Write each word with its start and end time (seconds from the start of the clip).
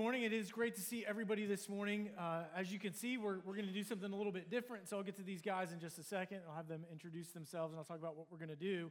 morning. 0.00 0.22
It 0.22 0.32
is 0.32 0.50
great 0.50 0.76
to 0.76 0.80
see 0.80 1.04
everybody 1.06 1.44
this 1.44 1.68
morning. 1.68 2.08
Uh, 2.18 2.44
as 2.56 2.72
you 2.72 2.78
can 2.78 2.94
see, 2.94 3.18
we're, 3.18 3.40
we're 3.44 3.52
going 3.52 3.66
to 3.66 3.72
do 3.74 3.82
something 3.82 4.10
a 4.10 4.16
little 4.16 4.32
bit 4.32 4.50
different. 4.50 4.88
So 4.88 4.96
I'll 4.96 5.02
get 5.02 5.16
to 5.16 5.22
these 5.22 5.42
guys 5.42 5.72
in 5.72 5.78
just 5.78 5.98
a 5.98 6.02
second. 6.02 6.40
I'll 6.48 6.56
have 6.56 6.68
them 6.68 6.86
introduce 6.90 7.32
themselves 7.32 7.74
and 7.74 7.78
I'll 7.78 7.84
talk 7.84 7.98
about 7.98 8.16
what 8.16 8.24
we're 8.30 8.38
going 8.38 8.48
to 8.48 8.56
do. 8.56 8.90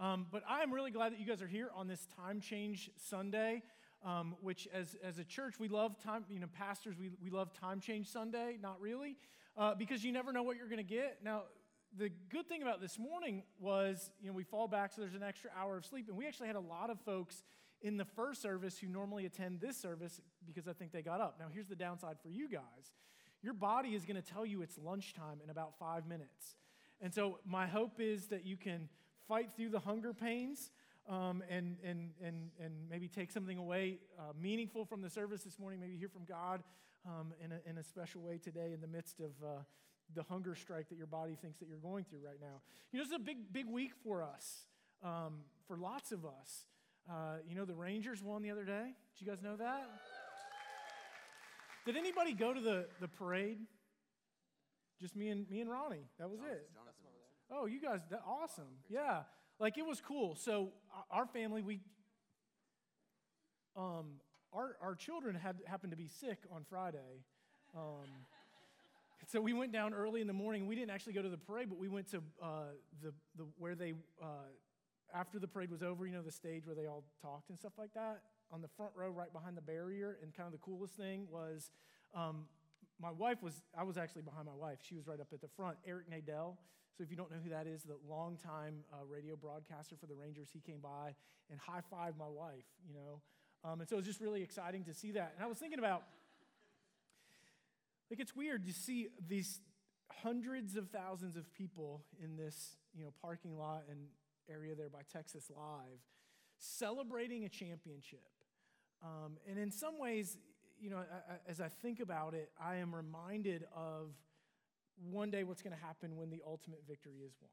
Um, 0.00 0.26
but 0.32 0.42
I'm 0.48 0.74
really 0.74 0.90
glad 0.90 1.12
that 1.12 1.20
you 1.20 1.26
guys 1.26 1.40
are 1.42 1.46
here 1.46 1.70
on 1.76 1.86
this 1.86 2.08
time 2.16 2.40
change 2.40 2.90
Sunday, 2.96 3.62
um, 4.04 4.34
which 4.40 4.66
as, 4.74 4.96
as 5.00 5.20
a 5.20 5.24
church, 5.24 5.60
we 5.60 5.68
love 5.68 5.96
time, 6.02 6.24
you 6.28 6.40
know, 6.40 6.48
pastors, 6.52 6.96
we, 6.98 7.12
we 7.22 7.30
love 7.30 7.52
time 7.52 7.78
change 7.78 8.08
Sunday. 8.08 8.58
Not 8.60 8.80
really, 8.80 9.16
uh, 9.56 9.76
because 9.76 10.02
you 10.02 10.10
never 10.10 10.32
know 10.32 10.42
what 10.42 10.56
you're 10.56 10.66
going 10.66 10.78
to 10.78 10.82
get. 10.82 11.18
Now, 11.22 11.42
the 11.96 12.10
good 12.30 12.48
thing 12.48 12.62
about 12.62 12.80
this 12.80 12.98
morning 12.98 13.44
was, 13.60 14.10
you 14.20 14.26
know, 14.26 14.34
we 14.34 14.42
fall 14.42 14.66
back, 14.66 14.92
so 14.92 15.02
there's 15.02 15.14
an 15.14 15.22
extra 15.22 15.50
hour 15.56 15.76
of 15.76 15.86
sleep. 15.86 16.08
And 16.08 16.18
we 16.18 16.26
actually 16.26 16.48
had 16.48 16.56
a 16.56 16.60
lot 16.60 16.90
of 16.90 16.98
folks 17.02 17.44
in 17.82 17.96
the 17.96 18.04
first 18.04 18.42
service 18.42 18.78
who 18.78 18.88
normally 18.88 19.26
attend 19.26 19.60
this 19.60 19.76
service 19.76 20.20
because 20.46 20.66
I 20.66 20.72
think 20.72 20.92
they 20.92 21.02
got 21.02 21.20
up. 21.20 21.36
Now, 21.38 21.46
here's 21.52 21.68
the 21.68 21.76
downside 21.76 22.16
for 22.22 22.30
you 22.30 22.48
guys 22.48 22.92
your 23.40 23.54
body 23.54 23.90
is 23.90 24.04
going 24.04 24.20
to 24.20 24.22
tell 24.22 24.44
you 24.44 24.62
it's 24.62 24.76
lunchtime 24.78 25.40
in 25.44 25.48
about 25.48 25.78
five 25.78 26.06
minutes. 26.06 26.56
And 27.00 27.14
so, 27.14 27.38
my 27.46 27.68
hope 27.68 28.00
is 28.00 28.26
that 28.26 28.44
you 28.44 28.56
can 28.56 28.88
fight 29.28 29.50
through 29.56 29.68
the 29.68 29.78
hunger 29.78 30.12
pains 30.12 30.72
um, 31.08 31.44
and, 31.48 31.76
and, 31.84 32.10
and, 32.20 32.50
and 32.60 32.74
maybe 32.90 33.06
take 33.06 33.30
something 33.30 33.56
away 33.56 33.98
uh, 34.18 34.32
meaningful 34.40 34.84
from 34.84 35.02
the 35.02 35.10
service 35.10 35.42
this 35.42 35.58
morning, 35.58 35.78
maybe 35.78 35.96
hear 35.96 36.08
from 36.08 36.24
God 36.24 36.64
um, 37.06 37.32
in, 37.42 37.52
a, 37.52 37.70
in 37.70 37.78
a 37.78 37.84
special 37.84 38.20
way 38.22 38.38
today 38.38 38.72
in 38.72 38.80
the 38.80 38.88
midst 38.88 39.20
of. 39.20 39.30
Uh, 39.42 39.62
the 40.14 40.22
hunger 40.22 40.54
strike 40.54 40.88
that 40.88 40.96
your 40.96 41.06
body 41.06 41.36
thinks 41.40 41.58
that 41.58 41.68
you're 41.68 41.78
going 41.78 42.04
through 42.04 42.20
right 42.24 42.40
now. 42.40 42.62
You 42.92 42.98
know, 42.98 43.04
this 43.04 43.12
is 43.12 43.16
a 43.16 43.24
big, 43.24 43.52
big 43.52 43.66
week 43.66 43.92
for 44.02 44.22
us, 44.22 44.64
um, 45.04 45.40
for 45.66 45.76
lots 45.76 46.12
of 46.12 46.24
us. 46.24 46.64
Uh, 47.08 47.36
you 47.48 47.54
know, 47.54 47.64
the 47.64 47.74
Rangers 47.74 48.22
won 48.22 48.42
the 48.42 48.50
other 48.50 48.64
day. 48.64 48.92
Did 49.16 49.26
you 49.26 49.26
guys 49.26 49.42
know 49.42 49.56
that? 49.56 49.88
Did 51.86 51.96
anybody 51.96 52.34
go 52.34 52.52
to 52.52 52.60
the, 52.60 52.86
the 53.00 53.08
parade? 53.08 53.58
Just 55.00 55.16
me 55.16 55.28
and 55.28 55.48
me 55.48 55.60
and 55.60 55.70
Ronnie. 55.70 56.04
That 56.18 56.28
was 56.28 56.40
it. 56.40 56.68
Oh, 57.50 57.64
you 57.64 57.80
guys, 57.80 58.00
that, 58.10 58.20
awesome. 58.26 58.76
Yeah, 58.90 59.22
like 59.58 59.78
it 59.78 59.86
was 59.86 60.00
cool. 60.00 60.34
So 60.34 60.68
our 61.10 61.24
family, 61.26 61.62
we, 61.62 61.80
um, 63.74 64.20
our 64.52 64.76
our 64.82 64.94
children 64.94 65.34
had 65.34 65.56
happened 65.66 65.92
to 65.92 65.96
be 65.96 66.08
sick 66.08 66.38
on 66.52 66.64
Friday. 66.68 67.24
Um, 67.74 68.04
so 69.28 69.40
we 69.40 69.54
went 69.54 69.72
down 69.72 69.94
early 69.94 70.20
in 70.20 70.26
the 70.26 70.34
morning. 70.34 70.66
We 70.66 70.74
didn't 70.74 70.90
actually 70.90 71.14
go 71.14 71.22
to 71.22 71.30
the 71.30 71.38
parade, 71.38 71.70
but 71.70 71.78
we 71.78 71.88
went 71.88 72.10
to 72.10 72.18
uh, 72.42 72.48
the, 73.02 73.14
the 73.36 73.46
where 73.56 73.74
they 73.74 73.94
uh, 74.22 74.26
after 75.14 75.38
the 75.38 75.48
parade 75.48 75.70
was 75.70 75.82
over, 75.82 76.06
you 76.06 76.12
know, 76.12 76.22
the 76.22 76.32
stage 76.32 76.66
where 76.66 76.74
they 76.74 76.86
all 76.86 77.04
talked 77.22 77.50
and 77.50 77.58
stuff 77.58 77.72
like 77.78 77.92
that, 77.94 78.22
on 78.50 78.62
the 78.62 78.68
front 78.68 78.92
row 78.94 79.10
right 79.10 79.32
behind 79.32 79.56
the 79.56 79.62
barrier. 79.62 80.18
And 80.22 80.34
kind 80.34 80.46
of 80.46 80.52
the 80.52 80.58
coolest 80.58 80.94
thing 80.94 81.26
was 81.30 81.70
um, 82.14 82.46
my 83.00 83.10
wife 83.10 83.42
was, 83.42 83.62
I 83.76 83.84
was 83.84 83.96
actually 83.96 84.22
behind 84.22 84.46
my 84.46 84.54
wife. 84.54 84.78
She 84.82 84.94
was 84.94 85.06
right 85.06 85.20
up 85.20 85.28
at 85.32 85.40
the 85.40 85.48
front. 85.48 85.76
Eric 85.86 86.10
Nadel. 86.10 86.56
So 86.96 87.04
if 87.04 87.10
you 87.10 87.16
don't 87.16 87.30
know 87.30 87.38
who 87.42 87.50
that 87.50 87.66
is, 87.66 87.82
the 87.84 87.96
longtime 88.08 88.74
uh, 88.92 89.04
radio 89.08 89.36
broadcaster 89.36 89.96
for 89.96 90.06
the 90.06 90.14
Rangers, 90.14 90.48
he 90.52 90.60
came 90.60 90.80
by 90.80 91.14
and 91.50 91.60
high 91.60 91.82
fived 91.92 92.18
my 92.18 92.28
wife, 92.28 92.64
you 92.86 92.94
know. 92.94 93.20
Um, 93.64 93.80
and 93.80 93.88
so 93.88 93.96
it 93.96 93.98
was 93.98 94.06
just 94.06 94.20
really 94.20 94.42
exciting 94.42 94.84
to 94.84 94.94
see 94.94 95.12
that. 95.12 95.32
And 95.36 95.44
I 95.44 95.48
was 95.48 95.58
thinking 95.58 95.78
about, 95.78 96.02
like, 98.10 98.20
it's 98.20 98.34
weird 98.34 98.66
to 98.66 98.72
see 98.72 99.08
these 99.28 99.60
hundreds 100.10 100.76
of 100.76 100.88
thousands 100.90 101.36
of 101.36 101.52
people 101.54 102.02
in 102.22 102.36
this, 102.36 102.76
you 102.96 103.04
know, 103.04 103.12
parking 103.22 103.56
lot 103.56 103.84
and 103.88 103.98
area 104.50 104.74
there 104.74 104.88
by 104.88 105.00
Texas 105.12 105.50
Live, 105.54 106.00
celebrating 106.58 107.44
a 107.44 107.48
championship. 107.48 108.28
Um, 109.02 109.38
and 109.48 109.58
in 109.58 109.70
some 109.70 109.98
ways, 109.98 110.36
you 110.80 110.90
know, 110.90 111.02
as 111.46 111.60
I 111.60 111.68
think 111.68 112.00
about 112.00 112.34
it, 112.34 112.50
I 112.60 112.76
am 112.76 112.94
reminded 112.94 113.64
of 113.74 114.10
one 115.10 115.30
day 115.30 115.44
what's 115.44 115.62
going 115.62 115.76
to 115.76 115.82
happen 115.82 116.16
when 116.16 116.30
the 116.30 116.42
ultimate 116.46 116.82
victory 116.86 117.20
is 117.24 117.32
won. 117.40 117.50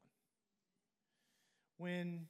When 1.78 2.26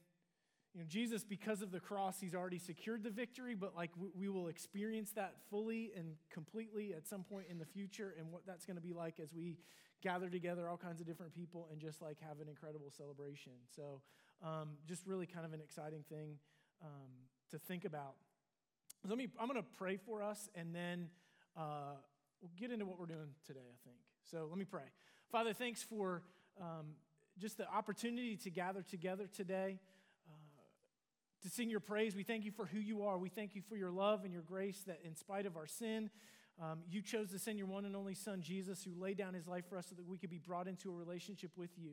you 0.74 0.82
know, 0.82 0.86
Jesus, 0.88 1.24
because 1.24 1.62
of 1.62 1.70
the 1.70 1.80
cross, 1.80 2.20
he's 2.20 2.34
already 2.34 2.58
secured 2.58 3.02
the 3.02 3.10
victory, 3.10 3.54
but 3.54 3.74
like 3.74 3.90
we 4.14 4.28
will 4.28 4.48
experience 4.48 5.10
that 5.12 5.36
fully 5.48 5.92
and 5.96 6.16
completely 6.30 6.92
at 6.92 7.06
some 7.06 7.24
point 7.24 7.46
in 7.50 7.58
the 7.58 7.64
future, 7.64 8.14
and 8.18 8.30
what 8.30 8.42
that's 8.46 8.66
going 8.66 8.76
to 8.76 8.82
be 8.82 8.92
like 8.92 9.18
as 9.18 9.32
we 9.32 9.56
gather 10.02 10.28
together 10.28 10.68
all 10.68 10.76
kinds 10.76 11.00
of 11.00 11.06
different 11.06 11.34
people 11.34 11.66
and 11.72 11.80
just 11.80 12.02
like 12.02 12.18
have 12.20 12.40
an 12.40 12.48
incredible 12.48 12.92
celebration. 12.94 13.52
So 13.74 14.02
um, 14.42 14.70
just 14.86 15.06
really 15.06 15.26
kind 15.26 15.44
of 15.44 15.52
an 15.52 15.60
exciting 15.60 16.04
thing 16.08 16.38
um, 16.82 17.10
to 17.50 17.58
think 17.58 17.84
about. 17.84 18.14
Let 19.08 19.18
me, 19.18 19.28
I'm 19.38 19.48
going 19.48 19.60
to 19.60 19.68
pray 19.78 19.96
for 19.96 20.22
us, 20.22 20.48
and 20.54 20.74
then 20.74 21.08
uh, 21.56 21.94
we'll 22.40 22.50
get 22.56 22.70
into 22.70 22.86
what 22.86 22.98
we're 22.98 23.06
doing 23.06 23.28
today, 23.46 23.60
I 23.60 23.78
think. 23.84 23.98
So 24.30 24.46
let 24.48 24.58
me 24.58 24.64
pray. 24.64 24.82
Father, 25.30 25.52
thanks 25.52 25.82
for 25.82 26.22
um, 26.60 26.86
just 27.38 27.56
the 27.58 27.68
opportunity 27.68 28.36
to 28.36 28.50
gather 28.50 28.82
together 28.82 29.28
today 29.32 29.78
uh, 30.28 30.32
to 31.42 31.48
sing 31.50 31.70
your 31.70 31.80
praise. 31.80 32.16
We 32.16 32.24
thank 32.24 32.44
you 32.44 32.50
for 32.50 32.66
who 32.66 32.78
you 32.78 33.04
are. 33.04 33.18
We 33.18 33.28
thank 33.28 33.54
you 33.54 33.62
for 33.68 33.76
your 33.76 33.90
love 33.90 34.24
and 34.24 34.32
your 34.32 34.42
grace 34.42 34.82
that, 34.86 35.00
in 35.04 35.14
spite 35.14 35.46
of 35.46 35.56
our 35.56 35.66
sin, 35.66 36.10
um, 36.60 36.80
you 36.90 37.02
chose 37.02 37.30
to 37.32 37.38
send 37.38 37.58
your 37.58 37.66
one 37.66 37.84
and 37.84 37.94
only 37.94 38.14
Son, 38.14 38.40
Jesus, 38.40 38.82
who 38.82 38.98
laid 38.98 39.18
down 39.18 39.34
his 39.34 39.46
life 39.46 39.68
for 39.68 39.76
us 39.76 39.88
so 39.88 39.94
that 39.94 40.06
we 40.06 40.16
could 40.16 40.30
be 40.30 40.38
brought 40.38 40.66
into 40.66 40.90
a 40.90 40.94
relationship 40.94 41.50
with 41.56 41.70
you. 41.76 41.92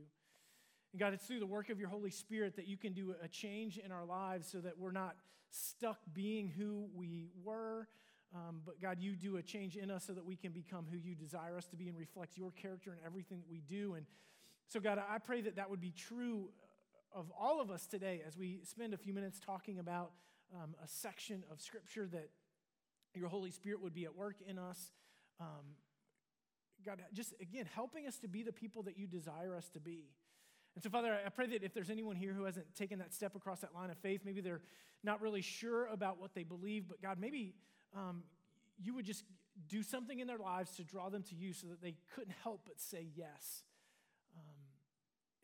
And 0.94 1.00
God, 1.00 1.14
it's 1.14 1.26
through 1.26 1.40
the 1.40 1.48
work 1.48 1.70
of 1.70 1.80
your 1.80 1.90
Holy 1.90 2.12
Spirit 2.12 2.56
that 2.56 2.68
you 2.68 2.78
can 2.78 2.94
do 2.94 3.16
a 3.22 3.28
change 3.28 3.80
in 3.80 3.92
our 3.92 4.06
lives 4.06 4.48
so 4.48 4.60
that 4.60 4.78
we're 4.78 4.92
not 4.92 5.16
stuck 5.50 5.98
being 6.14 6.48
who 6.48 6.88
we 6.96 7.30
were. 7.44 7.88
Um, 8.34 8.62
but 8.66 8.80
God, 8.82 8.98
you 9.00 9.16
do 9.16 9.38
a 9.38 9.42
change 9.42 9.76
in 9.76 9.92
us 9.92 10.06
so 10.06 10.14
that 10.14 10.26
we 10.26 10.36
can 10.36 10.52
become 10.52 10.86
who 10.90 10.98
you 10.98 11.16
desire 11.16 11.58
us 11.58 11.66
to 11.68 11.76
be 11.76 11.88
and 11.88 11.98
reflect 11.98 12.38
your 12.38 12.52
character 12.52 12.92
in 12.92 13.00
everything 13.06 13.40
that 13.40 13.50
we 13.50 13.62
do. 13.62 13.96
And 13.96 14.06
so, 14.68 14.80
God, 14.80 14.98
I 14.98 15.18
pray 15.18 15.42
that 15.42 15.56
that 15.56 15.70
would 15.70 15.82
be 15.82 15.92
true 15.92 16.50
of 17.14 17.32
all 17.40 17.62
of 17.62 17.70
us 17.70 17.86
today 17.86 18.22
as 18.26 18.38
we 18.38 18.62
spend 18.64 18.94
a 18.94 18.98
few 18.98 19.14
minutes 19.14 19.40
talking 19.40 19.80
about 19.80 20.12
um, 20.54 20.76
a 20.84 20.88
section 20.88 21.44
of 21.52 21.62
Scripture 21.62 22.08
that 22.12 22.30
your 23.16 23.30
Holy 23.30 23.52
Spirit 23.52 23.82
would 23.82 23.94
be 23.94 24.06
at 24.06 24.16
work 24.16 24.38
in 24.48 24.58
us. 24.58 24.92
Um, 25.40 25.76
God, 26.86 27.02
just 27.14 27.34
again, 27.40 27.68
helping 27.74 28.08
us 28.08 28.18
to 28.20 28.28
be 28.28 28.44
the 28.44 28.52
people 28.52 28.84
that 28.84 28.98
you 28.98 29.08
desire 29.08 29.56
us 29.56 29.70
to 29.70 29.80
be. 29.80 30.06
And 30.76 30.84
so, 30.84 30.90
Father, 30.90 31.18
I 31.26 31.30
pray 31.30 31.48
that 31.48 31.64
if 31.64 31.74
there's 31.74 31.90
anyone 31.90 32.16
here 32.16 32.34
who 32.34 32.46
hasn't 32.46 32.74
taken 32.76 33.00
that 33.00 33.14
step 33.14 33.36
across 33.36 33.60
that 33.60 33.76
line 33.76 33.92
of 33.92 33.98
faith, 33.98 34.22
maybe 34.26 34.42
they're 34.42 34.62
not 35.04 35.22
really 35.22 35.42
sure 35.42 35.88
about 35.88 36.20
what 36.20 36.34
they 36.34 36.44
believe, 36.44 36.88
but 36.88 37.02
God, 37.02 37.18
maybe 37.20 37.54
um, 37.96 38.24
you 38.82 38.94
would 38.96 39.06
just 39.06 39.24
do 39.68 39.84
something 39.84 40.20
in 40.20 40.28
their 40.28 40.38
lives 40.38 40.72
to 40.78 40.84
draw 40.84 41.10
them 41.10 41.24
to 41.24 41.36
you 41.36 41.54
so 41.54 41.68
that 41.68 41.82
they 41.82 41.96
couldn't 42.16 42.34
help 42.42 42.62
but 42.66 42.80
say 42.80 43.08
yes 43.16 43.64
um, 44.36 44.56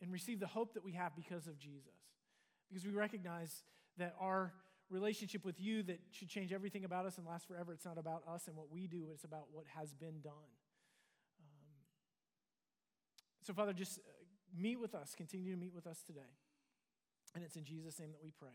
and 0.02 0.10
receive 0.10 0.40
the 0.40 0.46
hope 0.46 0.74
that 0.74 0.84
we 0.84 0.92
have 0.92 1.14
because 1.14 1.46
of 1.46 1.58
Jesus. 1.58 1.94
Because 2.68 2.84
we 2.84 2.92
recognize 2.92 3.62
that 3.98 4.14
our 4.18 4.52
relationship 4.88 5.44
with 5.44 5.60
you 5.60 5.84
that 5.84 6.00
should 6.10 6.28
change 6.28 6.52
everything 6.52 6.84
about 6.84 7.06
us 7.06 7.18
and 7.18 7.26
last 7.26 7.46
forever, 7.46 7.72
it's 7.72 7.84
not 7.84 7.98
about 7.98 8.22
us 8.28 8.48
and 8.48 8.56
what 8.56 8.70
we 8.70 8.88
do, 8.88 9.06
it's 9.12 9.24
about 9.24 9.46
what 9.52 9.64
has 9.76 9.94
been 9.94 10.20
done. 10.20 10.50
Um, 11.38 11.70
so, 13.42 13.52
Father, 13.52 13.72
just 13.72 14.00
meet 14.56 14.80
with 14.80 14.94
us, 14.94 15.14
continue 15.16 15.52
to 15.52 15.58
meet 15.58 15.74
with 15.74 15.86
us 15.86 16.02
today. 16.06 16.36
And 17.34 17.44
it's 17.44 17.56
in 17.56 17.64
Jesus' 17.64 17.98
name 17.98 18.10
that 18.12 18.22
we 18.22 18.30
pray. 18.30 18.48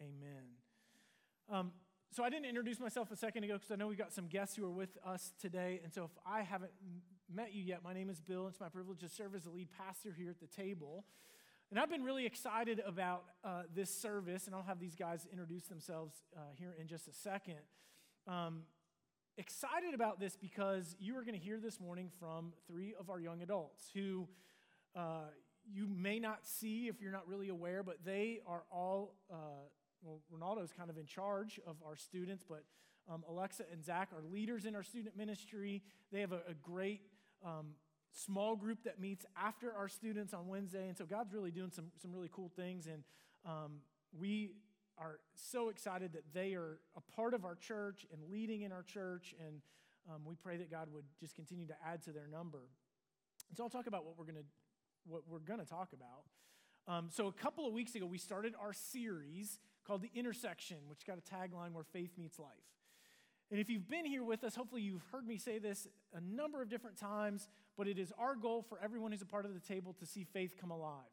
Amen. 0.00 0.44
Um, 1.50 1.72
so 2.10 2.24
I 2.24 2.30
didn't 2.30 2.46
introduce 2.46 2.80
myself 2.80 3.10
a 3.10 3.16
second 3.16 3.44
ago 3.44 3.54
because 3.54 3.70
I 3.70 3.76
know 3.76 3.86
we've 3.88 3.98
got 3.98 4.12
some 4.12 4.26
guests 4.26 4.56
who 4.56 4.64
are 4.64 4.70
with 4.70 4.96
us 5.04 5.32
today. 5.40 5.80
And 5.82 5.92
so 5.92 6.04
if 6.04 6.10
I 6.26 6.42
haven't 6.42 6.72
met 7.32 7.52
you 7.52 7.62
yet, 7.62 7.82
my 7.84 7.92
name 7.92 8.10
is 8.10 8.20
Bill. 8.20 8.48
It's 8.48 8.60
my 8.60 8.68
privilege 8.68 9.00
to 9.00 9.08
serve 9.08 9.34
as 9.34 9.44
the 9.44 9.50
lead 9.50 9.68
pastor 9.76 10.14
here 10.16 10.30
at 10.30 10.40
the 10.40 10.46
table. 10.46 11.04
And 11.70 11.80
I've 11.80 11.90
been 11.90 12.04
really 12.04 12.26
excited 12.26 12.80
about 12.86 13.24
uh, 13.42 13.62
this 13.74 13.92
service, 13.92 14.46
and 14.46 14.54
I'll 14.54 14.62
have 14.62 14.78
these 14.78 14.94
guys 14.94 15.26
introduce 15.30 15.64
themselves 15.64 16.14
uh, 16.36 16.40
here 16.56 16.76
in 16.80 16.86
just 16.86 17.08
a 17.08 17.12
second. 17.12 17.58
Um, 18.28 18.62
excited 19.36 19.92
about 19.92 20.20
this 20.20 20.36
because 20.36 20.94
you 21.00 21.16
are 21.16 21.22
going 21.22 21.38
to 21.38 21.44
hear 21.44 21.58
this 21.58 21.80
morning 21.80 22.08
from 22.20 22.52
three 22.68 22.94
of 22.98 23.10
our 23.10 23.18
young 23.18 23.42
adults 23.42 23.90
who 23.92 24.28
uh, 24.96 25.28
you 25.70 25.86
may 25.86 26.18
not 26.18 26.46
see 26.46 26.88
if 26.88 27.00
you're 27.00 27.12
not 27.12 27.28
really 27.28 27.48
aware, 27.48 27.82
but 27.82 28.04
they 28.04 28.40
are 28.46 28.62
all, 28.72 29.14
uh, 29.30 29.66
well, 30.02 30.20
Ronaldo's 30.32 30.72
kind 30.72 30.90
of 30.90 30.96
in 30.96 31.06
charge 31.06 31.60
of 31.66 31.76
our 31.84 31.96
students, 31.96 32.44
but 32.48 32.64
um, 33.12 33.24
Alexa 33.28 33.64
and 33.72 33.84
Zach 33.84 34.10
are 34.12 34.22
leaders 34.22 34.64
in 34.64 34.74
our 34.74 34.82
student 34.82 35.16
ministry. 35.16 35.82
They 36.12 36.20
have 36.20 36.32
a, 36.32 36.40
a 36.48 36.54
great 36.62 37.02
um, 37.44 37.74
small 38.12 38.56
group 38.56 38.84
that 38.84 39.00
meets 39.00 39.26
after 39.36 39.72
our 39.72 39.88
students 39.88 40.32
on 40.32 40.48
Wednesday. 40.48 40.88
And 40.88 40.96
so 40.96 41.04
God's 41.04 41.32
really 41.32 41.50
doing 41.50 41.70
some, 41.70 41.86
some 42.00 42.12
really 42.12 42.30
cool 42.32 42.50
things. 42.56 42.86
And 42.86 43.04
um, 43.44 43.80
we 44.18 44.52
are 44.98 45.18
so 45.34 45.68
excited 45.68 46.12
that 46.14 46.24
they 46.32 46.54
are 46.54 46.78
a 46.96 47.00
part 47.14 47.34
of 47.34 47.44
our 47.44 47.54
church 47.54 48.06
and 48.12 48.20
leading 48.30 48.62
in 48.62 48.72
our 48.72 48.82
church. 48.82 49.34
And 49.46 49.60
um, 50.08 50.22
we 50.24 50.34
pray 50.34 50.56
that 50.56 50.70
God 50.70 50.88
would 50.92 51.04
just 51.20 51.36
continue 51.36 51.66
to 51.66 51.74
add 51.86 52.02
to 52.04 52.12
their 52.12 52.26
number. 52.26 52.62
And 53.48 53.56
so 53.56 53.64
I'll 53.64 53.70
talk 53.70 53.86
about 53.86 54.04
what 54.04 54.18
we're 54.18 54.24
going 54.24 54.36
to 54.36 54.48
what 55.08 55.22
we're 55.28 55.38
going 55.38 55.60
to 55.60 55.66
talk 55.66 55.90
about. 55.92 56.24
Um, 56.88 57.08
so, 57.10 57.26
a 57.26 57.32
couple 57.32 57.66
of 57.66 57.72
weeks 57.72 57.94
ago, 57.94 58.06
we 58.06 58.18
started 58.18 58.54
our 58.60 58.72
series 58.72 59.58
called 59.86 60.02
The 60.02 60.10
Intersection, 60.14 60.78
which 60.88 61.04
got 61.06 61.18
a 61.18 61.20
tagline 61.20 61.72
where 61.72 61.84
faith 61.84 62.12
meets 62.16 62.38
life. 62.38 62.50
And 63.50 63.60
if 63.60 63.70
you've 63.70 63.88
been 63.88 64.04
here 64.04 64.24
with 64.24 64.42
us, 64.42 64.56
hopefully 64.56 64.82
you've 64.82 65.04
heard 65.12 65.26
me 65.26 65.38
say 65.38 65.58
this 65.58 65.86
a 66.14 66.20
number 66.20 66.62
of 66.62 66.68
different 66.68 66.96
times, 66.96 67.48
but 67.76 67.86
it 67.86 67.98
is 67.98 68.12
our 68.18 68.34
goal 68.34 68.64
for 68.68 68.78
everyone 68.82 69.12
who's 69.12 69.22
a 69.22 69.26
part 69.26 69.44
of 69.44 69.54
the 69.54 69.60
table 69.60 69.94
to 70.00 70.06
see 70.06 70.24
faith 70.24 70.56
come 70.60 70.70
alive. 70.70 71.04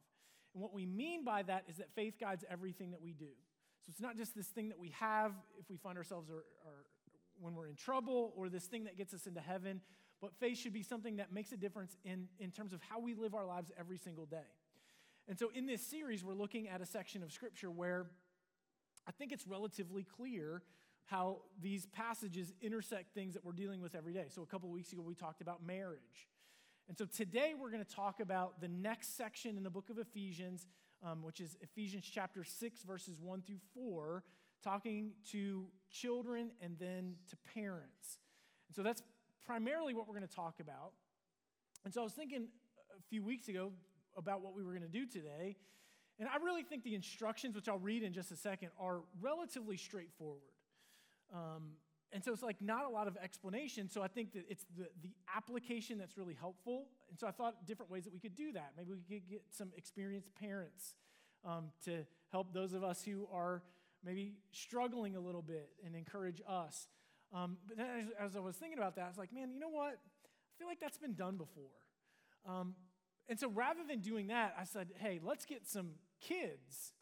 And 0.52 0.62
what 0.62 0.72
we 0.72 0.86
mean 0.86 1.24
by 1.24 1.42
that 1.44 1.64
is 1.68 1.76
that 1.76 1.94
faith 1.94 2.14
guides 2.18 2.44
everything 2.50 2.90
that 2.90 3.02
we 3.02 3.12
do. 3.12 3.30
So 3.84 3.90
it's 3.90 4.00
not 4.00 4.16
just 4.16 4.34
this 4.34 4.46
thing 4.46 4.68
that 4.70 4.78
we 4.78 4.90
have 4.98 5.32
if 5.58 5.68
we 5.68 5.76
find 5.76 5.98
ourselves 5.98 6.30
or, 6.30 6.44
or 6.64 6.86
when 7.44 7.54
we're 7.54 7.68
in 7.68 7.76
trouble 7.76 8.32
or 8.36 8.48
this 8.48 8.64
thing 8.64 8.84
that 8.84 8.96
gets 8.96 9.12
us 9.12 9.26
into 9.26 9.40
heaven, 9.40 9.80
but 10.20 10.32
faith 10.40 10.58
should 10.58 10.72
be 10.72 10.82
something 10.82 11.16
that 11.16 11.32
makes 11.32 11.52
a 11.52 11.56
difference 11.56 11.96
in, 12.04 12.26
in 12.38 12.50
terms 12.50 12.72
of 12.72 12.80
how 12.88 12.98
we 12.98 13.14
live 13.14 13.34
our 13.34 13.44
lives 13.44 13.70
every 13.78 13.98
single 13.98 14.24
day. 14.24 14.48
And 15.28 15.38
so 15.38 15.50
in 15.54 15.66
this 15.66 15.86
series, 15.86 16.24
we're 16.24 16.34
looking 16.34 16.68
at 16.68 16.80
a 16.80 16.86
section 16.86 17.22
of 17.22 17.30
scripture 17.30 17.70
where 17.70 18.06
I 19.06 19.12
think 19.12 19.32
it's 19.32 19.46
relatively 19.46 20.02
clear 20.02 20.62
how 21.04 21.42
these 21.60 21.86
passages 21.86 22.52
intersect 22.62 23.12
things 23.14 23.34
that 23.34 23.44
we're 23.44 23.52
dealing 23.52 23.82
with 23.82 23.94
every 23.94 24.14
day. 24.14 24.26
So 24.28 24.42
a 24.42 24.46
couple 24.46 24.70
weeks 24.70 24.92
ago, 24.92 25.02
we 25.02 25.14
talked 25.14 25.42
about 25.42 25.64
marriage. 25.64 26.28
And 26.88 26.96
so 26.96 27.04
today 27.04 27.52
we're 27.58 27.70
going 27.70 27.84
to 27.84 27.94
talk 27.94 28.20
about 28.20 28.60
the 28.60 28.68
next 28.68 29.16
section 29.16 29.56
in 29.56 29.62
the 29.62 29.70
book 29.70 29.90
of 29.90 29.98
Ephesians, 29.98 30.66
um, 31.02 31.22
which 31.22 31.40
is 31.40 31.56
Ephesians 31.60 32.08
chapter 32.10 32.44
6, 32.44 32.82
verses 32.82 33.20
1 33.20 33.42
through 33.42 33.60
4, 33.74 34.22
talking 34.64 35.12
to 35.30 35.66
children 35.90 36.50
and 36.60 36.76
then 36.78 37.14
to 37.30 37.36
parents. 37.54 38.18
And 38.68 38.74
so 38.74 38.82
that's 38.82 39.02
primarily 39.46 39.94
what 39.94 40.08
we're 40.08 40.14
going 40.14 40.26
to 40.26 40.34
talk 40.34 40.58
about. 40.60 40.92
And 41.84 41.92
so 41.92 42.00
I 42.00 42.04
was 42.04 42.14
thinking 42.14 42.48
a 42.98 43.02
few 43.10 43.22
weeks 43.22 43.48
ago 43.48 43.72
about 44.16 44.40
what 44.42 44.54
we 44.54 44.62
were 44.62 44.70
going 44.70 44.82
to 44.82 44.88
do 44.88 45.06
today. 45.06 45.56
And 46.18 46.28
I 46.28 46.36
really 46.36 46.62
think 46.62 46.84
the 46.84 46.94
instructions, 46.94 47.54
which 47.54 47.68
I'll 47.68 47.78
read 47.78 48.02
in 48.02 48.12
just 48.12 48.30
a 48.30 48.36
second, 48.36 48.70
are 48.80 49.00
relatively 49.20 49.76
straightforward. 49.76 50.40
Um, 51.32 51.72
and 52.12 52.22
so 52.22 52.32
it's 52.32 52.42
like 52.42 52.62
not 52.62 52.84
a 52.84 52.88
lot 52.88 53.08
of 53.08 53.16
explanation. 53.16 53.88
So 53.88 54.00
I 54.00 54.08
think 54.08 54.32
that 54.34 54.44
it's 54.48 54.64
the, 54.78 54.86
the 55.02 55.10
application 55.36 55.98
that's 55.98 56.16
really 56.16 56.36
helpful. 56.38 56.86
And 57.10 57.18
so 57.18 57.26
I 57.26 57.32
thought 57.32 57.66
different 57.66 57.90
ways 57.90 58.04
that 58.04 58.12
we 58.12 58.20
could 58.20 58.36
do 58.36 58.52
that. 58.52 58.72
Maybe 58.76 58.92
we 58.92 59.18
could 59.18 59.28
get 59.28 59.42
some 59.50 59.72
experienced 59.76 60.32
parents 60.36 60.94
um, 61.44 61.66
to 61.84 62.06
help 62.30 62.54
those 62.54 62.72
of 62.72 62.84
us 62.84 63.02
who 63.02 63.26
are 63.32 63.62
maybe 64.04 64.34
struggling 64.52 65.16
a 65.16 65.20
little 65.20 65.42
bit 65.42 65.70
and 65.84 65.94
encourage 65.94 66.42
us. 66.48 66.88
Um, 67.32 67.56
but 67.66 67.76
then 67.76 67.86
as, 67.98 68.30
as, 68.30 68.36
I 68.36 68.40
was 68.40 68.56
thinking 68.56 68.78
about 68.78 68.96
that, 68.96 69.04
I 69.04 69.08
was 69.08 69.18
like, 69.18 69.32
man, 69.32 69.50
you 69.52 69.58
know 69.58 69.68
what? 69.68 69.94
I 69.94 70.52
feel 70.58 70.68
like 70.68 70.80
that's 70.80 70.98
been 70.98 71.14
done 71.14 71.36
before. 71.36 71.64
Um, 72.46 72.74
and 73.28 73.40
so 73.40 73.48
rather 73.48 73.80
than 73.88 74.00
doing 74.00 74.28
that, 74.28 74.54
I 74.58 74.64
said, 74.64 74.88
hey, 74.98 75.18
let's 75.22 75.46
get 75.46 75.66
some 75.66 75.92
kids, 76.20 76.92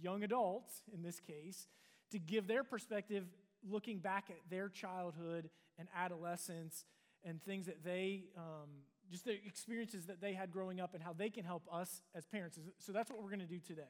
young 0.00 0.22
adults 0.22 0.82
in 0.94 1.02
this 1.02 1.18
case, 1.18 1.66
to 2.12 2.18
give 2.18 2.46
their 2.46 2.62
perspective 2.62 3.24
looking 3.68 3.98
back 3.98 4.26
at 4.28 4.36
their 4.50 4.68
childhood 4.68 5.50
and 5.78 5.88
adolescence 5.96 6.84
and 7.24 7.42
things 7.42 7.66
that 7.66 7.82
they, 7.82 8.24
um, 8.36 8.68
just 9.10 9.24
the 9.24 9.32
experiences 9.46 10.06
that 10.06 10.20
they 10.20 10.32
had 10.32 10.52
growing 10.52 10.80
up 10.80 10.94
and 10.94 11.02
how 11.02 11.12
they 11.12 11.30
can 11.30 11.44
help 11.44 11.62
us 11.72 12.02
as 12.14 12.26
parents. 12.26 12.58
So 12.78 12.92
that's 12.92 13.10
what 13.10 13.20
we're 13.22 13.30
going 13.30 13.40
to 13.40 13.46
do 13.46 13.58
today. 13.58 13.82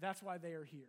That's 0.00 0.22
why 0.22 0.38
they 0.38 0.52
are 0.54 0.64
here. 0.64 0.88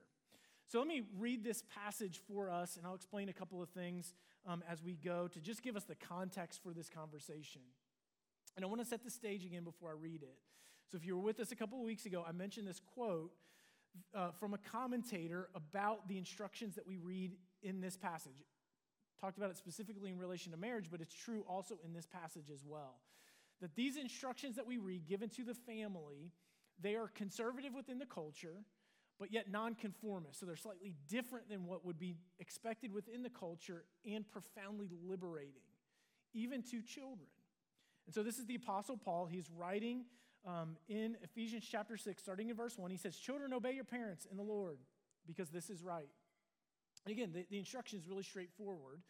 So 0.73 0.79
let 0.79 0.87
me 0.87 1.03
read 1.19 1.43
this 1.43 1.61
passage 1.85 2.19
for 2.27 2.49
us, 2.49 2.77
and 2.77 2.87
I'll 2.87 2.95
explain 2.95 3.29
a 3.29 3.33
couple 3.33 3.61
of 3.61 3.69
things 3.69 4.15
um, 4.47 4.63
as 4.67 4.81
we 4.81 4.95
go 4.95 5.27
to 5.27 5.39
just 5.39 5.61
give 5.61 5.75
us 5.75 5.83
the 5.83 5.93
context 5.93 6.63
for 6.63 6.73
this 6.73 6.89
conversation. 6.89 7.61
And 8.55 8.65
I 8.65 8.67
want 8.67 8.81
to 8.81 8.87
set 8.87 9.03
the 9.03 9.11
stage 9.11 9.45
again 9.45 9.63
before 9.63 9.91
I 9.91 9.93
read 9.93 10.23
it. 10.23 10.35
So 10.91 10.97
if 10.97 11.05
you 11.05 11.15
were 11.15 11.21
with 11.21 11.39
us 11.39 11.51
a 11.51 11.55
couple 11.55 11.77
of 11.77 11.85
weeks 11.85 12.07
ago, 12.07 12.25
I 12.27 12.31
mentioned 12.31 12.67
this 12.67 12.81
quote 12.95 13.33
uh, 14.15 14.31
from 14.31 14.55
a 14.55 14.57
commentator 14.57 15.47
about 15.53 16.07
the 16.07 16.17
instructions 16.17 16.73
that 16.73 16.87
we 16.87 16.97
read 16.97 17.33
in 17.61 17.79
this 17.79 17.95
passage. 17.95 18.33
Talked 19.21 19.37
about 19.37 19.51
it 19.51 19.57
specifically 19.59 20.09
in 20.09 20.17
relation 20.17 20.51
to 20.53 20.57
marriage, 20.57 20.87
but 20.89 21.01
it's 21.01 21.13
true 21.13 21.45
also 21.47 21.77
in 21.85 21.93
this 21.93 22.07
passage 22.07 22.49
as 22.51 22.63
well. 22.65 22.95
That 23.61 23.75
these 23.75 23.95
instructions 23.95 24.55
that 24.55 24.65
we 24.65 24.79
read 24.79 25.05
given 25.05 25.29
to 25.29 25.43
the 25.43 25.53
family, 25.53 26.31
they 26.81 26.95
are 26.95 27.09
conservative 27.09 27.75
within 27.75 27.99
the 27.99 28.07
culture, 28.07 28.63
but 29.19 29.31
yet 29.31 29.49
nonconformist. 29.49 30.39
So 30.39 30.45
they're 30.45 30.55
slightly 30.55 30.95
different 31.07 31.49
than 31.49 31.65
what 31.65 31.85
would 31.85 31.99
be 31.99 32.15
expected 32.39 32.91
within 32.91 33.23
the 33.23 33.29
culture 33.29 33.85
and 34.05 34.29
profoundly 34.29 34.89
liberating, 35.07 35.61
even 36.33 36.63
to 36.63 36.81
children. 36.81 37.27
And 38.05 38.13
so 38.13 38.23
this 38.23 38.37
is 38.37 38.45
the 38.45 38.55
Apostle 38.55 38.97
Paul. 38.97 39.27
He's 39.27 39.49
writing 39.55 40.05
um, 40.45 40.75
in 40.89 41.15
Ephesians 41.23 41.65
chapter 41.69 41.95
6, 41.95 42.21
starting 42.21 42.49
in 42.49 42.55
verse 42.55 42.77
1. 42.77 42.91
He 42.91 42.97
says, 42.97 43.15
Children, 43.15 43.53
obey 43.53 43.73
your 43.73 43.85
parents 43.85 44.27
in 44.29 44.37
the 44.37 44.43
Lord, 44.43 44.77
because 45.25 45.49
this 45.49 45.69
is 45.69 45.81
right. 45.81 46.09
And 47.05 47.11
again, 47.11 47.31
the, 47.33 47.45
the 47.49 47.57
instruction 47.57 47.99
is 47.99 48.07
really 48.07 48.23
straightforward. 48.23 49.01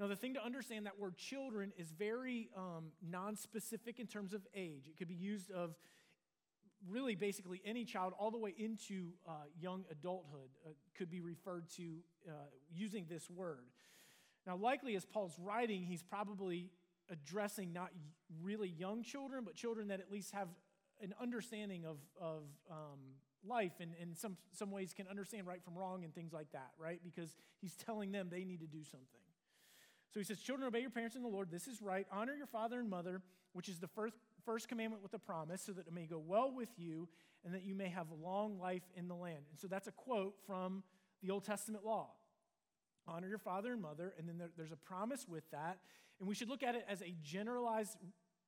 Now, 0.00 0.08
the 0.08 0.16
thing 0.16 0.34
to 0.34 0.44
understand 0.44 0.86
that 0.86 0.98
word 0.98 1.16
children 1.16 1.72
is 1.78 1.92
very 1.92 2.48
um, 2.56 2.86
non-specific 3.08 4.00
in 4.00 4.06
terms 4.06 4.34
of 4.34 4.44
age. 4.54 4.88
It 4.88 4.98
could 4.98 5.08
be 5.08 5.14
used 5.14 5.50
of 5.52 5.74
really 6.88 7.14
basically 7.14 7.60
any 7.64 7.84
child 7.84 8.12
all 8.18 8.30
the 8.30 8.38
way 8.38 8.54
into 8.58 9.10
uh, 9.26 9.32
young 9.58 9.84
adulthood 9.90 10.50
uh, 10.66 10.70
could 10.96 11.10
be 11.10 11.20
referred 11.20 11.68
to 11.76 11.96
uh, 12.28 12.32
using 12.72 13.06
this 13.08 13.28
word. 13.30 13.66
Now, 14.46 14.56
likely 14.56 14.94
as 14.94 15.04
Paul's 15.04 15.38
writing, 15.38 15.84
he's 15.84 16.02
probably 16.02 16.70
addressing 17.10 17.72
not 17.72 17.90
really 18.42 18.68
young 18.68 19.02
children, 19.02 19.44
but 19.44 19.54
children 19.54 19.88
that 19.88 20.00
at 20.00 20.10
least 20.10 20.32
have 20.32 20.48
an 21.02 21.14
understanding 21.20 21.84
of, 21.84 21.98
of 22.20 22.42
um, 22.70 23.00
life 23.46 23.72
and 23.80 23.92
in 24.00 24.14
some, 24.14 24.36
some 24.52 24.70
ways 24.70 24.92
can 24.94 25.06
understand 25.08 25.46
right 25.46 25.62
from 25.62 25.76
wrong 25.76 26.04
and 26.04 26.14
things 26.14 26.32
like 26.32 26.50
that, 26.52 26.70
right? 26.78 27.00
Because 27.04 27.36
he's 27.60 27.74
telling 27.74 28.12
them 28.12 28.28
they 28.30 28.44
need 28.44 28.60
to 28.60 28.66
do 28.66 28.84
something. 28.84 29.20
So 30.12 30.20
he 30.20 30.24
says, 30.24 30.38
Children, 30.38 30.68
obey 30.68 30.80
your 30.80 30.90
parents 30.90 31.16
in 31.16 31.22
the 31.22 31.28
Lord. 31.28 31.50
This 31.50 31.66
is 31.66 31.82
right. 31.82 32.06
Honor 32.12 32.34
your 32.34 32.46
father 32.46 32.78
and 32.78 32.88
mother, 32.88 33.20
which 33.52 33.68
is 33.68 33.80
the 33.80 33.88
first, 33.88 34.14
first 34.44 34.68
commandment 34.68 35.02
with 35.02 35.14
a 35.14 35.18
promise, 35.18 35.62
so 35.62 35.72
that 35.72 35.86
it 35.86 35.92
may 35.92 36.06
go 36.06 36.18
well 36.18 36.52
with 36.52 36.70
you 36.76 37.08
and 37.44 37.54
that 37.54 37.64
you 37.64 37.74
may 37.74 37.88
have 37.88 38.06
a 38.10 38.14
long 38.14 38.58
life 38.58 38.82
in 38.96 39.08
the 39.08 39.14
land. 39.14 39.44
And 39.50 39.58
so 39.58 39.68
that's 39.68 39.88
a 39.88 39.92
quote 39.92 40.34
from 40.46 40.82
the 41.22 41.30
Old 41.30 41.44
Testament 41.44 41.84
law. 41.84 42.10
Honor 43.06 43.28
your 43.28 43.38
father 43.38 43.72
and 43.72 43.82
mother, 43.82 44.14
and 44.18 44.28
then 44.28 44.38
there, 44.38 44.50
there's 44.56 44.72
a 44.72 44.76
promise 44.76 45.26
with 45.28 45.44
that. 45.50 45.78
And 46.18 46.28
we 46.28 46.34
should 46.34 46.48
look 46.48 46.62
at 46.62 46.74
it 46.74 46.86
as 46.88 47.02
a 47.02 47.14
generalized 47.22 47.98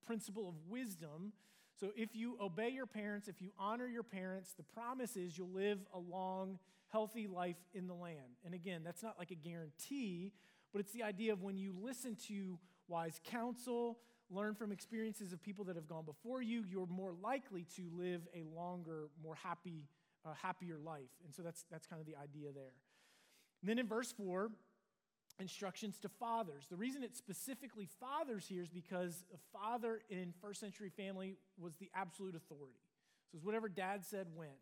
principle 0.06 0.48
of 0.48 0.54
wisdom 0.68 1.32
so 1.78 1.92
if 1.94 2.16
you 2.16 2.38
obey 2.40 2.70
your 2.70 2.86
parents, 2.86 3.28
if 3.28 3.42
you 3.42 3.50
honor 3.58 3.86
your 3.86 4.02
parents, 4.02 4.54
the 4.56 4.62
promise 4.62 5.14
is 5.16 5.36
you'll 5.36 5.50
live 5.50 5.78
a 5.92 5.98
long, 5.98 6.58
healthy 6.88 7.26
life 7.26 7.58
in 7.74 7.86
the 7.86 7.94
land. 7.94 8.38
And 8.46 8.54
again, 8.54 8.80
that's 8.82 9.02
not 9.02 9.16
like 9.18 9.30
a 9.30 9.34
guarantee, 9.34 10.32
but 10.72 10.80
it's 10.80 10.92
the 10.92 11.02
idea 11.02 11.34
of 11.34 11.42
when 11.42 11.58
you 11.58 11.74
listen 11.78 12.16
to 12.28 12.58
wise 12.88 13.20
counsel, 13.24 13.98
learn 14.30 14.54
from 14.54 14.72
experiences 14.72 15.32
of 15.32 15.42
people 15.42 15.64
that 15.66 15.76
have 15.76 15.88
gone 15.88 16.04
before 16.04 16.42
you, 16.42 16.64
you're 16.68 16.86
more 16.86 17.12
likely 17.22 17.66
to 17.76 17.88
live 17.92 18.26
a 18.34 18.42
longer, 18.54 19.08
more 19.22 19.34
happy, 19.34 19.88
uh, 20.24 20.34
happier 20.34 20.78
life. 20.78 21.10
And 21.24 21.34
so 21.34 21.42
that's, 21.42 21.64
that's 21.70 21.86
kind 21.86 22.00
of 22.00 22.06
the 22.06 22.16
idea 22.16 22.52
there. 22.52 22.72
And 23.62 23.70
then 23.70 23.78
in 23.78 23.86
verse 23.86 24.12
4, 24.12 24.50
instructions 25.38 25.98
to 26.00 26.08
fathers. 26.08 26.66
The 26.70 26.76
reason 26.76 27.02
it's 27.02 27.18
specifically 27.18 27.88
fathers 28.00 28.46
here 28.46 28.62
is 28.62 28.68
because 28.68 29.24
a 29.34 29.38
father 29.52 30.00
in 30.08 30.32
first 30.40 30.60
century 30.60 30.90
family 30.96 31.36
was 31.58 31.76
the 31.76 31.90
absolute 31.94 32.34
authority. 32.34 32.80
So 33.30 33.36
it's 33.36 33.44
whatever 33.44 33.68
dad 33.68 34.04
said 34.04 34.28
went. 34.34 34.52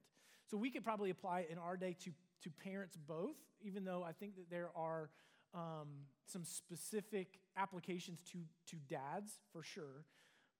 So 0.50 0.56
we 0.56 0.70
could 0.70 0.84
probably 0.84 1.10
apply 1.10 1.40
it 1.40 1.50
in 1.50 1.58
our 1.58 1.76
day 1.76 1.96
to, 2.04 2.10
to 2.42 2.50
parents 2.50 2.96
both, 2.96 3.36
even 3.62 3.84
though 3.84 4.02
I 4.02 4.12
think 4.12 4.36
that 4.36 4.50
there 4.50 4.70
are 4.74 5.10
um, 5.54 5.88
some 6.26 6.44
specific 6.44 7.38
applications 7.56 8.20
to, 8.32 8.38
to 8.66 8.76
dads 8.88 9.32
for 9.52 9.62
sure. 9.62 10.04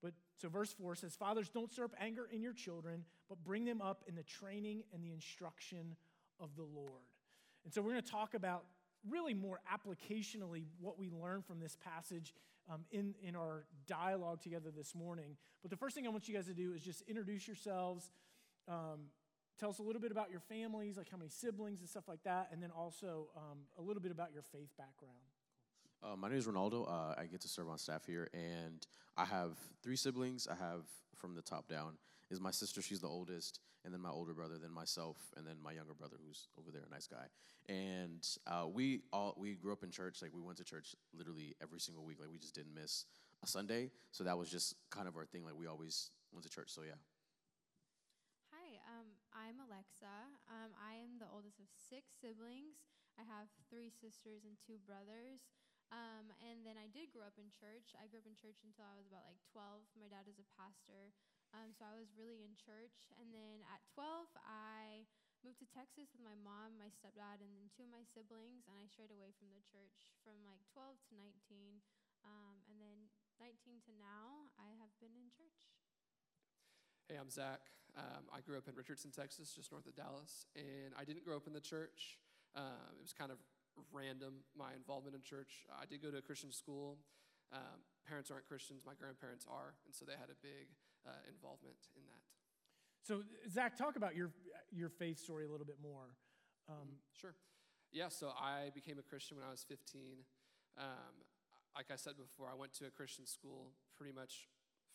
But 0.03 0.13
so 0.39 0.49
verse 0.49 0.73
4 0.73 0.95
says, 0.95 1.17
Fathers, 1.17 1.49
don't 1.49 1.71
stir 1.71 1.85
up 1.85 1.95
anger 2.01 2.29
in 2.31 2.43
your 2.43 2.53
children, 2.53 3.05
but 3.29 3.43
bring 3.43 3.65
them 3.65 3.81
up 3.81 4.05
in 4.07 4.15
the 4.15 4.23
training 4.23 4.85
and 4.93 5.03
the 5.03 5.11
instruction 5.11 5.97
of 6.39 6.55
the 6.57 6.63
Lord. 6.63 7.03
And 7.65 7.73
so 7.73 7.81
we're 7.81 7.93
going 7.93 8.03
to 8.03 8.11
talk 8.11 8.35
about 8.35 8.65
really 9.09 9.35
more 9.35 9.61
applicationally 9.73 10.65
what 10.81 10.99
we 10.99 11.11
learn 11.11 11.43
from 11.43 11.61
this 11.61 11.77
passage 11.77 12.35
um, 12.71 12.85
in, 12.91 13.15
in 13.23 13.37
our 13.37 13.65
dialogue 13.87 14.43
together 14.43 14.71
this 14.75 14.95
morning. 14.95 15.37
But 15.63 15.71
the 15.71 15.77
first 15.77 15.95
thing 15.95 16.07
I 16.07 16.11
want 16.11 16.29
you 16.29 16.35
guys 16.35 16.47
to 16.47 16.55
do 16.55 16.73
is 16.73 16.83
just 16.83 17.03
introduce 17.03 17.47
yourselves. 17.47 18.11
Um, 18.69 19.09
tell 19.59 19.71
us 19.71 19.79
a 19.79 19.83
little 19.83 20.01
bit 20.01 20.11
about 20.11 20.31
your 20.31 20.41
families, 20.41 20.97
like 20.97 21.11
how 21.11 21.17
many 21.17 21.31
siblings 21.31 21.81
and 21.81 21.89
stuff 21.89 22.05
like 22.09 22.23
that, 22.25 22.49
and 22.53 22.63
then 22.63 22.71
also 22.71 23.29
um, 23.37 23.59
a 23.79 23.83
little 23.83 24.03
bit 24.03 24.13
about 24.13 24.33
your 24.33 24.43
faith 24.43 24.71
background. 24.77 25.15
Uh, 26.03 26.17
my 26.17 26.29
name 26.29 26.39
is 26.39 26.47
Ronaldo. 26.47 26.89
Uh, 26.89 27.15
I 27.19 27.27
get 27.27 27.41
to 27.43 27.49
serve 27.49 27.69
on 27.69 27.79
staff 27.79 28.05
here, 28.05 28.29
and 28.35 28.87
I 29.17 29.25
have 29.25 29.57
three 29.83 29.97
siblings. 29.97 30.47
I 30.49 30.55
have 30.55 30.83
from 31.15 31.35
the 31.35 31.43
top 31.43 31.69
down 31.69 31.97
is 32.31 32.41
my 32.41 32.51
sister. 32.51 32.83
She's 32.83 33.01
the 33.01 33.09
oldest, 33.09 33.61
and 33.85 33.95
then 33.95 34.01
my 34.01 34.11
older 34.11 34.35
brother, 34.35 34.59
then 34.61 34.73
myself, 34.73 35.17
and 35.37 35.47
then 35.47 35.57
my 35.63 35.73
younger 35.73 35.95
brother, 35.95 36.17
who's 36.27 36.49
over 36.59 36.71
there, 36.71 36.83
a 36.87 36.93
nice 36.93 37.07
guy. 37.07 37.27
And 37.69 38.27
uh, 38.47 38.67
we 38.67 39.03
all 39.13 39.35
we 39.39 39.55
grew 39.55 39.73
up 39.73 39.83
in 39.83 39.91
church. 39.91 40.21
Like 40.21 40.33
we 40.35 40.43
went 40.43 40.59
to 40.59 40.65
church 40.65 40.95
literally 41.17 41.55
every 41.63 41.81
single 41.81 42.05
week. 42.05 42.19
Like 42.21 42.31
we 42.31 42.39
just 42.39 42.55
didn't 42.55 42.75
miss 42.75 43.07
a 43.43 43.47
Sunday. 43.47 43.91
So 44.11 44.25
that 44.25 44.37
was 44.37 44.51
just 44.51 44.75
kind 44.91 45.09
of 45.09 45.17
our 45.17 45.25
thing. 45.25 45.45
Like 45.45 45.57
we 45.57 45.67
always 45.67 46.11
went 46.33 46.45
to 46.45 46.51
church. 46.51 46.69
So 46.71 46.83
yeah. 46.83 46.95
I'm 49.45 49.61
Alexa. 49.61 50.17
Um, 50.49 50.73
I 50.73 50.97
am 51.05 51.21
the 51.21 51.29
oldest 51.29 51.61
of 51.61 51.69
six 51.69 52.17
siblings. 52.17 52.81
I 53.21 53.29
have 53.29 53.53
three 53.69 53.93
sisters 53.93 54.49
and 54.49 54.57
two 54.57 54.81
brothers. 54.89 55.45
Um, 55.93 56.33
and 56.41 56.65
then 56.65 56.81
I 56.81 56.89
did 56.89 57.13
grow 57.13 57.29
up 57.29 57.37
in 57.37 57.53
church. 57.53 57.93
I 57.93 58.09
grew 58.09 58.25
up 58.25 58.31
in 58.31 58.41
church 58.41 58.65
until 58.65 58.89
I 58.89 58.97
was 58.97 59.05
about 59.05 59.29
like 59.29 59.37
12. 59.53 59.85
My 60.01 60.09
dad 60.09 60.33
is 60.33 60.41
a 60.41 60.49
pastor, 60.57 61.13
um, 61.53 61.77
so 61.77 61.85
I 61.85 61.93
was 61.93 62.09
really 62.17 62.41
in 62.41 62.57
church. 62.57 63.13
And 63.21 63.37
then 63.37 63.61
at 63.69 63.85
12, 63.93 64.33
I 64.49 65.05
moved 65.45 65.61
to 65.61 65.69
Texas 65.69 66.09
with 66.17 66.25
my 66.25 66.41
mom, 66.41 66.81
my 66.81 66.89
stepdad, 66.89 67.45
and 67.45 67.53
then 67.53 67.69
two 67.69 67.85
of 67.85 67.93
my 67.93 68.09
siblings. 68.17 68.65
And 68.65 68.81
I 68.81 68.89
strayed 68.89 69.13
away 69.13 69.37
from 69.37 69.53
the 69.53 69.61
church 69.69 70.17
from 70.25 70.41
like 70.49 70.65
12 70.73 70.97
to 71.13 71.21
19. 71.21 71.85
Um, 72.25 72.65
and 72.73 72.81
then 72.81 73.13
19 73.45 73.53
to 73.61 73.93
now, 74.01 74.49
I 74.57 74.73
have 74.81 74.97
been 75.05 75.13
in 75.13 75.29
church. 75.29 75.74
Hey, 77.09 77.21
I'm 77.21 77.29
Zach. 77.29 77.61
Um, 78.01 78.25
I 78.33 78.41
grew 78.41 78.57
up 78.57 78.65
in 78.67 78.75
Richardson, 78.75 79.13
Texas, 79.13 79.53
just 79.53 79.71
north 79.71 79.87
of 79.87 79.95
Dallas, 79.95 80.49
and 80.57 80.97
I 80.97 81.05
didn't 81.05 81.23
grow 81.23 81.37
up 81.37 81.47
in 81.47 81.53
the 81.53 81.61
church. 81.61 82.17
Um, 82.57 82.97
it 82.97 83.03
was 83.05 83.13
kind 83.13 83.31
of 83.31 83.37
random, 83.93 84.41
my 84.57 84.73
involvement 84.73 85.15
in 85.15 85.21
church. 85.21 85.69
I 85.69 85.85
did 85.85 86.01
go 86.01 86.11
to 86.11 86.17
a 86.17 86.25
Christian 86.25 86.51
school. 86.51 86.97
Um, 87.53 87.85
parents 88.09 88.33
aren't 88.33 88.49
Christians, 88.49 88.83
my 88.89 88.97
grandparents 88.97 89.45
are, 89.45 89.77
and 89.85 89.93
so 89.95 90.09
they 90.09 90.17
had 90.17 90.33
a 90.33 90.39
big 90.41 90.73
uh, 91.05 91.13
involvement 91.29 91.77
in 91.93 92.03
that. 92.09 92.25
So, 93.05 93.21
Zach, 93.53 93.77
talk 93.77 93.97
about 94.01 94.17
your, 94.17 94.33
your 94.73 94.89
faith 94.89 95.21
story 95.21 95.45
a 95.45 95.51
little 95.53 95.67
bit 95.67 95.79
more. 95.85 96.17
Um, 96.73 97.05
Sure. 97.13 97.37
Yeah, 97.93 98.09
so 98.09 98.33
I 98.33 98.73
became 98.75 98.99
a 98.99 99.05
Christian 99.05 99.37
when 99.37 99.47
I 99.47 99.53
was 99.53 99.63
15. 99.63 100.25
Um, 100.81 101.15
like 101.77 101.93
I 101.93 101.97
said 101.97 102.17
before, 102.17 102.49
I 102.51 102.57
went 102.57 102.73
to 102.81 102.87
a 102.87 102.91
Christian 102.91 103.27
school 103.27 103.77
pretty 103.95 104.17
much 104.17 104.49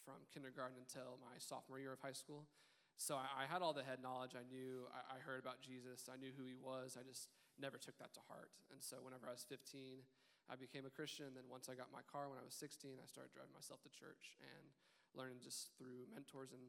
from 0.09 0.25
kindergarten 0.33 0.81
until 0.81 1.21
my 1.21 1.37
sophomore 1.37 1.77
year 1.77 1.93
of 1.93 2.01
high 2.01 2.17
school. 2.17 2.49
So 2.97 3.13
I, 3.13 3.45
I 3.45 3.45
had 3.45 3.61
all 3.61 3.77
the 3.77 3.85
head 3.85 4.01
knowledge. 4.01 4.33
I 4.33 4.41
knew, 4.49 4.89
I, 4.89 5.15
I 5.15 5.17
heard 5.21 5.37
about 5.37 5.61
Jesus. 5.61 6.09
I 6.09 6.17
knew 6.17 6.33
who 6.33 6.43
he 6.49 6.57
was. 6.57 6.97
I 6.97 7.05
just 7.05 7.29
never 7.61 7.77
took 7.77 7.95
that 8.01 8.11
to 8.17 8.21
heart. 8.25 8.49
And 8.73 8.81
so 8.81 8.97
whenever 9.05 9.29
I 9.29 9.37
was 9.37 9.45
15, 9.45 10.01
I 10.49 10.57
became 10.57 10.89
a 10.89 10.91
Christian. 10.91 11.37
Then 11.37 11.45
once 11.45 11.69
I 11.69 11.77
got 11.77 11.93
my 11.93 12.01
car 12.09 12.27
when 12.27 12.41
I 12.41 12.43
was 12.43 12.57
16, 12.57 12.97
I 12.97 13.05
started 13.05 13.31
driving 13.31 13.53
myself 13.53 13.85
to 13.85 13.91
church 13.93 14.35
and 14.41 14.65
learning 15.13 15.39
just 15.45 15.77
through 15.77 16.09
mentors 16.09 16.51
and 16.51 16.61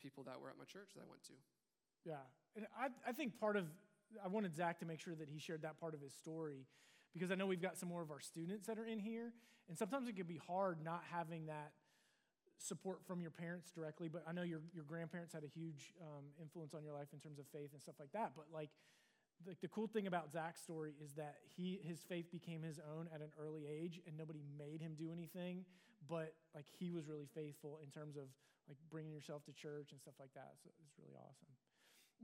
people 0.00 0.24
that 0.24 0.40
were 0.40 0.48
at 0.48 0.56
my 0.56 0.66
church 0.66 0.96
that 0.96 1.04
I 1.04 1.08
went 1.08 1.22
to. 1.28 1.36
Yeah. 2.08 2.24
And 2.56 2.64
I, 2.72 2.88
I 3.04 3.12
think 3.12 3.36
part 3.36 3.60
of, 3.60 3.68
I 4.18 4.28
wanted 4.32 4.56
Zach 4.56 4.80
to 4.80 4.88
make 4.88 4.98
sure 4.98 5.14
that 5.14 5.28
he 5.28 5.38
shared 5.38 5.62
that 5.62 5.78
part 5.78 5.92
of 5.92 6.00
his 6.00 6.16
story 6.16 6.64
because 7.12 7.30
I 7.30 7.36
know 7.36 7.46
we've 7.46 7.62
got 7.62 7.76
some 7.76 7.88
more 7.88 8.02
of 8.02 8.10
our 8.10 8.20
students 8.20 8.66
that 8.66 8.78
are 8.78 8.86
in 8.86 8.98
here. 8.98 9.32
And 9.68 9.76
sometimes 9.76 10.08
it 10.08 10.16
can 10.16 10.26
be 10.26 10.38
hard 10.46 10.78
not 10.82 11.02
having 11.10 11.46
that 11.46 11.72
support 12.58 13.04
from 13.06 13.20
your 13.20 13.30
parents 13.30 13.70
directly. 13.70 14.08
But 14.08 14.24
I 14.28 14.32
know 14.32 14.42
your, 14.42 14.60
your 14.74 14.84
grandparents 14.84 15.32
had 15.32 15.44
a 15.44 15.48
huge 15.48 15.92
um, 16.00 16.24
influence 16.40 16.74
on 16.74 16.82
your 16.82 16.92
life 16.92 17.08
in 17.12 17.18
terms 17.18 17.38
of 17.38 17.46
faith 17.52 17.70
and 17.72 17.82
stuff 17.82 17.96
like 17.98 18.12
that. 18.12 18.32
But 18.36 18.46
like, 18.52 18.70
the, 19.44 19.54
the 19.60 19.68
cool 19.68 19.86
thing 19.86 20.06
about 20.06 20.32
Zach's 20.32 20.62
story 20.62 20.94
is 21.02 21.12
that 21.14 21.36
he 21.56 21.78
his 21.84 22.00
faith 22.00 22.32
became 22.32 22.62
his 22.62 22.80
own 22.96 23.08
at 23.14 23.20
an 23.20 23.28
early 23.38 23.64
age, 23.68 24.00
and 24.06 24.16
nobody 24.16 24.40
made 24.58 24.80
him 24.80 24.94
do 24.98 25.12
anything. 25.12 25.64
But 26.08 26.34
like 26.54 26.66
he 26.78 26.90
was 26.90 27.08
really 27.08 27.28
faithful 27.34 27.78
in 27.84 27.90
terms 27.90 28.16
of 28.16 28.24
like 28.68 28.78
bringing 28.90 29.12
yourself 29.12 29.44
to 29.44 29.52
church 29.52 29.92
and 29.92 30.00
stuff 30.00 30.14
like 30.18 30.32
that. 30.34 30.54
So 30.62 30.70
it's 30.84 30.94
really 30.98 31.16
awesome. 31.16 31.48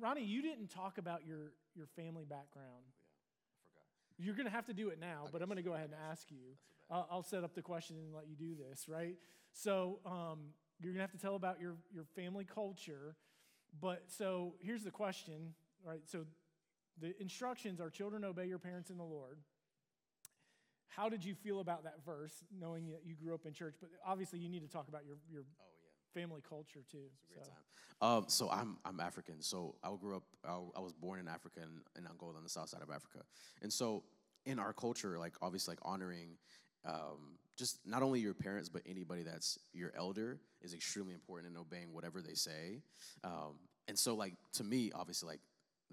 Ronnie, 0.00 0.24
you 0.24 0.40
didn't 0.40 0.68
talk 0.68 0.96
about 0.98 1.26
your 1.26 1.52
your 1.74 1.86
family 1.86 2.24
background. 2.24 2.88
Yeah, 2.88 3.84
I 3.84 3.92
forgot. 4.08 4.24
You're 4.24 4.34
going 4.34 4.48
to 4.48 4.52
have 4.52 4.66
to 4.66 4.74
do 4.74 4.88
it 4.88 4.98
now, 4.98 5.24
I 5.26 5.30
but 5.30 5.42
I'm 5.42 5.48
going 5.48 5.62
to 5.62 5.68
go 5.68 5.74
ahead 5.74 5.90
and 5.92 5.98
ask 6.10 6.30
you. 6.30 6.56
I'll 6.90 7.22
set 7.22 7.42
up 7.42 7.54
the 7.54 7.62
question 7.62 7.96
and 7.96 8.14
let 8.14 8.28
you 8.28 8.36
do 8.36 8.54
this, 8.54 8.86
right? 8.86 9.16
So 9.52 10.00
um, 10.06 10.38
you're 10.80 10.92
going 10.92 10.96
to 10.96 11.00
have 11.02 11.12
to 11.12 11.18
tell 11.18 11.36
about 11.36 11.60
your, 11.60 11.76
your 11.92 12.04
family 12.16 12.44
culture. 12.44 13.16
But 13.80 14.04
so 14.06 14.54
here's 14.60 14.82
the 14.82 14.90
question, 14.90 15.54
right? 15.84 16.02
So 16.04 16.24
the 17.00 17.14
instructions 17.20 17.80
are 17.80 17.90
children 17.90 18.24
obey 18.24 18.46
your 18.46 18.58
parents 18.58 18.90
in 18.90 18.96
the 18.98 19.04
Lord. 19.04 19.38
How 20.88 21.08
did 21.08 21.24
you 21.24 21.34
feel 21.34 21.60
about 21.60 21.84
that 21.84 22.04
verse, 22.04 22.44
knowing 22.60 22.90
that 22.90 23.00
you 23.06 23.14
grew 23.14 23.34
up 23.34 23.46
in 23.46 23.54
church? 23.54 23.76
But 23.80 23.90
obviously, 24.06 24.38
you 24.40 24.50
need 24.50 24.60
to 24.60 24.68
talk 24.68 24.88
about 24.88 25.06
your, 25.06 25.16
your 25.30 25.44
Oh 25.58 25.64
yeah. 25.82 26.20
family 26.20 26.42
culture 26.46 26.80
too. 26.90 26.98
It's 27.14 27.22
a 27.22 27.32
great 27.32 27.44
so. 27.46 27.50
time. 27.50 27.62
Um, 28.02 28.24
so 28.28 28.50
I'm 28.50 28.76
I'm 28.84 29.00
African. 29.00 29.40
So 29.40 29.76
I 29.82 29.90
grew 29.98 30.16
up. 30.16 30.24
I, 30.44 30.58
I 30.76 30.80
was 30.80 30.92
born 30.92 31.18
in 31.20 31.28
Africa 31.28 31.60
in, 31.62 31.80
in 31.96 32.06
Angola, 32.06 32.36
on 32.36 32.42
the 32.42 32.50
south 32.50 32.68
side 32.68 32.82
of 32.82 32.90
Africa. 32.90 33.20
And 33.62 33.72
so 33.72 34.02
in 34.44 34.58
our 34.58 34.72
culture, 34.72 35.18
like 35.18 35.34
obviously, 35.40 35.72
like 35.72 35.78
honoring, 35.82 36.36
um, 36.84 37.38
just 37.56 37.78
not 37.86 38.02
only 38.02 38.20
your 38.20 38.34
parents 38.34 38.68
but 38.68 38.82
anybody 38.86 39.22
that's 39.22 39.58
your 39.72 39.92
elder 39.96 40.40
is 40.62 40.74
extremely 40.74 41.14
important 41.14 41.52
in 41.52 41.60
obeying 41.60 41.92
whatever 41.92 42.20
they 42.20 42.34
say. 42.34 42.82
Um, 43.24 43.58
and 43.88 43.98
so 43.98 44.14
like 44.14 44.34
to 44.54 44.64
me, 44.64 44.90
obviously, 44.94 45.28
like 45.28 45.40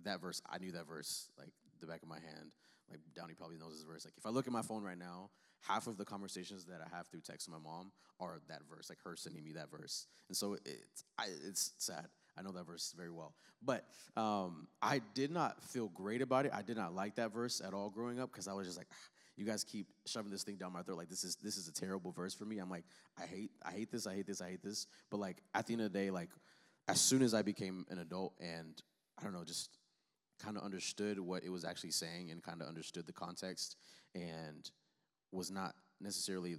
that 0.04 0.22
verse, 0.22 0.42
I 0.50 0.58
knew 0.58 0.72
that 0.74 0.88
verse 0.88 1.30
like 1.38 1.52
the 1.80 1.88
back 1.88 2.02
of 2.02 2.10
my 2.10 2.20
hand. 2.20 2.52
Like 2.90 3.00
Downey 3.16 3.34
probably 3.34 3.58
knows 3.58 3.74
this 3.74 3.84
verse. 3.84 4.06
Like 4.06 4.16
if 4.18 4.26
I 4.26 4.30
look 4.30 4.48
at 4.48 4.54
my 4.54 4.62
phone 4.62 4.84
right 4.84 4.98
now, 4.98 5.30
half 5.62 5.88
of 5.88 5.98
the 5.98 6.06
conversations 6.06 6.66
that 6.66 6.82
I 6.82 6.96
have 6.96 7.08
through 7.08 7.22
text 7.22 7.48
with 7.48 7.62
my 7.62 7.70
mom 7.70 7.92
are 8.20 8.40
that 8.48 8.62
verse, 8.70 8.90
like 8.90 9.00
her 9.04 9.16
sending 9.16 9.44
me 9.44 9.54
that 9.54 9.70
verse. 9.70 10.08
And 10.28 10.36
so 10.36 10.54
it's 10.66 11.04
I, 11.18 11.26
it's 11.48 11.74
sad. 11.78 12.08
I 12.38 12.42
know 12.42 12.52
that 12.52 12.66
verse 12.66 12.94
very 12.96 13.12
well, 13.12 13.34
but 13.62 13.86
um, 14.16 14.68
I 14.82 15.02
did 15.14 15.30
not 15.30 15.62
feel 15.64 15.90
great 15.90 16.22
about 16.22 16.46
it. 16.46 16.54
I 16.54 16.62
did 16.62 16.78
not 16.78 16.96
like 16.96 17.16
that 17.16 17.34
verse 17.34 17.62
at 17.66 17.74
all 17.74 17.90
growing 17.90 18.20
up 18.20 18.32
because 18.32 18.48
I 18.48 18.54
was 18.54 18.66
just 18.66 18.78
like, 18.78 18.88
"Ah, 18.92 18.96
you 19.40 19.46
guys 19.46 19.64
keep 19.64 19.88
shoving 20.06 20.32
this 20.32 20.44
thing 20.44 20.58
down 20.58 20.74
my 20.74 20.82
throat. 20.82 20.98
Like 20.98 21.10
this 21.10 21.24
is 21.24 21.38
this 21.38 21.56
is 21.56 21.70
a 21.70 21.74
terrible 21.74 22.12
verse 22.12 22.34
for 22.34 22.44
me. 22.44 22.60
I'm 22.60 22.70
like, 22.70 22.84
I 23.18 23.26
hate 23.26 23.52
I 23.64 23.72
hate 23.72 23.90
this. 23.90 24.06
I 24.06 24.16
hate 24.16 24.28
this. 24.28 24.42
I 24.42 24.50
hate 24.50 24.62
this. 24.62 24.86
But 25.10 25.22
like 25.22 25.38
at 25.56 25.66
the 25.66 25.74
end 25.74 25.82
of 25.82 25.94
the 25.94 25.98
day, 25.98 26.12
like 26.12 26.30
as 26.90 27.00
soon 27.00 27.22
as 27.22 27.34
I 27.34 27.42
became 27.42 27.86
an 27.90 28.00
adult 28.00 28.34
and 28.42 28.82
I 29.18 29.24
don't 29.24 29.32
know, 29.32 29.46
just 29.46 29.78
kind 30.44 30.58
of 30.58 30.64
understood 30.64 31.20
what 31.20 31.44
it 31.44 31.50
was 31.50 31.64
actually 31.64 31.92
saying 31.92 32.32
and 32.32 32.44
kind 32.44 32.62
of 32.62 32.68
understood 32.68 33.08
the 33.08 33.14
context 33.14 33.78
and 34.14 34.70
was 35.32 35.52
not 35.52 35.74
necessarily 36.02 36.58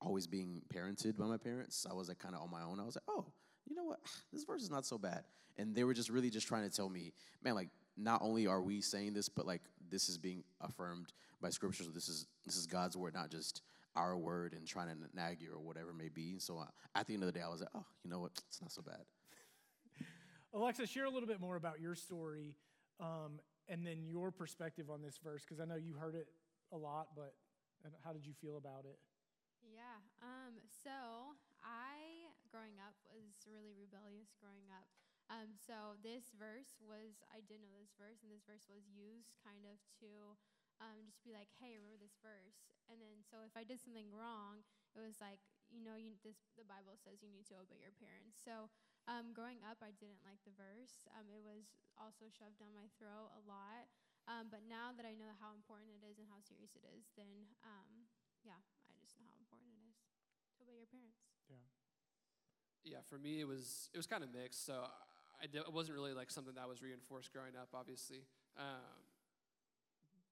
always 0.00 0.26
being 0.28 0.62
parented 0.72 1.16
by 1.16 1.24
my 1.24 1.36
parents. 1.36 1.84
I 1.90 1.94
was 1.94 2.08
like 2.08 2.18
kind 2.20 2.36
of 2.36 2.42
on 2.42 2.50
my 2.50 2.62
own. 2.62 2.78
I 2.78 2.84
was 2.84 2.94
like, 2.94 3.04
oh, 3.08 3.26
you 3.68 3.74
know 3.74 3.84
what? 3.84 4.00
This 4.32 4.44
verse 4.44 4.62
is 4.62 4.70
not 4.70 4.86
so 4.86 4.98
bad. 4.98 5.24
And 5.56 5.74
they 5.74 5.84
were 5.84 5.94
just 5.94 6.10
really 6.10 6.30
just 6.30 6.46
trying 6.46 6.68
to 6.68 6.74
tell 6.74 6.88
me, 6.88 7.12
man, 7.42 7.54
like 7.54 7.70
not 7.96 8.22
only 8.22 8.46
are 8.46 8.60
we 8.60 8.80
saying 8.80 9.14
this, 9.14 9.28
but 9.28 9.46
like 9.46 9.62
this 9.90 10.08
is 10.08 10.18
being 10.18 10.44
affirmed 10.60 11.12
by 11.40 11.50
scriptures. 11.50 11.88
This 11.92 12.08
is 12.08 12.26
this 12.44 12.56
is 12.56 12.66
God's 12.66 12.96
word, 12.96 13.14
not 13.14 13.30
just 13.30 13.62
our 13.96 14.16
word 14.16 14.54
and 14.54 14.66
trying 14.66 14.88
to 14.88 14.96
nag 15.14 15.40
you 15.40 15.52
or 15.52 15.60
whatever 15.60 15.90
it 15.90 15.96
may 15.96 16.08
be. 16.08 16.38
So 16.38 16.58
uh, 16.58 16.66
at 16.94 17.06
the 17.06 17.14
end 17.14 17.22
of 17.22 17.32
the 17.32 17.38
day, 17.38 17.44
I 17.44 17.48
was 17.48 17.60
like, 17.60 17.70
oh, 17.74 17.86
you 18.02 18.10
know 18.10 18.18
what? 18.18 18.32
It's 18.48 18.60
not 18.60 18.72
so 18.72 18.82
bad. 18.82 19.06
Alexa, 20.52 20.86
share 20.86 21.04
a 21.04 21.10
little 21.10 21.28
bit 21.28 21.40
more 21.40 21.54
about 21.56 21.80
your 21.80 21.94
story 21.94 22.56
um, 23.00 23.38
and 23.68 23.86
then 23.86 24.02
your 24.04 24.30
perspective 24.30 24.90
on 24.90 25.00
this 25.00 25.18
verse, 25.22 25.44
because 25.46 25.60
I 25.60 25.64
know 25.64 25.76
you 25.76 25.94
heard 25.94 26.14
it 26.14 26.26
a 26.72 26.76
lot, 26.76 27.08
but 27.14 27.34
and 27.84 27.92
how 28.04 28.12
did 28.12 28.26
you 28.26 28.32
feel 28.40 28.56
about 28.56 28.84
it? 28.84 28.98
Yeah. 29.62 30.00
Um, 30.20 30.56
so 30.68 31.36
I, 31.62 32.28
growing 32.50 32.76
up, 32.80 32.96
was 33.12 33.48
really 33.48 33.72
rebellious 33.76 34.32
growing 34.40 34.68
up. 34.72 34.88
Um, 35.32 35.56
so 35.56 35.96
this 36.04 36.28
verse 36.36 36.76
was, 36.84 37.24
I 37.32 37.40
did 37.40 37.64
know 37.64 37.72
this 37.80 37.96
verse, 37.96 38.20
and 38.20 38.28
this 38.28 38.44
verse 38.44 38.68
was 38.68 38.84
used 38.92 39.32
kind 39.40 39.64
of 39.64 39.80
to 40.04 40.36
um, 40.84 41.00
just 41.08 41.24
be 41.24 41.32
like, 41.32 41.48
hey, 41.56 41.76
remember 41.80 41.96
this 41.96 42.18
verse. 42.20 42.60
And 42.92 43.00
then, 43.00 43.24
so 43.24 43.40
if 43.46 43.56
I 43.56 43.64
did 43.64 43.80
something 43.80 44.12
wrong, 44.12 44.60
it 44.92 45.00
was 45.00 45.16
like, 45.18 45.40
you 45.72 45.80
know, 45.80 45.96
you, 45.96 46.14
this 46.20 46.36
the 46.60 46.68
Bible 46.68 46.94
says 47.00 47.24
you 47.24 47.32
need 47.32 47.48
to 47.48 47.56
obey 47.56 47.80
your 47.80 47.94
parents. 47.96 48.36
So 48.36 48.68
um, 49.08 49.32
growing 49.32 49.64
up, 49.64 49.80
I 49.80 49.96
didn't 49.96 50.20
like 50.22 50.38
the 50.44 50.54
verse. 50.54 51.08
Um, 51.16 51.26
it 51.32 51.40
was 51.40 51.72
also 51.96 52.28
shoved 52.28 52.60
down 52.60 52.76
my 52.76 52.86
throat 53.00 53.32
a 53.34 53.42
lot. 53.48 53.88
Um, 54.24 54.48
but 54.48 54.64
now 54.64 54.92
that 54.96 55.04
I 55.04 55.12
know 55.16 55.32
how 55.36 55.52
important 55.52 55.92
it 55.92 56.04
is 56.04 56.16
and 56.16 56.28
how 56.28 56.40
serious 56.40 56.72
it 56.76 56.84
is, 56.84 57.12
then 57.16 57.48
um, 57.64 58.08
yeah, 58.44 58.60
I 58.88 58.92
just 59.00 59.16
know 59.20 59.28
how 59.28 59.36
important 59.40 59.72
it 59.72 59.84
is 59.88 59.96
to 60.56 60.64
obey 60.64 60.76
your 60.80 60.88
parents. 60.88 61.20
Yeah. 61.48 61.64
Yeah, 62.84 63.00
for 63.04 63.16
me 63.16 63.40
it 63.40 63.48
was 63.48 63.88
it 63.92 63.98
was 64.00 64.08
kind 64.08 64.24
of 64.24 64.32
mixed. 64.32 64.64
So 64.64 64.84
It 65.44 65.72
wasn't 65.72 66.00
really 66.00 66.16
like 66.16 66.30
something 66.30 66.54
that 66.56 66.68
was 66.68 66.80
reinforced 66.80 67.32
growing 67.32 67.52
up, 67.52 67.68
obviously. 67.76 68.24
Um, 68.56 69.04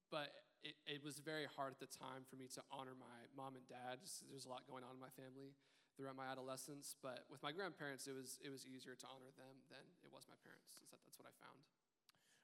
but 0.09 0.33
it, 0.65 0.75
it 0.87 1.01
was 1.05 1.21
very 1.21 1.45
hard 1.45 1.77
at 1.77 1.81
the 1.81 1.91
time 1.91 2.25
for 2.25 2.37
me 2.37 2.49
to 2.55 2.63
honor 2.73 2.97
my 2.97 3.19
mom 3.37 3.61
and 3.61 3.67
dad. 3.69 4.01
There's 4.31 4.47
a 4.47 4.49
lot 4.49 4.65
going 4.65 4.85
on 4.85 4.97
in 4.97 5.03
my 5.03 5.13
family 5.13 5.53
throughout 5.97 6.17
my 6.17 6.27
adolescence. 6.31 6.97
But 7.03 7.29
with 7.29 7.43
my 7.43 7.53
grandparents, 7.53 8.07
it 8.07 8.15
was 8.17 8.39
it 8.41 8.51
was 8.51 8.65
easier 8.65 8.95
to 8.97 9.07
honor 9.13 9.31
them 9.37 9.57
than 9.69 9.85
it 10.01 10.11
was 10.13 10.25
my 10.29 10.39
parents. 10.41 10.81
So 10.81 10.89
that's 11.05 11.19
what 11.19 11.29
I 11.29 11.35
found. 11.45 11.61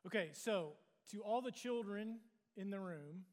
Okay, 0.04 0.30
so 0.32 0.76
to 1.12 1.22
all 1.22 1.40
the 1.40 1.52
children 1.52 2.20
in 2.56 2.70
the 2.70 2.80
room, 2.80 3.24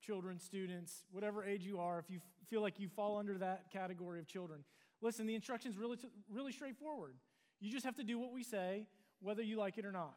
children, 0.00 0.38
students, 0.38 1.04
whatever 1.12 1.44
age 1.44 1.62
you 1.62 1.78
are, 1.78 1.98
if 1.98 2.10
you 2.10 2.20
feel 2.48 2.62
like 2.62 2.80
you 2.80 2.88
fall 2.88 3.18
under 3.18 3.38
that 3.38 3.70
category 3.70 4.18
of 4.18 4.26
children, 4.26 4.64
listen, 5.00 5.26
the 5.26 5.34
instructions 5.34 5.76
really 5.76 5.98
really 6.30 6.52
straightforward. 6.52 7.14
You 7.60 7.70
just 7.70 7.84
have 7.84 7.96
to 7.96 8.04
do 8.04 8.18
what 8.18 8.32
we 8.32 8.42
say, 8.42 8.86
whether 9.20 9.42
you 9.42 9.56
like 9.56 9.78
it 9.78 9.84
or 9.84 9.92
not. 9.92 10.14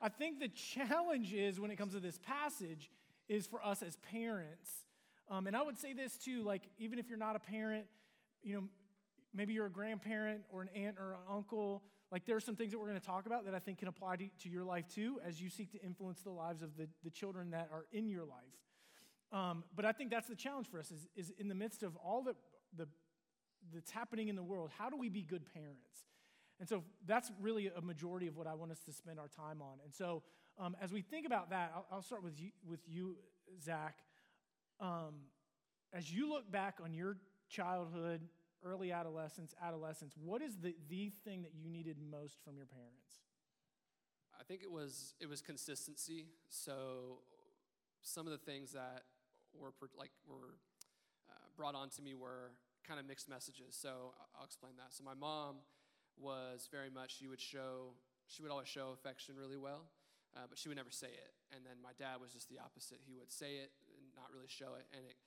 I 0.00 0.08
think 0.08 0.40
the 0.40 0.48
challenge 0.48 1.32
is 1.32 1.60
when 1.60 1.70
it 1.70 1.76
comes 1.76 1.94
to 1.94 2.00
this 2.00 2.18
passage 2.18 2.90
is 3.28 3.46
for 3.46 3.64
us 3.64 3.82
as 3.82 3.96
parents. 3.96 4.70
Um, 5.30 5.46
and 5.46 5.56
I 5.56 5.62
would 5.62 5.78
say 5.78 5.92
this 5.92 6.16
too, 6.16 6.42
like 6.42 6.62
even 6.78 6.98
if 6.98 7.08
you're 7.08 7.18
not 7.18 7.36
a 7.36 7.38
parent, 7.38 7.84
you 8.42 8.54
know, 8.54 8.62
maybe 9.34 9.52
you're 9.52 9.66
a 9.66 9.70
grandparent 9.70 10.42
or 10.50 10.62
an 10.62 10.68
aunt 10.74 10.96
or 10.98 11.12
an 11.12 11.20
uncle. 11.30 11.82
Like 12.10 12.26
there 12.26 12.36
are 12.36 12.40
some 12.40 12.56
things 12.56 12.72
that 12.72 12.78
we're 12.78 12.88
going 12.88 13.00
to 13.00 13.06
talk 13.06 13.26
about 13.26 13.44
that 13.44 13.54
I 13.54 13.58
think 13.58 13.78
can 13.78 13.88
apply 13.88 14.16
to, 14.16 14.24
to 14.42 14.48
your 14.48 14.64
life 14.64 14.86
too 14.92 15.20
as 15.24 15.40
you 15.40 15.48
seek 15.48 15.70
to 15.72 15.82
influence 15.82 16.22
the 16.22 16.30
lives 16.30 16.62
of 16.62 16.76
the, 16.76 16.88
the 17.04 17.10
children 17.10 17.50
that 17.50 17.68
are 17.72 17.84
in 17.92 18.08
your 18.08 18.24
life. 18.24 18.38
Um, 19.32 19.62
but 19.76 19.84
I 19.84 19.92
think 19.92 20.10
that's 20.10 20.28
the 20.28 20.34
challenge 20.34 20.68
for 20.68 20.80
us 20.80 20.90
is, 20.90 21.06
is 21.14 21.32
in 21.38 21.48
the 21.48 21.54
midst 21.54 21.82
of 21.82 21.94
all 21.96 22.22
the, 22.22 22.34
the, 22.76 22.88
that's 23.72 23.90
happening 23.90 24.28
in 24.28 24.34
the 24.34 24.42
world, 24.42 24.70
how 24.76 24.90
do 24.90 24.96
we 24.96 25.08
be 25.08 25.22
good 25.22 25.44
parents? 25.54 26.06
And 26.60 26.68
so 26.68 26.84
that's 27.06 27.32
really 27.40 27.70
a 27.74 27.80
majority 27.80 28.26
of 28.26 28.36
what 28.36 28.46
I 28.46 28.54
want 28.54 28.70
us 28.70 28.80
to 28.80 28.92
spend 28.92 29.18
our 29.18 29.28
time 29.28 29.62
on. 29.62 29.78
And 29.82 29.92
so 29.92 30.22
um, 30.58 30.76
as 30.80 30.92
we 30.92 31.00
think 31.00 31.26
about 31.26 31.50
that, 31.50 31.72
I'll, 31.74 31.86
I'll, 31.90 32.02
start 32.02 32.22
with 32.22 32.38
you, 32.38 32.50
with 32.68 32.80
you 32.86 33.16
Zach. 33.64 33.96
Um, 34.78 35.14
as 35.92 36.12
you 36.12 36.28
look 36.28 36.52
back 36.52 36.78
on 36.84 36.92
your 36.92 37.16
childhood, 37.48 38.20
early 38.62 38.92
adolescence, 38.92 39.54
adolescence, 39.62 40.14
what 40.22 40.42
is 40.42 40.58
the, 40.58 40.74
the 40.90 41.10
thing 41.24 41.42
that 41.42 41.52
you 41.54 41.70
needed 41.70 41.96
most 42.10 42.44
from 42.44 42.58
your 42.58 42.66
parents? 42.66 43.20
I 44.38 44.44
think 44.44 44.62
it 44.62 44.70
was 44.70 45.14
it 45.20 45.28
was 45.28 45.40
consistency. 45.40 46.26
So 46.48 47.20
some 48.02 48.26
of 48.26 48.32
the 48.32 48.38
things 48.38 48.72
that 48.72 49.02
were 49.58 49.72
like 49.98 50.10
were 50.26 50.56
uh, 51.28 51.32
brought 51.56 51.74
on 51.74 51.88
to 51.90 52.02
me 52.02 52.14
were 52.14 52.52
kind 52.86 53.00
of 53.00 53.06
mixed 53.06 53.28
messages. 53.28 53.76
So 53.80 54.14
I'll 54.38 54.44
explain 54.44 54.72
that. 54.76 54.92
So 54.92 55.04
my 55.04 55.14
mom 55.14 55.56
was 56.18 56.68
very 56.70 56.90
much 56.90 57.18
she 57.18 57.26
would 57.28 57.40
show 57.40 57.94
she 58.30 58.42
would 58.42 58.54
always 58.54 58.70
show 58.70 58.94
affection 58.94 59.34
really 59.34 59.58
well, 59.58 59.90
uh, 60.38 60.46
but 60.46 60.54
she 60.54 60.70
would 60.70 60.78
never 60.78 60.94
say 60.94 61.10
it. 61.10 61.34
And 61.50 61.66
then 61.66 61.82
my 61.82 61.90
dad 61.98 62.22
was 62.22 62.30
just 62.30 62.46
the 62.46 62.62
opposite. 62.62 63.02
He 63.02 63.18
would 63.18 63.34
say 63.34 63.58
it 63.58 63.74
and 63.90 64.06
not 64.14 64.30
really 64.30 64.46
show 64.46 64.78
it, 64.78 64.86
and 64.94 65.02
it 65.02 65.18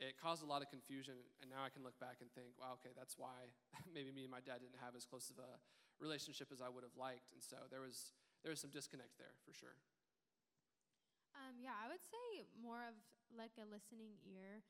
it 0.00 0.18
caused 0.18 0.42
a 0.42 0.48
lot 0.48 0.60
of 0.60 0.68
confusion. 0.68 1.16
And 1.40 1.48
now 1.48 1.62
I 1.64 1.70
can 1.70 1.86
look 1.86 1.96
back 2.02 2.20
and 2.20 2.28
think, 2.32 2.58
wow, 2.58 2.76
okay, 2.80 2.92
that's 2.92 3.16
why 3.16 3.54
maybe 3.96 4.12
me 4.12 4.28
and 4.28 4.32
my 4.32 4.44
dad 4.44 4.60
didn't 4.60 4.80
have 4.82 4.92
as 4.98 5.06
close 5.06 5.30
of 5.32 5.38
a 5.40 5.56
relationship 6.02 6.50
as 6.50 6.60
I 6.60 6.68
would 6.68 6.82
have 6.82 6.96
liked. 6.98 7.32
And 7.32 7.40
so 7.40 7.56
there 7.70 7.80
was 7.80 8.12
there 8.42 8.50
was 8.50 8.60
some 8.60 8.74
disconnect 8.74 9.16
there 9.16 9.32
for 9.46 9.54
sure. 9.54 9.78
Um, 11.32 11.56
yeah, 11.56 11.72
I 11.72 11.88
would 11.88 12.04
say 12.04 12.44
more 12.60 12.84
of 12.84 12.98
like 13.32 13.56
a 13.56 13.64
listening 13.64 14.20
ear. 14.28 14.60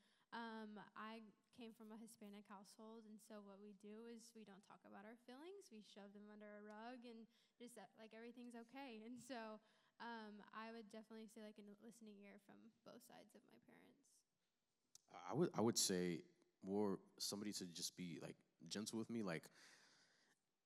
Um, 0.63 0.79
I 0.95 1.27
came 1.59 1.75
from 1.75 1.91
a 1.91 1.99
Hispanic 1.99 2.47
household, 2.47 3.03
and 3.11 3.19
so 3.19 3.43
what 3.43 3.59
we 3.59 3.75
do 3.83 4.07
is 4.07 4.31
we 4.39 4.47
don't 4.47 4.63
talk 4.63 4.79
about 4.87 5.03
our 5.03 5.19
feelings. 5.27 5.75
We 5.75 5.83
shove 5.83 6.15
them 6.15 6.31
under 6.31 6.47
a 6.47 6.63
rug 6.63 7.03
and 7.03 7.27
just 7.59 7.75
uh, 7.75 7.83
like 7.99 8.15
everything's 8.15 8.55
okay. 8.55 9.03
And 9.03 9.19
so 9.19 9.59
um, 9.99 10.39
I 10.55 10.71
would 10.71 10.87
definitely 10.95 11.27
say 11.27 11.43
like 11.43 11.59
a 11.59 11.67
listening 11.83 12.23
ear 12.23 12.39
from 12.47 12.55
both 12.87 13.03
sides 13.11 13.35
of 13.35 13.43
my 13.51 13.59
parents. 13.67 14.07
I 15.11 15.35
would 15.35 15.51
I 15.59 15.61
would 15.61 15.79
say 15.79 16.23
more 16.63 17.03
somebody 17.19 17.51
to 17.59 17.67
just 17.75 17.99
be 17.99 18.23
like 18.23 18.39
gentle 18.71 19.03
with 19.03 19.11
me, 19.11 19.27
like 19.27 19.51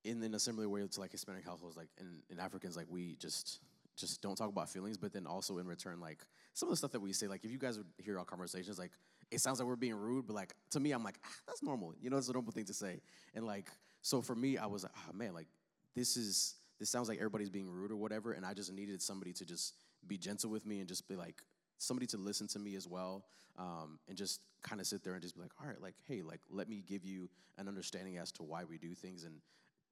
in, 0.05 0.21
in 0.21 0.37
a 0.37 0.39
similar 0.39 0.69
way 0.69 0.85
to 0.85 1.01
like 1.01 1.17
Hispanic 1.17 1.49
households, 1.49 1.77
like 1.77 1.89
in, 1.97 2.21
in 2.29 2.37
Africans, 2.37 2.77
like 2.77 2.87
we 2.93 3.17
just 3.17 3.65
just 3.97 4.21
don't 4.21 4.37
talk 4.37 4.49
about 4.49 4.69
feelings, 4.69 4.99
but 4.99 5.13
then 5.13 5.27
also 5.27 5.57
in 5.57 5.67
return, 5.67 6.01
like 6.01 6.21
some 6.53 6.69
of 6.69 6.73
the 6.73 6.77
stuff 6.77 6.93
that 6.93 7.01
we 7.01 7.13
say, 7.13 7.27
like 7.27 7.45
if 7.45 7.51
you 7.51 7.59
guys 7.59 7.79
would 7.79 7.89
hear 7.97 8.19
our 8.19 8.25
conversations, 8.25 8.79
like 8.79 8.93
it 9.31 9.41
sounds 9.41 9.59
like 9.59 9.69
we're 9.69 9.77
being 9.77 9.95
rude, 9.95 10.27
but 10.27 10.35
like 10.35 10.55
to 10.71 10.81
me, 10.81 10.93
I'm 10.93 11.05
like, 11.05 11.19
ah, 11.25 11.31
that's 11.47 11.63
normal. 11.63 11.95
You 12.01 12.11
know, 12.11 12.17
it's 12.17 12.29
a 12.29 12.33
normal 12.33 12.53
thing 12.53 12.65
to 12.67 12.75
say. 12.75 13.01
And 13.35 13.47
like, 13.47 13.71
so 14.03 14.23
for 14.23 14.35
me, 14.35 14.59
I 14.59 14.67
was 14.67 14.85
like, 14.85 14.93
oh 14.97 15.13
man, 15.13 15.35
like 15.35 15.49
this 15.95 16.17
is, 16.17 16.55
this 16.79 16.91
sounds 16.91 17.09
like 17.09 17.19
everybody's 17.19 17.51
being 17.51 17.69
rude 17.69 17.91
or 17.91 17.97
whatever. 17.97 18.33
And 18.33 18.45
I 18.45 18.55
just 18.55 18.73
needed 18.73 19.03
somebody 19.03 19.33
to 19.35 19.45
just 19.45 19.75
be 20.07 20.17
gentle 20.17 20.51
with 20.51 20.67
me 20.67 20.79
and 20.81 20.89
just 20.89 21.09
be 21.09 21.17
like, 21.17 21.43
somebody 21.79 22.07
to 22.07 22.17
listen 22.17 22.47
to 22.49 22.59
me 22.59 22.75
as 22.75 22.89
well 22.89 23.27
um, 23.59 23.99
and 24.09 24.17
just 24.17 24.41
kind 24.63 24.81
of 24.81 24.87
sit 24.87 25.05
there 25.05 25.13
and 25.13 25.21
just 25.21 25.35
be 25.35 25.43
like 25.43 25.51
all 25.61 25.69
right 25.69 25.79
like 25.83 25.95
hey 26.09 26.23
like 26.23 26.41
let 26.49 26.71
me 26.71 26.83
give 26.89 27.05
you 27.05 27.29
an 27.59 27.69
understanding 27.69 28.17
as 28.17 28.33
to 28.33 28.43
why 28.43 28.65
we 28.65 28.79
do 28.79 28.95
things 28.95 29.25
and 29.25 29.35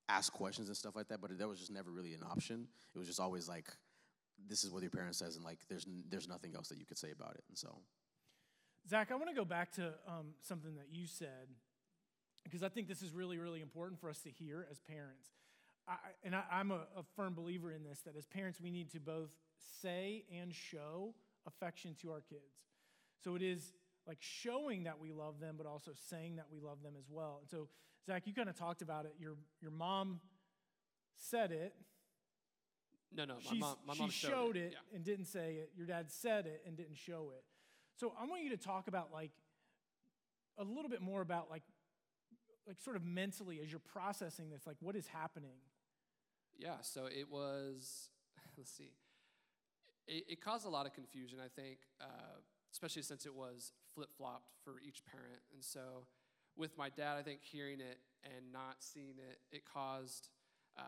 ask 0.08 0.32
questions 0.32 0.68
and 0.68 0.76
stuff 0.78 0.96
like 0.96 1.06
that 1.08 1.20
but 1.20 1.36
that 1.38 1.46
was 1.46 1.58
just 1.58 1.70
never 1.70 1.90
really 1.90 2.14
an 2.14 2.22
option 2.22 2.66
it 2.94 2.98
was 2.98 3.06
just 3.06 3.20
always 3.20 3.50
like 3.50 3.66
this 4.48 4.64
is 4.64 4.70
what 4.70 4.82
your 4.82 4.90
parents 4.90 5.18
says, 5.18 5.36
and 5.36 5.44
like 5.44 5.58
there's 5.68 5.86
there's 6.10 6.28
nothing 6.28 6.54
else 6.54 6.68
that 6.68 6.78
you 6.78 6.86
could 6.86 6.98
say 6.98 7.10
about 7.10 7.34
it. 7.34 7.44
And 7.48 7.56
so, 7.56 7.78
Zach, 8.88 9.10
I 9.10 9.14
want 9.14 9.28
to 9.28 9.34
go 9.34 9.44
back 9.44 9.72
to 9.72 9.94
um, 10.06 10.34
something 10.40 10.74
that 10.76 10.86
you 10.90 11.06
said 11.06 11.48
because 12.42 12.62
I 12.62 12.68
think 12.68 12.88
this 12.88 13.02
is 13.02 13.12
really 13.12 13.38
really 13.38 13.60
important 13.60 14.00
for 14.00 14.10
us 14.10 14.20
to 14.20 14.30
hear 14.30 14.66
as 14.70 14.80
parents. 14.80 15.28
I, 15.86 15.96
and 16.22 16.34
I, 16.34 16.42
am 16.60 16.70
a, 16.70 16.86
a 16.96 17.02
firm 17.14 17.34
believer 17.34 17.70
in 17.70 17.84
this 17.84 18.00
that 18.06 18.16
as 18.16 18.24
parents 18.24 18.58
we 18.60 18.70
need 18.70 18.90
to 18.92 19.00
both 19.00 19.30
say 19.82 20.24
and 20.40 20.54
show 20.54 21.14
affection 21.46 21.94
to 22.00 22.10
our 22.10 22.22
kids. 22.22 22.62
So 23.22 23.34
it 23.34 23.42
is 23.42 23.74
like 24.06 24.18
showing 24.20 24.84
that 24.84 24.98
we 24.98 25.12
love 25.12 25.40
them, 25.40 25.56
but 25.58 25.66
also 25.66 25.90
saying 26.08 26.36
that 26.36 26.46
we 26.50 26.58
love 26.58 26.82
them 26.82 26.94
as 26.98 27.04
well. 27.10 27.38
And 27.40 27.50
so, 27.50 27.68
Zach, 28.06 28.26
you 28.26 28.32
kind 28.32 28.48
of 28.48 28.58
talked 28.58 28.82
about 28.82 29.04
it. 29.04 29.14
Your 29.18 29.36
your 29.60 29.70
mom 29.70 30.20
said 31.16 31.52
it 31.52 31.74
no, 33.16 33.24
no, 33.24 33.34
my 33.48 33.56
mom, 33.56 33.76
my 33.86 33.94
mom 33.94 34.10
she 34.10 34.26
showed, 34.26 34.56
it, 34.56 34.72
yeah. 34.72 34.96
and 34.96 35.04
didn't 35.04 35.26
say 35.26 35.54
it. 35.60 35.70
Your 35.76 35.86
dad 35.86 36.10
said 36.10 36.46
it 36.46 36.62
and 36.66 36.76
didn't 36.76 36.96
show 36.96 37.30
it. 37.34 37.44
So 37.96 38.12
I 38.20 38.26
want 38.26 38.42
you 38.42 38.50
to 38.50 38.56
talk 38.56 38.88
about 38.88 39.10
like 39.12 39.30
a 40.58 40.64
little 40.64 40.90
bit 40.90 41.00
more 41.00 41.20
about 41.20 41.50
like 41.50 41.62
like 42.66 42.80
sort 42.80 42.96
of 42.96 43.04
mentally 43.04 43.60
as 43.62 43.70
you're 43.70 43.78
processing 43.78 44.50
this, 44.50 44.66
like 44.66 44.76
what 44.80 44.96
is 44.96 45.06
happening. 45.06 45.58
Yeah, 46.56 46.76
so 46.80 47.06
it 47.06 47.30
was. 47.30 48.08
Let's 48.56 48.70
see. 48.70 48.92
It, 50.06 50.24
it 50.28 50.40
caused 50.40 50.66
a 50.66 50.70
lot 50.70 50.86
of 50.86 50.92
confusion, 50.92 51.38
I 51.44 51.48
think, 51.48 51.78
uh, 52.00 52.38
especially 52.72 53.02
since 53.02 53.26
it 53.26 53.34
was 53.34 53.72
flip 53.94 54.10
flopped 54.16 54.50
for 54.64 54.74
each 54.86 55.02
parent. 55.04 55.40
And 55.52 55.62
so, 55.62 56.06
with 56.56 56.76
my 56.78 56.88
dad, 56.88 57.16
I 57.18 57.22
think 57.22 57.40
hearing 57.42 57.80
it 57.80 57.98
and 58.24 58.52
not 58.52 58.76
seeing 58.80 59.16
it, 59.18 59.38
it 59.50 59.62
caused. 59.64 60.28
Uh, 60.76 60.82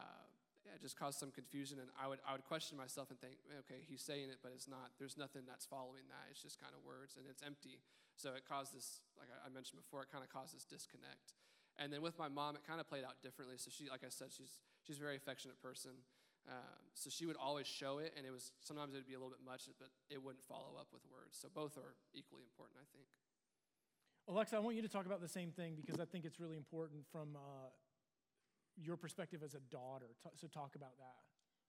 yeah, 0.67 0.75
it 0.75 0.83
just 0.83 0.99
caused 0.99 1.23
some 1.23 1.31
confusion. 1.31 1.79
And 1.79 1.87
I 1.95 2.11
would, 2.11 2.19
I 2.27 2.35
would 2.35 2.43
question 2.43 2.75
myself 2.75 3.15
and 3.15 3.19
think, 3.23 3.39
okay, 3.63 3.87
he's 3.87 4.03
saying 4.03 4.35
it, 4.35 4.43
but 4.43 4.51
it's 4.51 4.67
not, 4.67 4.91
there's 4.99 5.15
nothing 5.15 5.47
that's 5.47 5.63
following 5.63 6.11
that. 6.11 6.27
It's 6.35 6.43
just 6.43 6.59
kind 6.59 6.75
of 6.75 6.83
words 6.83 7.15
and 7.15 7.23
it's 7.31 7.47
empty. 7.47 7.79
So 8.19 8.35
it 8.35 8.43
caused 8.43 8.75
this, 8.75 9.07
like 9.15 9.31
I 9.31 9.47
mentioned 9.55 9.79
before, 9.79 10.03
it 10.03 10.11
kind 10.11 10.27
of 10.27 10.31
caused 10.35 10.51
this 10.51 10.67
disconnect. 10.67 11.39
And 11.79 11.95
then 11.95 12.03
with 12.03 12.19
my 12.19 12.27
mom, 12.27 12.59
it 12.59 12.67
kind 12.67 12.83
of 12.83 12.91
played 12.91 13.07
out 13.07 13.23
differently. 13.23 13.63
So 13.63 13.71
she, 13.71 13.87
like 13.87 14.03
I 14.03 14.11
said, 14.11 14.35
she's, 14.35 14.59
she's 14.83 14.99
a 14.99 15.05
very 15.05 15.15
affectionate 15.15 15.63
person. 15.63 16.03
Um, 16.47 16.83
so 16.95 17.11
she 17.11 17.27
would 17.27 17.37
always 17.37 17.67
show 17.67 17.99
it, 17.99 18.15
and 18.17 18.23
it 18.23 18.31
was 18.31 18.55
sometimes 18.63 18.95
it 18.95 19.03
would 19.03 19.11
be 19.11 19.19
a 19.19 19.21
little 19.21 19.35
bit 19.35 19.43
much, 19.43 19.67
but 19.83 19.91
it 20.09 20.23
wouldn't 20.23 20.47
follow 20.47 20.79
up 20.79 20.87
with 20.95 21.03
words. 21.11 21.35
So 21.35 21.51
both 21.51 21.75
are 21.75 21.99
equally 22.15 22.47
important, 22.47 22.79
I 22.79 22.87
think. 22.95 23.11
Alexa, 24.31 24.57
I 24.57 24.63
want 24.63 24.75
you 24.79 24.83
to 24.83 24.89
talk 24.89 25.07
about 25.07 25.21
the 25.21 25.31
same 25.31 25.51
thing 25.51 25.75
because 25.75 25.99
I 25.99 26.07
think 26.07 26.25
it's 26.25 26.39
really 26.39 26.57
important 26.57 27.03
from 27.11 27.35
uh, 27.35 27.71
your 28.77 28.97
perspective 28.97 29.43
as 29.43 29.57
a 29.57 29.61
daughter. 29.73 30.15
So 30.37 30.47
talk 30.47 30.77
about 30.77 30.97
that. 31.01 31.21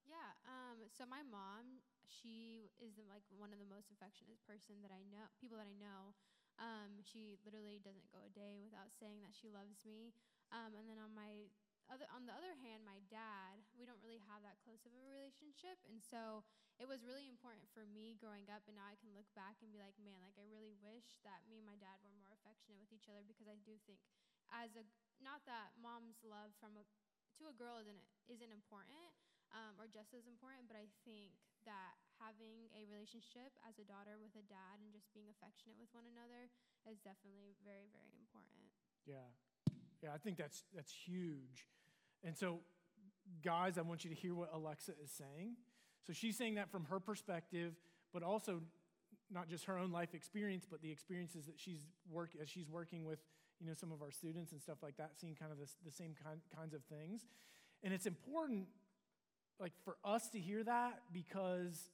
Yeah. 0.08 0.32
Um, 0.48 0.88
so 0.88 1.04
my 1.04 1.20
mom, 1.24 1.84
she 2.08 2.72
is 2.80 2.96
like 3.08 3.24
one 3.28 3.52
of 3.52 3.60
the 3.60 3.68
most 3.68 3.92
affectionate 3.92 4.40
person 4.48 4.80
that 4.80 4.92
I 4.92 5.04
know, 5.08 5.28
people 5.36 5.60
that 5.60 5.68
I 5.68 5.76
know. 5.76 6.16
Um, 6.58 6.98
she 7.04 7.38
literally 7.46 7.78
doesn't 7.78 8.10
go 8.10 8.24
a 8.24 8.32
day 8.32 8.58
without 8.58 8.90
saying 8.90 9.22
that 9.22 9.30
she 9.36 9.46
loves 9.46 9.84
me. 9.86 10.10
Um, 10.50 10.74
and 10.74 10.88
then 10.90 10.98
on 10.98 11.14
my 11.14 11.46
other, 11.88 12.04
on 12.12 12.28
the 12.28 12.36
other 12.36 12.52
hand, 12.60 12.84
my 12.84 13.00
dad, 13.08 13.64
we 13.76 13.88
don't 13.88 14.00
really 14.04 14.20
have 14.28 14.44
that 14.44 14.60
close 14.60 14.84
of 14.84 14.92
a 14.92 15.02
relationship, 15.08 15.80
and 15.88 16.04
so 16.04 16.44
it 16.76 16.84
was 16.84 17.00
really 17.00 17.24
important 17.24 17.64
for 17.72 17.88
me 17.88 18.12
growing 18.20 18.44
up. 18.52 18.60
And 18.68 18.76
now 18.76 18.84
I 18.84 19.00
can 19.00 19.16
look 19.16 19.28
back 19.32 19.60
and 19.64 19.72
be 19.72 19.80
like, 19.80 19.96
man, 19.96 20.20
like 20.20 20.36
I 20.36 20.44
really 20.44 20.76
wish 20.84 21.16
that 21.24 21.48
me 21.48 21.60
and 21.60 21.68
my 21.68 21.80
dad 21.80 21.96
were 22.04 22.12
more 22.20 22.32
affectionate 22.36 22.76
with 22.76 22.92
each 22.92 23.08
other 23.08 23.24
because 23.24 23.48
I 23.48 23.56
do 23.64 23.80
think, 23.88 24.04
as 24.52 24.74
a 24.76 24.84
not 25.18 25.42
that 25.50 25.74
mom's 25.78 26.22
love 26.22 26.54
from 26.62 26.78
a 26.78 26.84
to 27.38 27.50
a 27.50 27.54
girl 27.54 27.78
isn't 27.78 28.02
isn't 28.26 28.52
important 28.52 29.14
um, 29.54 29.80
or 29.80 29.88
just 29.88 30.12
as 30.12 30.28
important, 30.28 30.68
but 30.68 30.76
I 30.76 30.88
think 31.08 31.32
that 31.64 31.96
having 32.20 32.68
a 32.76 32.84
relationship 32.88 33.54
as 33.64 33.76
a 33.80 33.86
daughter 33.86 34.20
with 34.20 34.34
a 34.36 34.44
dad 34.46 34.80
and 34.82 34.92
just 34.92 35.08
being 35.16 35.28
affectionate 35.32 35.76
with 35.80 35.88
one 35.96 36.04
another 36.08 36.48
is 36.88 37.00
definitely 37.00 37.56
very 37.64 37.88
very 37.90 38.12
important. 38.18 38.64
Yeah, 39.06 39.28
yeah, 40.02 40.12
I 40.12 40.20
think 40.20 40.36
that's 40.36 40.64
that's 40.74 40.92
huge. 40.92 41.68
And 42.26 42.34
so, 42.36 42.60
guys, 43.44 43.78
I 43.78 43.82
want 43.82 44.02
you 44.02 44.10
to 44.10 44.18
hear 44.18 44.34
what 44.34 44.50
Alexa 44.52 44.92
is 45.02 45.10
saying. 45.10 45.56
So 46.02 46.12
she's 46.12 46.36
saying 46.36 46.56
that 46.56 46.70
from 46.70 46.84
her 46.86 46.98
perspective, 47.00 47.74
but 48.12 48.22
also 48.22 48.62
not 49.30 49.48
just 49.48 49.66
her 49.66 49.78
own 49.78 49.92
life 49.92 50.14
experience, 50.14 50.66
but 50.68 50.80
the 50.80 50.90
experiences 50.90 51.46
that 51.46 51.60
she's 51.60 51.86
work 52.10 52.30
as 52.40 52.48
she's 52.48 52.68
working 52.68 53.04
with 53.04 53.20
you 53.60 53.66
know, 53.66 53.74
some 53.74 53.92
of 53.92 54.02
our 54.02 54.10
students 54.10 54.52
and 54.52 54.60
stuff 54.60 54.78
like 54.82 54.96
that, 54.96 55.12
seeing 55.20 55.34
kind 55.34 55.52
of 55.52 55.58
this, 55.58 55.76
the 55.84 55.90
same 55.90 56.14
kind, 56.22 56.40
kinds 56.54 56.74
of 56.74 56.82
things. 56.84 57.26
And 57.82 57.92
it's 57.92 58.06
important, 58.06 58.66
like, 59.60 59.72
for 59.84 59.96
us 60.04 60.28
to 60.30 60.38
hear 60.38 60.62
that 60.64 61.02
because 61.12 61.90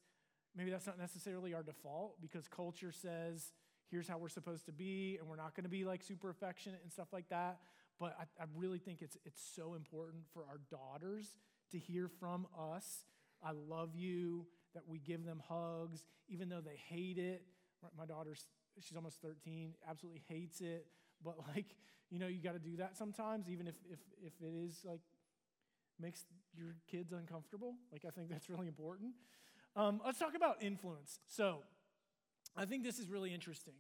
maybe 0.57 0.71
that's 0.71 0.87
not 0.87 0.99
necessarily 0.99 1.55
our 1.55 1.63
default 1.63 2.21
because 2.21 2.49
culture 2.49 2.93
says, 2.93 3.53
here's 3.91 4.09
how 4.09 4.19
we're 4.19 4.29
supposed 4.29 4.67
to 4.67 4.73
be, 4.73 5.17
and 5.19 5.29
we're 5.29 5.37
not 5.37 5.55
going 5.55 5.65
to 5.65 5.71
be 5.71 5.85
like 5.85 6.03
super 6.03 6.31
affectionate 6.31 6.81
and 6.83 6.93
stuff 6.93 7.09
like 7.13 7.29
that. 7.29 7.59
But 7.99 8.17
I, 8.19 8.43
I 8.43 8.47
really 8.55 8.79
think 8.79 9.03
it's, 9.03 9.17
it's 9.25 9.43
so 9.55 9.75
important 9.75 10.25
for 10.33 10.43
our 10.43 10.61
daughters 10.71 11.29
to 11.71 11.79
hear 11.79 12.09
from 12.09 12.47
us. 12.59 13.05
I 13.43 13.53
love 13.53 13.91
you, 13.95 14.47
that 14.75 14.83
we 14.89 14.99
give 14.99 15.25
them 15.25 15.41
hugs, 15.49 16.05
even 16.29 16.49
though 16.49 16.61
they 16.61 16.77
hate 16.89 17.19
it. 17.19 17.43
My 17.97 18.07
daughter's, 18.07 18.49
she's 18.81 18.97
almost 18.97 19.23
13, 19.23 19.75
absolutely 19.89 20.23
hates 20.29 20.61
it 20.61 20.87
but 21.25 21.37
like 21.55 21.77
you 22.11 22.19
know 22.19 22.27
you 22.27 22.41
got 22.41 22.53
to 22.53 22.59
do 22.59 22.77
that 22.77 22.97
sometimes 22.97 23.49
even 23.49 23.67
if 23.67 23.75
if 23.91 23.99
if 24.23 24.33
it 24.43 24.55
is 24.55 24.81
like 24.85 25.01
makes 26.01 26.25
your 26.57 26.75
kids 26.91 27.13
uncomfortable 27.13 27.75
like 27.93 28.05
i 28.07 28.11
think 28.11 28.29
that's 28.29 28.51
really 28.51 28.69
important 28.69 29.13
um, 29.77 30.01
let's 30.05 30.21
talk 30.21 30.37
about 30.37 30.63
influence 30.63 31.19
so 31.27 31.63
I 32.57 32.65
think 32.65 32.85
this 32.85 32.99
is 32.99 33.09
really 33.09 33.35
interesting 33.35 33.75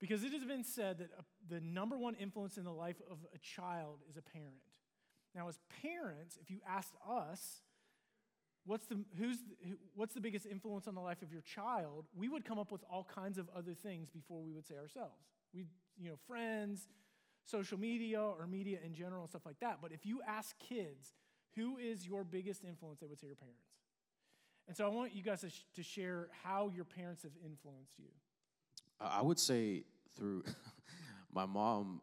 because 0.00 0.22
it 0.22 0.32
has 0.32 0.44
been 0.44 0.64
said 0.64 0.98
that 0.98 1.10
a, 1.18 1.24
the 1.52 1.60
number 1.60 1.98
one 1.98 2.14
influence 2.14 2.56
in 2.56 2.64
the 2.64 2.72
life 2.72 3.00
of 3.10 3.18
a 3.34 3.38
child 3.38 4.00
is 4.08 4.16
a 4.16 4.22
parent. 4.22 4.54
Now, 5.34 5.48
as 5.48 5.58
parents, 5.82 6.38
if 6.40 6.50
you 6.50 6.60
asked 6.68 6.94
us, 7.08 7.62
what's 8.64 8.86
the, 8.86 9.04
who's, 9.18 9.38
who, 9.66 9.74
what's 9.94 10.14
the 10.14 10.20
biggest 10.20 10.46
influence 10.46 10.86
on 10.86 10.94
the 10.94 11.00
life 11.00 11.22
of 11.22 11.32
your 11.32 11.42
child, 11.42 12.06
we 12.14 12.28
would 12.28 12.44
come 12.44 12.58
up 12.58 12.70
with 12.70 12.82
all 12.90 13.04
kinds 13.12 13.38
of 13.38 13.48
other 13.54 13.74
things 13.74 14.08
before 14.08 14.40
we 14.42 14.52
would 14.52 14.66
say 14.66 14.76
ourselves. 14.76 15.26
We, 15.52 15.64
you 15.98 16.10
know, 16.10 16.16
friends, 16.26 16.88
social 17.44 17.78
media, 17.78 18.20
or 18.20 18.46
media 18.46 18.78
in 18.84 18.94
general, 18.94 19.22
and 19.22 19.30
stuff 19.30 19.46
like 19.46 19.60
that. 19.60 19.78
But 19.80 19.92
if 19.92 20.04
you 20.04 20.20
ask 20.26 20.58
kids, 20.58 21.14
who 21.54 21.78
is 21.78 22.06
your 22.06 22.24
biggest 22.24 22.64
influence, 22.64 23.00
they 23.00 23.06
would 23.06 23.18
say 23.18 23.26
your 23.26 23.36
parents. 23.36 23.62
And 24.68 24.76
so 24.76 24.84
I 24.84 24.88
want 24.88 25.14
you 25.14 25.22
guys 25.22 25.40
to, 25.42 25.50
sh- 25.50 25.64
to 25.76 25.82
share 25.82 26.28
how 26.42 26.70
your 26.74 26.84
parents 26.84 27.22
have 27.22 27.32
influenced 27.44 27.98
you. 27.98 28.08
I 29.00 29.22
would 29.22 29.38
say 29.38 29.84
through 30.16 30.44
my 31.32 31.46
mom, 31.46 32.00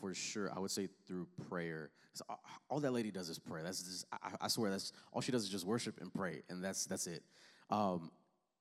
for 0.00 0.12
sure. 0.14 0.50
I 0.54 0.58
would 0.58 0.70
say 0.70 0.88
through 1.06 1.28
prayer. 1.48 1.90
All, 2.28 2.40
all 2.68 2.80
that 2.80 2.92
lady 2.92 3.10
does 3.10 3.28
is 3.28 3.38
pray. 3.38 3.62
That's 3.62 3.82
just, 3.82 4.04
I, 4.12 4.30
I, 4.40 4.48
swear 4.48 4.70
that's 4.70 4.92
all 5.12 5.20
she 5.20 5.32
does 5.32 5.44
is 5.44 5.48
just 5.48 5.64
worship 5.64 6.00
and 6.00 6.12
pray, 6.12 6.42
and 6.50 6.62
that's 6.62 6.84
that's 6.84 7.06
it. 7.06 7.22
Um, 7.70 8.10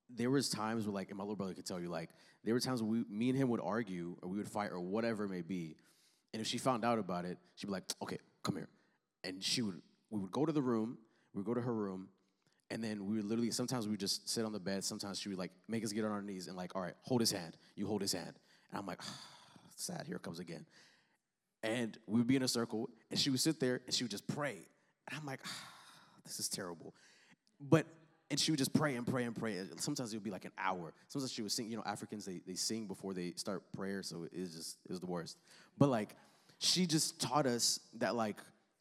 there 0.10 0.30
was 0.30 0.50
times 0.50 0.86
where 0.86 0.94
like, 0.94 1.10
and 1.10 1.18
my 1.18 1.24
little 1.24 1.36
brother 1.36 1.54
could 1.54 1.66
tell 1.66 1.80
you, 1.80 1.90
like, 1.90 2.10
there 2.44 2.54
were 2.54 2.60
times 2.60 2.82
we, 2.82 3.04
me 3.10 3.30
and 3.30 3.38
him 3.38 3.50
would 3.50 3.62
argue 3.62 4.16
or 4.22 4.30
we 4.30 4.38
would 4.38 4.50
fight 4.50 4.72
or 4.72 4.80
whatever 4.80 5.26
it 5.26 5.30
may 5.30 5.42
be, 5.42 5.76
and 6.34 6.42
if 6.42 6.48
she 6.48 6.58
found 6.58 6.86
out 6.86 7.00
about 7.00 7.26
it, 7.26 7.38
she'd 7.56 7.68
be 7.68 7.74
like, 7.74 7.84
"Okay, 8.02 8.18
come 8.44 8.56
here," 8.56 8.70
and 9.24 9.44
she 9.44 9.62
would. 9.62 9.82
We 10.10 10.20
would 10.20 10.32
go 10.32 10.46
to 10.46 10.52
the 10.52 10.62
room. 10.62 10.98
We 11.34 11.40
would 11.40 11.46
go 11.46 11.54
to 11.54 11.62
her 11.62 11.74
room, 11.74 12.10
and 12.72 12.84
then 12.84 13.06
we 13.06 13.16
would 13.16 13.26
literally, 13.26 13.52
sometimes 13.52 13.86
we 13.86 13.92
would 13.92 14.00
just 14.00 14.30
sit 14.30 14.46
on 14.46 14.52
the 14.52 14.60
bed. 14.60 14.84
Sometimes 14.84 15.20
she 15.20 15.30
would 15.30 15.38
like 15.38 15.52
make 15.68 15.84
us 15.84 15.92
get 15.92 16.06
on 16.06 16.12
our 16.12 16.22
knees 16.22 16.48
and 16.48 16.56
like, 16.56 16.76
all 16.76 16.82
right, 16.82 16.94
hold 17.02 17.22
his 17.22 17.32
hand. 17.32 17.58
You 17.76 17.88
hold 17.88 18.02
his 18.02 18.14
hand. 18.14 18.34
And 18.72 18.80
I'm 18.80 18.86
like, 18.86 19.00
ah, 19.02 19.20
sad, 19.76 20.06
here 20.08 20.20
comes 20.20 20.40
again. 20.40 20.66
And 21.64 21.98
we 22.06 22.20
would 22.20 22.28
be 22.28 22.36
in 22.36 22.44
a 22.44 22.48
circle 22.48 22.90
and 23.10 23.20
she 23.20 23.30
would 23.30 23.40
sit 23.40 23.60
there 23.60 23.82
and 23.86 23.94
she 23.94 24.04
would 24.04 24.12
just 24.12 24.28
pray. 24.28 24.58
And 25.10 25.20
I'm 25.20 25.26
like, 25.26 25.40
ah, 25.46 25.66
this 26.24 26.40
is 26.40 26.48
terrible. 26.48 26.94
But, 27.60 27.88
and 28.32 28.40
she 28.40 28.52
would 28.52 28.58
just 28.58 28.74
pray 28.74 28.96
and 28.96 29.08
pray 29.08 29.24
and 29.24 29.36
pray. 29.36 29.60
Sometimes 29.78 30.14
it 30.14 30.18
would 30.18 30.24
be 30.24 30.32
like 30.32 30.46
an 30.46 30.52
hour. 30.58 30.94
Sometimes 31.08 31.32
she 31.32 31.42
would 31.42 31.52
sing, 31.52 31.70
you 31.70 31.78
know, 31.78 31.84
Africans, 31.86 32.26
they, 32.26 32.42
they 32.46 32.56
sing 32.56 32.86
before 32.86 33.14
they 33.14 33.34
start 33.36 33.64
prayer. 33.76 34.04
So 34.04 34.24
it 34.32 34.40
was 34.40 34.54
just, 34.54 34.78
it 34.86 34.92
was 34.92 35.00
the 35.00 35.08
worst. 35.08 35.38
But 35.78 35.90
like, 35.90 36.16
she 36.60 36.86
just 36.86 37.20
taught 37.20 37.46
us 37.46 37.80
that 37.98 38.16
like, 38.16 38.38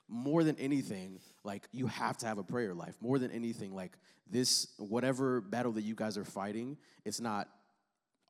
more 0.08 0.42
than 0.42 0.56
anything, 0.58 1.20
like 1.44 1.68
you 1.72 1.86
have 1.86 2.16
to 2.18 2.26
have 2.26 2.38
a 2.38 2.42
prayer 2.42 2.74
life. 2.74 2.96
More 3.00 3.18
than 3.18 3.30
anything, 3.30 3.74
like 3.74 3.92
this, 4.30 4.68
whatever 4.78 5.40
battle 5.40 5.72
that 5.72 5.82
you 5.82 5.94
guys 5.94 6.16
are 6.16 6.24
fighting, 6.24 6.78
it's 7.04 7.20
not 7.20 7.48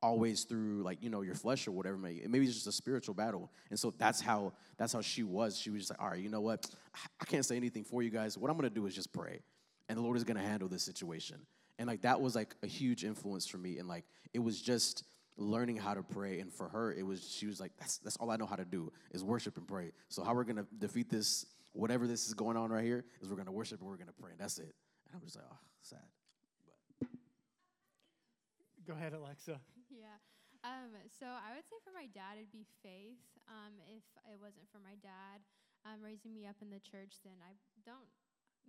always 0.01 0.45
through 0.45 0.81
like 0.83 1.03
you 1.03 1.09
know 1.09 1.21
your 1.21 1.35
flesh 1.35 1.67
or 1.67 1.71
whatever. 1.71 1.97
Maybe 1.97 2.25
maybe 2.27 2.45
it's 2.45 2.53
just 2.53 2.67
a 2.67 2.71
spiritual 2.71 3.15
battle. 3.15 3.49
And 3.69 3.79
so 3.79 3.93
that's 3.97 4.21
how 4.21 4.53
that's 4.77 4.93
how 4.93 5.01
she 5.01 5.23
was. 5.23 5.57
She 5.57 5.69
was 5.69 5.81
just 5.81 5.91
like, 5.91 6.01
all 6.01 6.09
right, 6.09 6.19
you 6.19 6.29
know 6.29 6.41
what? 6.41 6.69
I 7.21 7.25
can't 7.25 7.45
say 7.45 7.55
anything 7.55 7.83
for 7.83 8.03
you 8.03 8.09
guys. 8.09 8.37
What 8.37 8.51
I'm 8.51 8.57
gonna 8.57 8.69
do 8.69 8.85
is 8.85 8.95
just 8.95 9.13
pray, 9.13 9.39
and 9.89 9.97
the 9.97 10.01
Lord 10.01 10.15
is 10.15 10.23
gonna 10.23 10.41
handle 10.41 10.69
this 10.69 10.83
situation. 10.83 11.37
And 11.77 11.87
like 11.87 12.01
that 12.01 12.21
was 12.21 12.35
like 12.35 12.55
a 12.63 12.67
huge 12.67 13.03
influence 13.03 13.47
for 13.47 13.57
me. 13.57 13.77
And 13.79 13.87
like 13.87 14.05
it 14.33 14.39
was 14.39 14.61
just 14.61 15.03
learning 15.35 15.77
how 15.77 15.93
to 15.93 16.03
pray. 16.03 16.39
And 16.39 16.53
for 16.53 16.69
her, 16.69 16.93
it 16.93 17.05
was 17.05 17.29
she 17.29 17.47
was 17.47 17.59
like, 17.59 17.71
that's 17.77 17.97
that's 17.97 18.15
all 18.17 18.31
I 18.31 18.37
know 18.37 18.45
how 18.45 18.55
to 18.55 18.65
do 18.65 18.91
is 19.11 19.23
worship 19.23 19.57
and 19.57 19.67
pray. 19.67 19.91
So 20.07 20.23
how 20.23 20.33
we're 20.33 20.45
gonna 20.45 20.67
defeat 20.79 21.09
this 21.09 21.45
whatever 21.73 22.07
this 22.07 22.27
is 22.27 22.33
going 22.33 22.57
on 22.57 22.69
right 22.69 22.83
here 22.83 23.05
is 23.21 23.29
we're 23.29 23.35
going 23.35 23.47
to 23.47 23.51
worship 23.51 23.79
and 23.79 23.89
we're 23.89 23.97
going 23.97 24.11
to 24.11 24.19
pray. 24.21 24.31
And 24.31 24.39
That's 24.39 24.57
it. 24.59 24.73
And 25.07 25.15
I'm 25.15 25.21
just 25.21 25.35
like, 25.35 25.45
oh, 25.49 25.57
sad. 25.81 25.99
But. 26.99 27.09
Go 28.87 28.93
ahead, 28.93 29.13
Alexa. 29.13 29.59
Yeah. 29.89 30.21
Um, 30.61 30.93
so 31.09 31.25
I 31.25 31.57
would 31.57 31.65
say 31.65 31.81
for 31.81 31.89
my 31.89 32.05
dad, 32.13 32.37
it'd 32.37 32.53
be 32.53 32.69
faith. 32.85 33.17
Um, 33.49 33.73
if 33.89 34.05
it 34.29 34.37
wasn't 34.37 34.69
for 34.69 34.77
my 34.77 34.93
dad 35.01 35.41
um, 35.81 35.97
raising 36.05 36.29
me 36.29 36.45
up 36.45 36.61
in 36.61 36.69
the 36.69 36.77
church, 36.77 37.17
then 37.25 37.41
I 37.41 37.57
don't. 37.81 38.05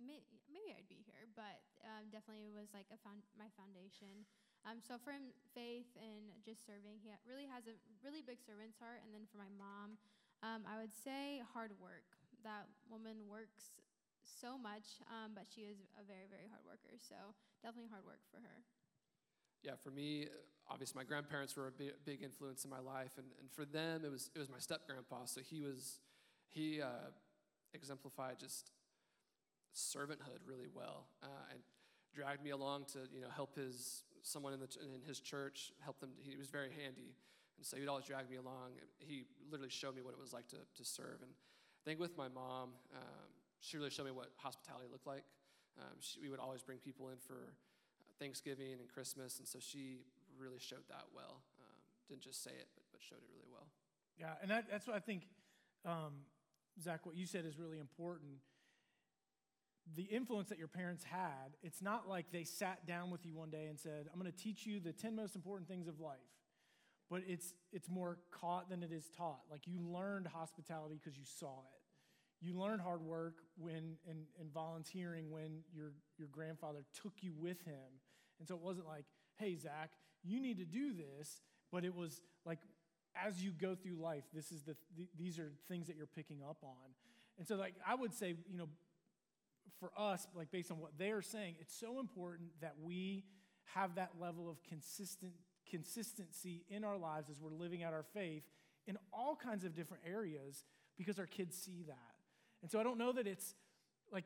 May, 0.01 0.25
maybe 0.49 0.73
I'd 0.73 0.89
be 0.89 1.05
here, 1.05 1.29
but 1.37 1.61
um, 1.85 2.09
definitely 2.09 2.49
it 2.49 2.55
was 2.57 2.73
like 2.73 2.89
a 2.89 2.99
found, 3.05 3.21
my 3.37 3.47
foundation. 3.53 4.25
Um, 4.65 4.81
so 4.81 4.97
for 5.01 5.13
him, 5.13 5.33
faith 5.53 5.89
and 5.97 6.33
just 6.45 6.65
serving, 6.65 7.01
he 7.01 7.13
really 7.25 7.49
has 7.49 7.65
a 7.65 7.77
really 8.01 8.21
big 8.21 8.41
servant's 8.41 8.77
heart. 8.77 9.01
And 9.05 9.13
then 9.13 9.25
for 9.29 9.41
my 9.41 9.49
mom, 9.57 9.97
um, 10.41 10.65
I 10.65 10.77
would 10.81 10.93
say 10.93 11.41
hard 11.53 11.73
work 11.77 12.05
that 12.41 12.65
woman 12.89 13.29
works 13.29 13.77
so 14.25 14.57
much, 14.57 15.01
um, 15.09 15.33
but 15.37 15.45
she 15.49 15.69
is 15.69 15.77
a 15.97 16.03
very, 16.05 16.25
very 16.29 16.49
hard 16.49 16.65
worker. 16.65 16.97
So 16.97 17.17
definitely 17.61 17.89
hard 17.89 18.05
work 18.05 18.21
for 18.29 18.41
her. 18.41 18.57
Yeah, 19.61 19.77
for 19.77 19.91
me, 19.93 20.25
obviously 20.69 20.97
my 20.97 21.05
grandparents 21.05 21.55
were 21.55 21.67
a 21.67 21.71
big, 21.71 21.93
big 22.05 22.21
influence 22.23 22.65
in 22.65 22.69
my 22.69 22.79
life, 22.79 23.17
and, 23.17 23.27
and 23.39 23.51
for 23.51 23.65
them 23.65 24.01
it 24.05 24.11
was 24.11 24.29
it 24.33 24.39
was 24.39 24.49
my 24.49 24.57
step 24.57 24.81
grandpa. 24.87 25.25
So 25.25 25.41
he 25.41 25.61
was 25.61 25.99
he 26.49 26.81
uh, 26.81 27.13
exemplified 27.73 28.39
just 28.39 28.71
servanthood 29.75 30.41
really 30.45 30.67
well, 30.73 31.07
uh, 31.23 31.51
and 31.51 31.59
dragged 32.13 32.43
me 32.43 32.51
along 32.51 32.85
to 32.93 32.99
you 33.13 33.21
know 33.21 33.29
help 33.33 33.55
his 33.55 34.03
someone 34.21 34.53
in 34.53 34.59
the 34.59 34.69
in 34.81 35.01
his 35.07 35.19
church 35.19 35.71
help 35.79 35.99
them. 35.99 36.11
He 36.19 36.35
was 36.37 36.49
very 36.49 36.69
handy, 36.69 37.15
and 37.57 37.65
so 37.65 37.77
he'd 37.77 37.87
always 37.87 38.05
drag 38.05 38.29
me 38.29 38.37
along. 38.37 38.71
He 38.99 39.25
literally 39.49 39.71
showed 39.71 39.95
me 39.95 40.01
what 40.01 40.13
it 40.13 40.19
was 40.19 40.33
like 40.33 40.47
to 40.49 40.57
to 40.57 40.85
serve 40.85 41.21
and 41.21 41.31
I 41.81 41.89
think 41.89 41.99
with 41.99 42.15
my 42.15 42.27
mom, 42.29 42.77
um, 42.93 43.29
she 43.59 43.77
really 43.77 43.89
showed 43.89 44.05
me 44.05 44.11
what 44.11 44.29
hospitality 44.37 44.85
looked 44.91 45.07
like. 45.07 45.23
Um, 45.79 45.97
she, 45.99 46.19
we 46.21 46.29
would 46.29 46.39
always 46.39 46.61
bring 46.61 46.77
people 46.77 47.09
in 47.09 47.17
for 47.17 47.33
uh, 47.33 48.13
Thanksgiving 48.19 48.77
and 48.79 48.87
Christmas, 48.87 49.39
and 49.39 49.47
so 49.47 49.57
she 49.59 50.05
really 50.37 50.59
showed 50.59 50.85
that 50.89 51.05
well. 51.15 51.41
Um, 51.57 51.77
didn't 52.07 52.21
just 52.21 52.43
say 52.43 52.51
it, 52.51 52.67
but, 52.75 52.83
but 52.91 53.01
showed 53.01 53.17
it 53.17 53.29
really 53.33 53.49
well. 53.51 53.65
Yeah, 54.19 54.37
and 54.43 54.51
that, 54.51 54.65
that's 54.69 54.85
what 54.85 54.95
I 54.95 54.99
think, 54.99 55.23
um, 55.85 56.21
Zach, 56.79 57.05
what 57.05 57.15
you 57.15 57.25
said 57.25 57.45
is 57.45 57.57
really 57.57 57.79
important. 57.79 58.37
The 59.95 60.03
influence 60.03 60.49
that 60.49 60.57
your 60.57 60.67
parents 60.67 61.03
had, 61.03 61.57
it's 61.63 61.81
not 61.81 62.07
like 62.07 62.31
they 62.31 62.43
sat 62.43 62.85
down 62.87 63.11
with 63.11 63.25
you 63.25 63.35
one 63.35 63.49
day 63.49 63.65
and 63.67 63.79
said, 63.79 64.07
I'm 64.13 64.19
going 64.19 64.31
to 64.31 64.37
teach 64.37 64.65
you 64.65 64.79
the 64.79 64.93
10 64.93 65.15
most 65.15 65.35
important 65.35 65.67
things 65.67 65.87
of 65.87 65.99
life 65.99 66.19
but 67.11 67.23
it's 67.27 67.53
it's 67.73 67.89
more 67.89 68.17
caught 68.31 68.69
than 68.69 68.81
it 68.81 68.91
is 68.91 69.09
taught. 69.15 69.41
Like 69.51 69.67
you 69.67 69.79
learned 69.81 70.27
hospitality 70.27 70.97
because 71.03 71.17
you 71.17 71.25
saw 71.25 71.59
it. 71.59 71.81
You 72.43 72.57
learned 72.57 72.81
hard 72.81 73.01
work 73.01 73.35
when 73.57 73.97
and, 74.09 74.23
and 74.39 74.51
volunteering 74.51 75.29
when 75.29 75.59
your 75.75 75.91
your 76.17 76.29
grandfather 76.29 76.85
took 77.03 77.11
you 77.19 77.33
with 77.37 77.61
him. 77.65 77.99
And 78.39 78.47
so 78.47 78.55
it 78.55 78.61
wasn't 78.61 78.87
like, 78.87 79.03
hey 79.35 79.55
Zach, 79.57 79.91
you 80.23 80.39
need 80.39 80.57
to 80.57 80.65
do 80.65 80.93
this, 80.93 81.41
but 81.69 81.83
it 81.83 81.93
was 81.93 82.21
like 82.45 82.59
as 83.13 83.43
you 83.43 83.51
go 83.51 83.75
through 83.75 83.95
life, 83.95 84.23
this 84.33 84.53
is 84.53 84.61
the 84.61 84.77
th- 84.95 85.09
these 85.19 85.37
are 85.37 85.51
things 85.67 85.87
that 85.87 85.97
you're 85.97 86.05
picking 86.05 86.41
up 86.49 86.59
on. 86.63 86.95
And 87.37 87.45
so 87.45 87.55
like 87.57 87.75
I 87.85 87.93
would 87.93 88.13
say, 88.13 88.35
you 88.49 88.57
know, 88.57 88.69
for 89.79 89.91
us, 89.97 90.27
like 90.35 90.51
based 90.51 90.71
on 90.71 90.79
what 90.79 90.97
they 90.97 91.11
are 91.11 91.21
saying, 91.21 91.55
it's 91.59 91.75
so 91.75 91.99
important 91.99 92.49
that 92.61 92.75
we 92.81 93.23
have 93.73 93.95
that 93.95 94.11
level 94.19 94.49
of 94.49 94.61
consistent 94.63 95.33
consistency 95.69 96.65
in 96.69 96.83
our 96.83 96.97
lives 96.97 97.29
as 97.29 97.39
we're 97.39 97.53
living 97.53 97.81
out 97.81 97.93
our 97.93 98.03
faith 98.13 98.43
in 98.87 98.97
all 99.13 99.35
kinds 99.35 99.63
of 99.63 99.73
different 99.73 100.03
areas 100.05 100.65
because 100.97 101.17
our 101.17 101.25
kids 101.25 101.55
see 101.55 101.83
that. 101.87 102.15
And 102.61 102.69
so 102.69 102.79
I 102.79 102.83
don't 102.83 102.97
know 102.97 103.11
that 103.13 103.25
it's 103.25 103.55
like, 104.11 104.25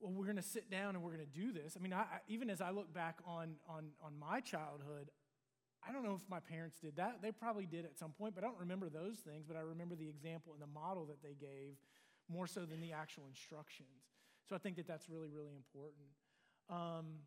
well, 0.00 0.12
we're 0.12 0.24
going 0.24 0.36
to 0.36 0.42
sit 0.42 0.70
down 0.70 0.94
and 0.94 1.02
we're 1.02 1.12
going 1.12 1.26
to 1.26 1.38
do 1.38 1.52
this. 1.52 1.76
I 1.76 1.82
mean, 1.82 1.92
I, 1.92 2.00
I, 2.00 2.18
even 2.28 2.48
as 2.48 2.60
I 2.60 2.70
look 2.70 2.92
back 2.94 3.18
on, 3.26 3.56
on, 3.68 3.88
on 4.02 4.18
my 4.18 4.40
childhood, 4.40 5.10
I 5.86 5.92
don't 5.92 6.04
know 6.04 6.14
if 6.14 6.28
my 6.28 6.40
parents 6.40 6.78
did 6.80 6.96
that. 6.96 7.20
They 7.22 7.32
probably 7.32 7.66
did 7.66 7.84
at 7.84 7.98
some 7.98 8.12
point, 8.12 8.34
but 8.34 8.44
I 8.44 8.46
don't 8.46 8.58
remember 8.58 8.88
those 8.88 9.18
things. 9.18 9.44
But 9.46 9.56
I 9.56 9.60
remember 9.60 9.94
the 9.94 10.08
example 10.08 10.52
and 10.52 10.62
the 10.62 10.72
model 10.72 11.06
that 11.06 11.22
they 11.22 11.34
gave 11.38 11.76
more 12.28 12.46
so 12.46 12.64
than 12.64 12.80
the 12.80 12.92
actual 12.92 13.24
instructions. 13.28 13.88
So 14.48 14.56
I 14.56 14.58
think 14.58 14.76
that 14.76 14.86
that's 14.86 15.08
really, 15.08 15.28
really 15.28 15.54
important. 15.54 16.08
Um, 16.70 17.20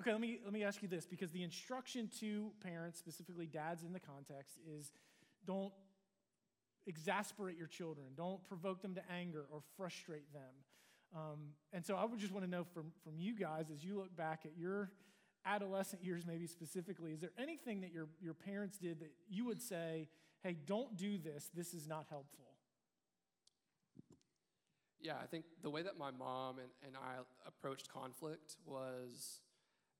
Okay, 0.00 0.10
let 0.10 0.20
me, 0.20 0.38
let 0.42 0.52
me 0.52 0.64
ask 0.64 0.82
you 0.82 0.88
this 0.88 1.06
because 1.06 1.30
the 1.30 1.42
instruction 1.42 2.10
to 2.20 2.50
parents, 2.62 2.98
specifically 2.98 3.46
dads 3.46 3.82
in 3.82 3.92
the 3.92 4.00
context, 4.00 4.58
is 4.66 4.90
don't 5.46 5.72
exasperate 6.86 7.58
your 7.58 7.66
children, 7.66 8.06
don't 8.16 8.44
provoke 8.48 8.80
them 8.82 8.94
to 8.94 9.02
anger 9.12 9.44
or 9.52 9.60
frustrate 9.76 10.32
them. 10.32 10.54
Um, 11.14 11.38
and 11.72 11.84
so 11.84 11.94
I 11.96 12.04
would 12.04 12.18
just 12.18 12.32
want 12.32 12.44
to 12.44 12.50
know 12.50 12.64
from, 12.64 12.86
from 13.04 13.18
you 13.18 13.36
guys 13.38 13.66
as 13.72 13.84
you 13.84 13.98
look 13.98 14.16
back 14.16 14.40
at 14.44 14.56
your 14.56 14.90
adolescent 15.44 16.02
years, 16.02 16.24
maybe 16.26 16.46
specifically, 16.46 17.12
is 17.12 17.20
there 17.20 17.32
anything 17.38 17.82
that 17.82 17.92
your, 17.92 18.08
your 18.20 18.34
parents 18.34 18.78
did 18.78 19.00
that 19.00 19.12
you 19.28 19.44
would 19.44 19.60
say, 19.60 20.08
hey, 20.42 20.56
don't 20.66 20.96
do 20.96 21.18
this, 21.18 21.50
this 21.54 21.74
is 21.74 21.86
not 21.86 22.06
helpful? 22.08 22.51
Yeah, 25.02 25.14
I 25.20 25.26
think 25.26 25.44
the 25.62 25.70
way 25.70 25.82
that 25.82 25.98
my 25.98 26.12
mom 26.12 26.58
and, 26.58 26.68
and 26.86 26.96
I 26.96 27.20
approached 27.46 27.92
conflict 27.92 28.56
was 28.64 29.40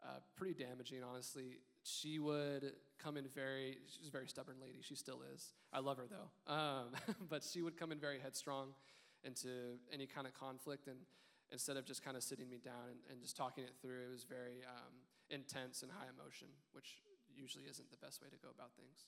uh, 0.03 0.21
pretty 0.37 0.55
damaging, 0.55 0.99
honestly. 1.03 1.59
She 1.83 2.21
would 2.21 2.73
come 3.03 3.17
in 3.17 3.27
very, 3.35 3.79
she's 3.89 4.09
a 4.09 4.13
very 4.13 4.29
stubborn 4.29 4.57
lady. 4.61 4.79
She 4.81 4.95
still 4.95 5.21
is. 5.35 5.55
I 5.73 5.81
love 5.81 5.97
her 5.97 6.07
though. 6.09 6.53
Um, 6.53 6.95
but 7.29 7.43
she 7.43 7.63
would 7.63 7.77
come 7.77 7.91
in 7.91 7.99
very 7.99 8.21
headstrong 8.21 8.69
into 9.25 9.79
any 9.93 10.07
kind 10.07 10.27
of 10.27 10.35
conflict. 10.35 10.87
And 10.87 10.99
instead 11.51 11.77
of 11.77 11.85
just 11.85 12.05
kind 12.05 12.17
of 12.17 12.23
sitting 12.23 12.49
me 12.49 12.59
down 12.65 12.87
and, 12.91 12.99
and 13.11 13.21
just 13.21 13.37
talking 13.37 13.65
it 13.65 13.75
through, 13.83 14.07
it 14.07 14.11
was 14.11 14.23
very 14.23 14.63
um, 14.67 14.95
intense 15.31 15.83
and 15.83 15.91
high 15.91 16.07
emotion, 16.17 16.47
which 16.73 17.03
usually 17.35 17.65
isn't 17.65 17.91
the 17.91 17.99
best 17.99 18.23
way 18.23 18.29
to 18.31 18.37
go 18.37 18.49
about 18.55 18.71
things. 18.79 19.07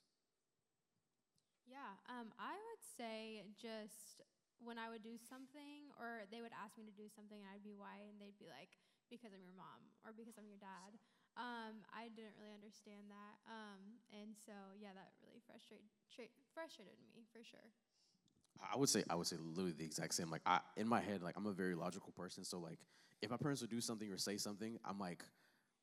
Yeah, 1.66 1.96
um, 2.10 2.28
I 2.38 2.52
would 2.52 2.82
say 2.98 3.44
just 3.56 4.20
when 4.62 4.78
I 4.78 4.90
would 4.90 5.02
do 5.02 5.16
something, 5.18 5.90
or 5.98 6.26
they 6.30 6.42
would 6.42 6.54
ask 6.54 6.78
me 6.78 6.84
to 6.86 6.94
do 6.94 7.10
something, 7.10 7.38
and 7.38 7.48
I'd 7.50 7.66
be 7.66 7.74
why, 7.74 8.04
and 8.06 8.16
they'd 8.20 8.38
be 8.38 8.50
like, 8.50 8.78
because 9.10 9.32
I'm 9.32 9.44
your 9.44 9.56
mom 9.56 9.80
or 10.04 10.12
because 10.16 10.34
I'm 10.38 10.48
your 10.48 10.60
dad. 10.60 10.96
Um, 11.36 11.82
I 11.90 12.08
didn't 12.14 12.38
really 12.38 12.54
understand 12.54 13.10
that, 13.10 13.34
um, 13.50 13.98
and 14.14 14.38
so 14.38 14.54
yeah, 14.78 14.94
that 14.94 15.10
really 15.26 15.42
frustrated 15.42 15.86
tra- 16.14 16.30
frustrated 16.54 16.94
me 17.02 17.26
for 17.34 17.42
sure. 17.42 17.74
I 18.62 18.78
would 18.78 18.88
say 18.88 19.02
I 19.10 19.14
would 19.14 19.26
say 19.26 19.36
literally 19.42 19.74
the 19.74 19.84
exact 19.84 20.14
same. 20.14 20.30
Like 20.30 20.42
I 20.46 20.60
in 20.76 20.86
my 20.86 21.00
head, 21.00 21.22
like 21.22 21.34
I'm 21.36 21.46
a 21.46 21.52
very 21.52 21.74
logical 21.74 22.12
person. 22.12 22.44
So 22.44 22.58
like 22.58 22.78
if 23.20 23.30
my 23.30 23.36
parents 23.36 23.60
would 23.62 23.70
do 23.70 23.80
something 23.80 24.10
or 24.10 24.18
say 24.18 24.36
something, 24.36 24.78
I'm 24.84 24.98
like, 24.98 25.24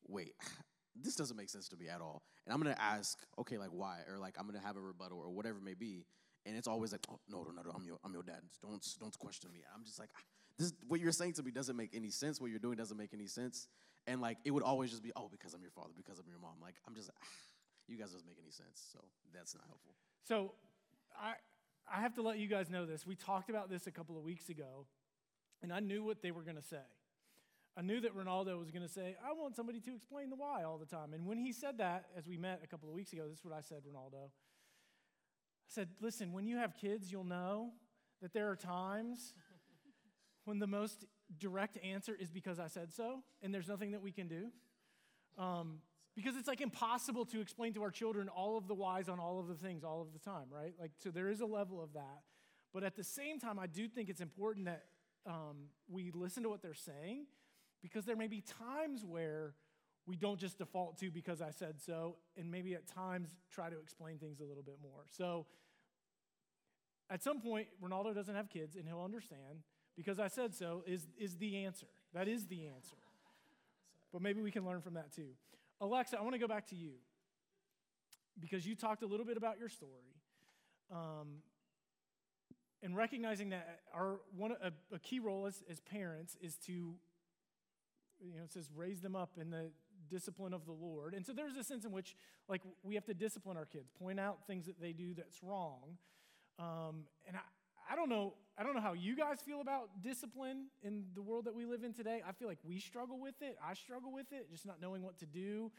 wait, 0.07 0.33
this 0.95 1.15
doesn't 1.15 1.35
make 1.35 1.49
sense 1.49 1.67
to 1.69 1.77
me 1.77 1.89
at 1.89 1.99
all. 1.99 2.23
And 2.45 2.53
I'm 2.53 2.61
gonna 2.61 2.77
ask, 2.79 3.19
okay, 3.39 3.57
like 3.57 3.71
why? 3.71 3.99
Or 4.09 4.17
like 4.17 4.35
I'm 4.39 4.45
gonna 4.45 4.65
have 4.65 4.77
a 4.77 4.81
rebuttal 4.81 5.19
or 5.19 5.29
whatever 5.29 5.57
it 5.57 5.63
may 5.63 5.73
be. 5.73 6.05
And 6.45 6.57
it's 6.57 6.67
always 6.67 6.91
like, 6.91 7.05
oh 7.09 7.19
no, 7.29 7.43
no, 7.43 7.51
no, 7.51 7.61
no 7.61 7.71
I'm 7.75 7.85
your 7.85 7.97
I'm 8.03 8.13
your 8.13 8.23
dad. 8.23 8.41
Don't 8.61 8.85
don't 8.99 9.17
question 9.19 9.51
me. 9.51 9.59
I'm 9.75 9.83
just 9.83 9.99
like, 9.99 10.09
ah, 10.17 10.21
this 10.57 10.73
what 10.87 10.99
you're 10.99 11.11
saying 11.11 11.33
to 11.33 11.43
me 11.43 11.51
doesn't 11.51 11.75
make 11.75 11.91
any 11.93 12.09
sense. 12.09 12.41
What 12.41 12.49
you're 12.49 12.59
doing 12.59 12.77
doesn't 12.77 12.97
make 12.97 13.13
any 13.13 13.27
sense. 13.27 13.67
And 14.07 14.21
like 14.21 14.37
it 14.43 14.51
would 14.51 14.63
always 14.63 14.89
just 14.89 15.03
be, 15.03 15.11
oh, 15.15 15.29
because 15.31 15.53
I'm 15.53 15.61
your 15.61 15.71
father, 15.71 15.93
because 15.95 16.19
I'm 16.19 16.27
your 16.27 16.39
mom. 16.39 16.55
Like 16.61 16.75
I'm 16.87 16.95
just, 16.95 17.09
ah, 17.13 17.27
you 17.87 17.97
guys 17.97 18.11
doesn't 18.11 18.27
make 18.27 18.39
any 18.41 18.51
sense. 18.51 18.89
So 18.91 18.99
that's 19.33 19.53
not 19.53 19.63
helpful. 19.67 19.93
So 20.23 20.53
I 21.19 21.33
I 21.91 22.01
have 22.01 22.13
to 22.15 22.21
let 22.21 22.39
you 22.39 22.47
guys 22.47 22.69
know 22.69 22.85
this. 22.85 23.05
We 23.05 23.15
talked 23.15 23.49
about 23.49 23.69
this 23.69 23.85
a 23.87 23.91
couple 23.91 24.17
of 24.17 24.23
weeks 24.23 24.49
ago, 24.49 24.85
and 25.61 25.71
I 25.71 25.79
knew 25.79 26.03
what 26.03 26.21
they 26.21 26.31
were 26.31 26.43
going 26.43 26.55
to 26.55 26.63
say. 26.63 26.85
I 27.77 27.81
knew 27.81 28.01
that 28.01 28.15
Ronaldo 28.15 28.59
was 28.59 28.69
going 28.69 28.85
to 28.85 28.91
say, 28.91 29.15
I 29.25 29.31
want 29.31 29.55
somebody 29.55 29.79
to 29.79 29.95
explain 29.95 30.29
the 30.29 30.35
why 30.35 30.63
all 30.63 30.77
the 30.77 30.85
time. 30.85 31.13
And 31.13 31.25
when 31.25 31.37
he 31.37 31.53
said 31.53 31.77
that, 31.77 32.07
as 32.17 32.27
we 32.27 32.35
met 32.37 32.59
a 32.63 32.67
couple 32.67 32.89
of 32.89 32.95
weeks 32.95 33.13
ago, 33.13 33.23
this 33.29 33.39
is 33.39 33.45
what 33.45 33.53
I 33.53 33.61
said, 33.61 33.83
Ronaldo. 33.87 34.29
Said, 35.73 35.87
Listen, 36.01 36.33
when 36.33 36.47
you 36.47 36.57
have 36.57 36.75
kids, 36.75 37.11
you'll 37.11 37.23
know 37.23 37.71
that 38.21 38.33
there 38.33 38.49
are 38.49 38.57
times 38.57 39.33
when 40.43 40.59
the 40.59 40.67
most 40.67 41.05
direct 41.39 41.77
answer 41.83 42.13
is 42.13 42.29
because 42.29 42.59
I 42.59 42.67
said 42.67 42.91
so, 42.91 43.23
and 43.41 43.53
there's 43.53 43.69
nothing 43.69 43.91
that 43.91 44.01
we 44.01 44.11
can 44.11 44.27
do. 44.27 44.49
Um, 45.37 45.79
because 46.13 46.35
it's 46.35 46.47
like 46.49 46.59
impossible 46.59 47.25
to 47.27 47.39
explain 47.39 47.73
to 47.75 47.83
our 47.83 47.89
children 47.89 48.27
all 48.27 48.57
of 48.57 48.67
the 48.67 48.73
whys 48.73 49.07
on 49.07 49.17
all 49.19 49.39
of 49.39 49.47
the 49.47 49.55
things 49.55 49.85
all 49.85 50.01
of 50.01 50.11
the 50.11 50.19
time, 50.19 50.47
right? 50.51 50.73
Like, 50.77 50.91
so 50.99 51.09
there 51.09 51.29
is 51.29 51.39
a 51.39 51.45
level 51.45 51.81
of 51.81 51.93
that. 51.93 52.23
But 52.73 52.83
at 52.83 52.97
the 52.97 53.03
same 53.03 53.39
time, 53.39 53.57
I 53.57 53.67
do 53.67 53.87
think 53.87 54.09
it's 54.09 54.19
important 54.19 54.65
that 54.65 54.83
um, 55.25 55.69
we 55.89 56.11
listen 56.11 56.43
to 56.43 56.49
what 56.49 56.61
they're 56.61 56.73
saying 56.73 57.27
because 57.81 58.03
there 58.03 58.17
may 58.17 58.27
be 58.27 58.41
times 58.41 59.05
where 59.05 59.53
we 60.05 60.15
don't 60.17 60.39
just 60.39 60.57
default 60.57 60.97
to 60.99 61.11
because 61.11 61.41
I 61.41 61.51
said 61.51 61.79
so, 61.79 62.17
and 62.35 62.51
maybe 62.51 62.73
at 62.73 62.87
times 62.87 63.29
try 63.51 63.69
to 63.69 63.79
explain 63.79 64.17
things 64.17 64.39
a 64.39 64.43
little 64.43 64.63
bit 64.63 64.77
more. 64.81 65.05
So 65.09 65.45
at 67.11 67.21
some 67.21 67.41
point, 67.41 67.67
Ronaldo 67.83 68.15
doesn't 68.15 68.33
have 68.33 68.49
kids, 68.49 68.75
and 68.77 68.87
he'll 68.87 69.03
understand 69.03 69.63
because 69.97 70.19
I 70.19 70.29
said 70.29 70.55
so 70.55 70.83
is, 70.87 71.07
is 71.19 71.35
the 71.35 71.65
answer. 71.65 71.87
That 72.13 72.27
is 72.27 72.47
the 72.47 72.67
answer. 72.67 72.95
But 74.13 74.21
maybe 74.21 74.41
we 74.41 74.51
can 74.51 74.65
learn 74.65 74.81
from 74.81 74.93
that 74.95 75.13
too. 75.13 75.29
Alexa, 75.81 76.17
I 76.17 76.21
want 76.21 76.33
to 76.33 76.39
go 76.39 76.47
back 76.47 76.67
to 76.67 76.75
you 76.75 76.93
because 78.39 78.65
you 78.65 78.75
talked 78.75 79.03
a 79.03 79.07
little 79.07 79.25
bit 79.25 79.37
about 79.37 79.59
your 79.59 79.69
story. 79.69 80.15
Um, 80.91 81.41
and 82.83 82.95
recognizing 82.95 83.49
that 83.49 83.81
our 83.93 84.19
one 84.35 84.53
a, 84.61 84.71
a 84.93 84.99
key 84.99 85.19
role 85.19 85.45
as, 85.45 85.63
as 85.69 85.79
parents 85.79 86.35
is 86.41 86.55
to 86.65 86.71
you 86.71 88.37
know 88.37 88.43
it 88.43 88.51
says 88.51 88.69
raise 88.75 89.01
them 89.01 89.15
up 89.15 89.31
in 89.39 89.49
the 89.49 89.71
discipline 90.09 90.53
of 90.53 90.65
the 90.65 90.71
lord 90.71 91.13
and 91.13 91.25
so 91.25 91.31
there's 91.31 91.55
a 91.55 91.63
sense 91.63 91.85
in 91.85 91.91
which 91.91 92.15
like 92.49 92.61
we 92.83 92.95
have 92.95 93.05
to 93.05 93.13
discipline 93.13 93.55
our 93.55 93.65
kids 93.65 93.89
point 93.99 94.19
out 94.19 94.39
things 94.47 94.65
that 94.65 94.81
they 94.81 94.91
do 94.91 95.13
that's 95.13 95.41
wrong 95.43 95.97
um, 96.61 97.03
and 97.27 97.35
I, 97.35 97.41
I 97.91 97.95
don't 97.95 98.09
know 98.09 98.33
i 98.57 98.63
don't 98.63 98.75
know 98.75 98.81
how 98.81 98.93
you 98.93 99.15
guys 99.15 99.39
feel 99.41 99.61
about 99.61 100.01
discipline 100.01 100.67
in 100.83 101.05
the 101.15 101.21
world 101.21 101.45
that 101.45 101.55
we 101.55 101.65
live 101.65 101.83
in 101.83 101.93
today. 101.93 102.21
I 102.27 102.31
feel 102.31 102.47
like 102.47 102.59
we 102.63 102.79
struggle 102.79 103.19
with 103.19 103.41
it. 103.41 103.57
I 103.65 103.73
struggle 103.73 104.11
with 104.11 104.31
it 104.31 104.51
just 104.51 104.65
not 104.65 104.81
knowing 104.81 105.01
what 105.01 105.17
to 105.19 105.25
do. 105.25 105.71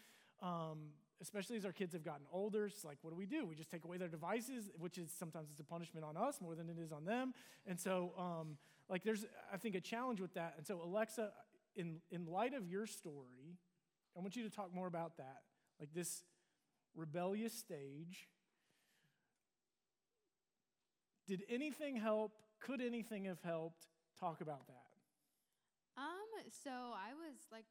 Um, 0.42 0.90
especially 1.20 1.56
as 1.56 1.64
our 1.64 1.72
kids 1.72 1.92
have 1.92 2.04
gotten 2.04 2.26
older 2.32 2.66
it's 2.66 2.84
like 2.84 2.98
what 3.02 3.10
do 3.10 3.16
we 3.16 3.26
do? 3.26 3.46
We 3.46 3.54
just 3.54 3.70
take 3.70 3.84
away 3.84 3.98
their 3.98 4.08
devices 4.08 4.70
which 4.78 4.98
is 4.98 5.12
sometimes 5.16 5.48
it's 5.50 5.60
a 5.60 5.64
punishment 5.64 6.04
on 6.04 6.16
us 6.16 6.40
more 6.40 6.54
than 6.54 6.68
it 6.68 6.78
is 6.82 6.90
on 6.92 7.04
them. 7.04 7.34
And 7.66 7.78
so 7.78 8.12
um, 8.18 8.56
like 8.88 9.04
there's 9.04 9.24
i 9.52 9.56
think 9.56 9.74
a 9.74 9.80
challenge 9.80 10.20
with 10.20 10.34
that. 10.34 10.54
And 10.56 10.66
so 10.66 10.80
alexa 10.82 11.30
in, 11.76 11.98
in 12.10 12.26
light 12.26 12.54
of 12.54 12.66
your 12.66 12.86
story 12.86 13.58
i 14.16 14.20
want 14.20 14.34
you 14.36 14.42
to 14.42 14.50
talk 14.50 14.74
more 14.74 14.88
about 14.88 15.18
that. 15.18 15.42
Like 15.78 15.90
this 15.94 16.24
rebellious 16.94 17.52
stage 17.52 18.28
did 21.32 21.42
anything 21.48 21.96
help 21.96 22.36
could 22.60 22.80
anything 22.80 23.24
have 23.24 23.40
helped 23.40 23.88
talk 24.20 24.40
about 24.44 24.66
that 24.68 24.84
Um, 25.96 26.28
so 26.48 26.72
I 26.96 27.12
was 27.12 27.36
like 27.52 27.68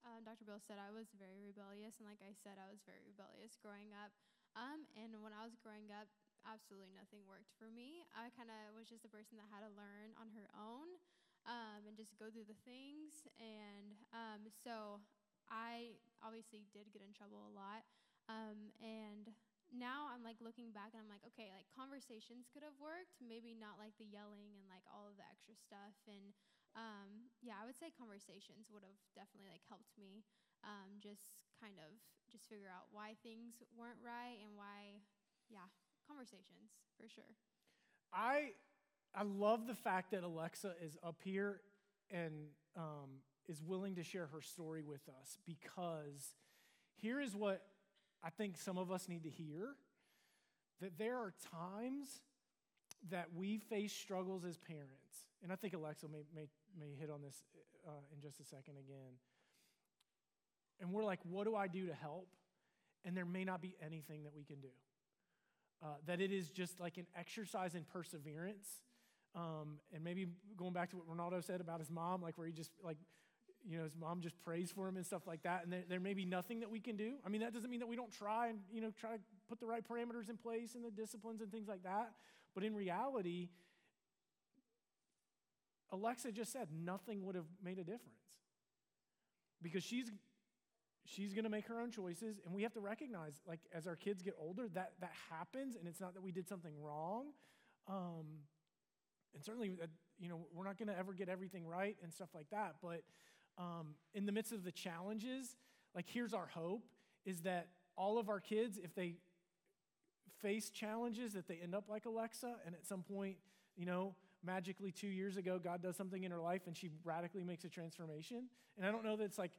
uh, 0.00 0.20
Dr. 0.24 0.48
Bill 0.48 0.60
said, 0.64 0.80
I 0.80 0.88
was 0.88 1.12
very 1.12 1.44
rebellious, 1.44 2.00
and 2.00 2.08
like 2.08 2.24
I 2.24 2.32
said, 2.32 2.56
I 2.56 2.72
was 2.72 2.80
very 2.88 3.04
rebellious 3.04 3.60
growing 3.60 3.92
up. 3.92 4.12
Um, 4.56 4.88
and 4.96 5.12
when 5.20 5.36
I 5.36 5.44
was 5.44 5.60
growing 5.60 5.92
up, 5.92 6.08
absolutely 6.48 6.88
nothing 6.96 7.20
worked 7.28 7.52
for 7.60 7.68
me. 7.68 8.00
I 8.16 8.32
kind 8.32 8.48
of 8.48 8.72
was 8.72 8.88
just 8.88 9.04
a 9.04 9.12
person 9.12 9.36
that 9.36 9.48
had 9.52 9.60
to 9.60 9.72
learn 9.76 10.16
on 10.16 10.32
her 10.32 10.48
own 10.56 10.88
um, 11.44 11.84
and 11.84 12.00
just 12.00 12.16
go 12.16 12.32
through 12.32 12.48
the 12.48 12.56
things. 12.64 13.28
And 13.36 13.92
um, 14.16 14.48
so 14.48 15.04
I 15.52 16.00
obviously 16.24 16.64
did 16.72 16.88
get 16.96 17.04
in 17.04 17.12
trouble 17.12 17.44
a 17.44 17.52
lot. 17.52 17.84
Um, 18.32 18.72
and 18.80 19.28
now 19.70 20.10
I'm 20.10 20.26
like 20.26 20.42
looking 20.42 20.74
back 20.74 20.92
and 20.92 21.00
I'm 21.00 21.10
like, 21.10 21.22
okay, 21.34 21.50
like 21.54 21.66
conversations 21.70 22.50
could 22.50 22.66
have 22.66 22.76
worked, 22.82 23.18
maybe 23.22 23.54
not 23.54 23.78
like 23.78 23.94
the 23.96 24.06
yelling 24.06 24.58
and 24.58 24.66
like 24.66 24.84
all 24.90 25.06
of 25.06 25.14
the 25.14 25.26
extra 25.26 25.54
stuff. 25.54 25.94
And 26.10 26.34
um, 26.74 27.30
yeah, 27.42 27.58
I 27.58 27.66
would 27.66 27.78
say 27.78 27.90
conversations 27.94 28.70
would 28.70 28.82
have 28.82 28.98
definitely 29.14 29.50
like 29.50 29.66
helped 29.66 29.94
me 29.98 30.26
um, 30.66 30.98
just 30.98 31.40
kind 31.58 31.78
of 31.78 31.94
just 32.30 32.46
figure 32.46 32.70
out 32.70 32.90
why 32.94 33.18
things 33.22 33.58
weren't 33.74 33.98
right 34.02 34.38
and 34.42 34.54
why, 34.54 35.02
yeah, 35.50 35.66
conversations 36.06 36.74
for 36.98 37.10
sure. 37.10 37.34
I 38.12 38.58
I 39.14 39.22
love 39.22 39.66
the 39.66 39.74
fact 39.74 40.12
that 40.12 40.22
Alexa 40.22 40.74
is 40.82 40.96
up 41.02 41.22
here 41.22 41.60
and 42.10 42.54
um, 42.76 43.22
is 43.48 43.62
willing 43.62 43.96
to 43.96 44.04
share 44.04 44.26
her 44.26 44.40
story 44.40 44.82
with 44.82 45.08
us 45.08 45.38
because 45.46 46.34
here 46.94 47.20
is 47.20 47.34
what 47.34 47.62
I 48.22 48.30
think 48.30 48.56
some 48.58 48.78
of 48.78 48.90
us 48.90 49.08
need 49.08 49.24
to 49.24 49.30
hear 49.30 49.74
that 50.80 50.98
there 50.98 51.16
are 51.16 51.32
times 51.50 52.20
that 53.10 53.28
we 53.34 53.58
face 53.58 53.92
struggles 53.92 54.44
as 54.44 54.56
parents. 54.58 55.26
And 55.42 55.52
I 55.52 55.56
think 55.56 55.74
Alexa 55.74 56.06
may, 56.08 56.24
may, 56.34 56.48
may 56.78 56.94
hit 56.98 57.10
on 57.10 57.22
this 57.22 57.36
uh, 57.86 57.92
in 58.14 58.20
just 58.20 58.40
a 58.40 58.44
second 58.44 58.74
again. 58.78 59.16
And 60.80 60.92
we're 60.92 61.04
like, 61.04 61.20
what 61.22 61.44
do 61.44 61.54
I 61.56 61.66
do 61.66 61.86
to 61.86 61.94
help? 61.94 62.28
And 63.04 63.16
there 63.16 63.24
may 63.24 63.44
not 63.44 63.62
be 63.62 63.74
anything 63.84 64.24
that 64.24 64.34
we 64.34 64.44
can 64.44 64.60
do. 64.60 64.68
Uh, 65.82 65.86
that 66.06 66.20
it 66.20 66.30
is 66.30 66.50
just 66.50 66.78
like 66.78 66.98
an 66.98 67.06
exercise 67.16 67.74
in 67.74 67.84
perseverance. 67.84 68.68
Um, 69.34 69.78
and 69.94 70.04
maybe 70.04 70.26
going 70.56 70.72
back 70.72 70.90
to 70.90 70.96
what 70.96 71.08
Ronaldo 71.08 71.42
said 71.42 71.60
about 71.60 71.78
his 71.78 71.90
mom, 71.90 72.20
like 72.20 72.36
where 72.36 72.46
he 72.46 72.52
just, 72.52 72.70
like, 72.82 72.98
you 73.68 73.78
know, 73.78 73.84
his 73.84 73.96
mom 73.96 74.20
just 74.20 74.38
prays 74.40 74.70
for 74.70 74.88
him 74.88 74.96
and 74.96 75.04
stuff 75.04 75.26
like 75.26 75.42
that. 75.42 75.64
And 75.64 75.72
there, 75.72 75.82
there 75.88 76.00
may 76.00 76.14
be 76.14 76.24
nothing 76.24 76.60
that 76.60 76.70
we 76.70 76.80
can 76.80 76.96
do. 76.96 77.14
I 77.24 77.28
mean, 77.28 77.40
that 77.42 77.52
doesn't 77.52 77.70
mean 77.70 77.80
that 77.80 77.86
we 77.88 77.96
don't 77.96 78.12
try 78.12 78.48
and, 78.48 78.60
you 78.72 78.80
know, 78.80 78.90
try 78.98 79.12
to 79.12 79.22
put 79.48 79.60
the 79.60 79.66
right 79.66 79.86
parameters 79.86 80.28
in 80.28 80.36
place 80.36 80.74
and 80.74 80.84
the 80.84 80.90
disciplines 80.90 81.40
and 81.40 81.50
things 81.50 81.68
like 81.68 81.82
that. 81.84 82.12
But 82.54 82.64
in 82.64 82.74
reality, 82.74 83.50
Alexa 85.92 86.32
just 86.32 86.52
said 86.52 86.68
nothing 86.72 87.24
would 87.24 87.34
have 87.34 87.48
made 87.62 87.78
a 87.78 87.84
difference 87.84 88.20
because 89.62 89.82
she's 89.82 90.10
she's 91.04 91.32
going 91.32 91.44
to 91.44 91.50
make 91.50 91.66
her 91.66 91.80
own 91.80 91.90
choices 91.90 92.40
and 92.44 92.54
we 92.54 92.62
have 92.62 92.72
to 92.72 92.80
recognize 92.80 93.40
like 93.46 93.60
as 93.74 93.86
our 93.86 93.96
kids 93.96 94.22
get 94.22 94.34
older 94.38 94.68
that 94.68 94.92
that 95.00 95.12
happens 95.30 95.76
and 95.76 95.88
it's 95.88 96.00
not 96.00 96.14
that 96.14 96.22
we 96.22 96.30
did 96.30 96.48
something 96.48 96.72
wrong 96.80 97.26
um, 97.88 98.26
and 99.34 99.44
certainly 99.44 99.72
uh, 99.82 99.86
you 100.18 100.28
know 100.28 100.46
we're 100.52 100.64
not 100.64 100.78
going 100.78 100.88
to 100.88 100.96
ever 100.96 101.12
get 101.12 101.28
everything 101.28 101.66
right 101.66 101.96
and 102.02 102.12
stuff 102.12 102.28
like 102.34 102.48
that 102.50 102.76
but 102.82 103.02
um, 103.58 103.94
in 104.14 104.26
the 104.26 104.32
midst 104.32 104.52
of 104.52 104.64
the 104.64 104.72
challenges 104.72 105.56
like 105.94 106.06
here's 106.08 106.34
our 106.34 106.46
hope 106.46 106.84
is 107.24 107.40
that 107.42 107.68
all 107.96 108.18
of 108.18 108.28
our 108.28 108.40
kids 108.40 108.78
if 108.82 108.94
they 108.94 109.14
face 110.40 110.70
challenges 110.70 111.34
that 111.34 111.46
they 111.46 111.58
end 111.62 111.74
up 111.74 111.84
like 111.88 112.06
alexa 112.06 112.54
and 112.64 112.74
at 112.74 112.86
some 112.86 113.02
point 113.02 113.36
you 113.76 113.84
know 113.84 114.14
magically 114.44 114.90
two 114.90 115.08
years 115.08 115.36
ago, 115.36 115.60
God 115.62 115.82
does 115.82 115.96
something 115.96 116.24
in 116.24 116.30
her 116.30 116.40
life 116.40 116.62
and 116.66 116.76
she 116.76 116.90
radically 117.04 117.44
makes 117.44 117.64
a 117.64 117.68
transformation. 117.68 118.44
And 118.76 118.86
I 118.86 118.90
don't 118.90 119.04
know 119.04 119.16
that 119.16 119.24
it's 119.24 119.38
like, 119.38 119.52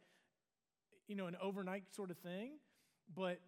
you 1.08 1.16
know, 1.16 1.28
an 1.28 1.38
overnight 1.42 1.84
sort 1.94 2.12
of 2.12 2.18
thing, 2.18 2.54
but 3.16 3.40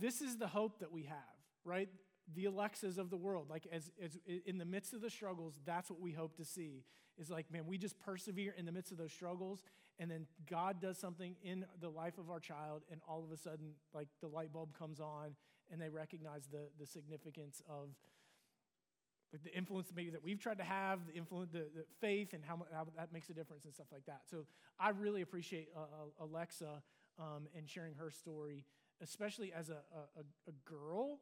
this 0.00 0.20
is 0.20 0.36
the 0.36 0.46
hope 0.46 0.80
that 0.80 0.92
we 0.92 1.04
have, 1.04 1.18
right? 1.64 1.88
The 2.34 2.46
Alexas 2.46 2.98
of 2.98 3.10
the 3.10 3.16
world. 3.16 3.46
Like, 3.48 3.66
as, 3.72 3.90
as 4.02 4.18
in 4.46 4.58
the 4.58 4.64
midst 4.64 4.92
of 4.92 5.00
the 5.00 5.10
struggles, 5.10 5.54
that's 5.64 5.90
what 5.90 6.00
we 6.00 6.12
hope 6.12 6.36
to 6.36 6.44
see. 6.44 6.84
Is 7.18 7.30
like, 7.30 7.50
man, 7.52 7.66
we 7.66 7.78
just 7.78 7.98
persevere 7.98 8.54
in 8.56 8.64
the 8.64 8.72
midst 8.72 8.90
of 8.90 8.98
those 8.98 9.12
struggles, 9.12 9.62
and 9.98 10.10
then 10.10 10.26
God 10.48 10.80
does 10.80 10.98
something 10.98 11.36
in 11.42 11.66
the 11.80 11.90
life 11.90 12.18
of 12.18 12.30
our 12.30 12.40
child, 12.40 12.82
and 12.90 13.00
all 13.06 13.22
of 13.22 13.30
a 13.30 13.36
sudden, 13.36 13.72
like, 13.94 14.08
the 14.20 14.28
light 14.28 14.52
bulb 14.52 14.76
comes 14.76 14.98
on, 14.98 15.36
and 15.70 15.80
they 15.80 15.88
recognize 15.88 16.46
the, 16.50 16.68
the 16.78 16.86
significance 16.86 17.62
of 17.68 17.88
like 19.32 19.42
the 19.42 19.56
influence 19.56 19.90
maybe 19.94 20.10
that 20.10 20.22
we've 20.22 20.38
tried 20.38 20.58
to 20.58 20.64
have, 20.64 21.06
the 21.06 21.14
influence, 21.14 21.50
the, 21.52 21.66
the 21.74 21.84
faith, 22.00 22.34
and 22.34 22.44
how, 22.44 22.60
how, 22.72 22.86
that 22.96 23.12
makes 23.12 23.30
a 23.30 23.32
difference 23.32 23.64
and 23.64 23.72
stuff 23.72 23.86
like 23.90 24.04
that. 24.06 24.20
So 24.30 24.44
I 24.78 24.90
really 24.90 25.22
appreciate 25.22 25.68
uh, 25.74 25.80
uh, 25.80 26.24
Alexa 26.24 26.82
um, 27.18 27.48
and 27.56 27.68
sharing 27.68 27.94
her 27.94 28.10
story, 28.10 28.66
especially 29.02 29.52
as 29.52 29.70
a, 29.70 29.78
a, 30.16 30.20
a, 30.48 30.52
girl, 30.64 31.18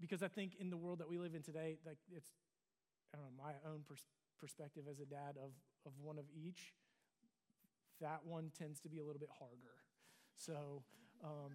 because 0.00 0.22
I 0.22 0.28
think 0.28 0.52
in 0.58 0.70
the 0.70 0.76
world 0.76 0.98
that 0.98 1.08
we 1.08 1.18
live 1.18 1.34
in 1.34 1.42
today, 1.42 1.78
like 1.86 1.98
it's, 2.10 2.28
I 3.12 3.18
don't 3.18 3.26
know, 3.26 3.44
my 3.44 3.52
own 3.70 3.80
pers- 3.86 4.08
perspective 4.38 4.84
as 4.90 5.00
a 5.00 5.06
dad 5.06 5.36
of, 5.36 5.52
of 5.86 5.92
one 6.02 6.18
of 6.18 6.24
each, 6.34 6.74
that 8.00 8.20
one 8.24 8.50
tends 8.58 8.80
to 8.80 8.88
be 8.88 8.98
a 8.98 9.04
little 9.04 9.20
bit 9.20 9.30
harder. 9.38 9.74
So, 10.36 10.82
um, 11.22 11.52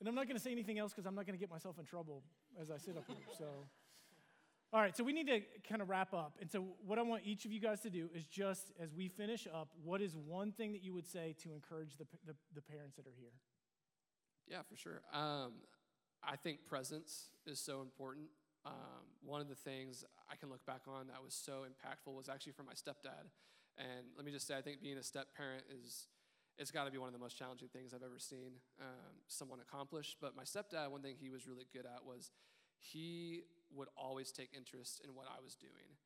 and 0.00 0.08
I'm 0.08 0.14
not 0.14 0.26
going 0.26 0.36
to 0.36 0.42
say 0.42 0.52
anything 0.52 0.78
else 0.78 0.92
because 0.92 1.06
I'm 1.06 1.14
not 1.14 1.26
going 1.26 1.36
to 1.36 1.40
get 1.40 1.50
myself 1.50 1.78
in 1.78 1.84
trouble 1.84 2.22
as 2.60 2.70
I 2.70 2.76
sit 2.76 2.96
up 2.96 3.04
here. 3.08 3.16
So, 3.38 3.46
all 4.72 4.80
right, 4.80 4.96
so 4.96 5.04
we 5.04 5.12
need 5.12 5.26
to 5.28 5.40
kind 5.68 5.80
of 5.80 5.88
wrap 5.88 6.12
up. 6.12 6.34
And 6.40 6.50
so, 6.50 6.64
what 6.84 6.98
I 6.98 7.02
want 7.02 7.22
each 7.24 7.44
of 7.44 7.52
you 7.52 7.60
guys 7.60 7.80
to 7.80 7.90
do 7.90 8.08
is 8.14 8.26
just 8.26 8.72
as 8.80 8.92
we 8.92 9.08
finish 9.08 9.46
up, 9.52 9.68
what 9.82 10.02
is 10.02 10.16
one 10.16 10.52
thing 10.52 10.72
that 10.72 10.82
you 10.82 10.92
would 10.92 11.06
say 11.06 11.34
to 11.42 11.52
encourage 11.52 11.96
the, 11.96 12.06
the, 12.26 12.34
the 12.54 12.60
parents 12.60 12.96
that 12.96 13.06
are 13.06 13.14
here? 13.16 13.30
Yeah, 14.48 14.62
for 14.68 14.76
sure. 14.76 15.00
Um, 15.12 15.52
I 16.22 16.36
think 16.36 16.66
presence 16.66 17.30
is 17.46 17.58
so 17.60 17.80
important. 17.80 18.26
Um, 18.66 19.04
one 19.24 19.40
of 19.40 19.48
the 19.48 19.54
things 19.54 20.04
I 20.30 20.36
can 20.36 20.48
look 20.48 20.64
back 20.66 20.82
on 20.88 21.08
that 21.08 21.22
was 21.22 21.34
so 21.34 21.64
impactful 21.68 22.14
was 22.14 22.28
actually 22.28 22.52
from 22.52 22.66
my 22.66 22.72
stepdad. 22.72 23.28
And 23.76 24.06
let 24.16 24.24
me 24.24 24.32
just 24.32 24.46
say, 24.46 24.56
I 24.56 24.62
think 24.62 24.82
being 24.82 24.98
a 24.98 25.02
step 25.02 25.28
parent 25.36 25.64
is 25.68 26.08
it's 26.56 26.70
got 26.70 26.84
to 26.84 26.90
be 26.90 26.98
one 26.98 27.08
of 27.08 27.12
the 27.12 27.18
most 27.18 27.36
challenging 27.36 27.68
things 27.68 27.92
I've 27.92 28.04
ever 28.04 28.18
seen 28.18 28.52
um, 28.80 29.20
someone 29.26 29.58
accomplish. 29.60 30.16
But 30.20 30.36
my 30.36 30.44
stepdad, 30.44 30.90
one 30.90 31.02
thing 31.02 31.16
he 31.20 31.30
was 31.30 31.46
really 31.46 31.66
good 31.72 31.84
at 31.84 32.04
was 32.06 32.30
he 32.78 33.42
would 33.74 33.88
always 33.96 34.30
take 34.30 34.50
interest 34.56 35.02
in 35.04 35.14
what 35.14 35.26
I 35.26 35.42
was 35.42 35.56
doing. 35.56 35.98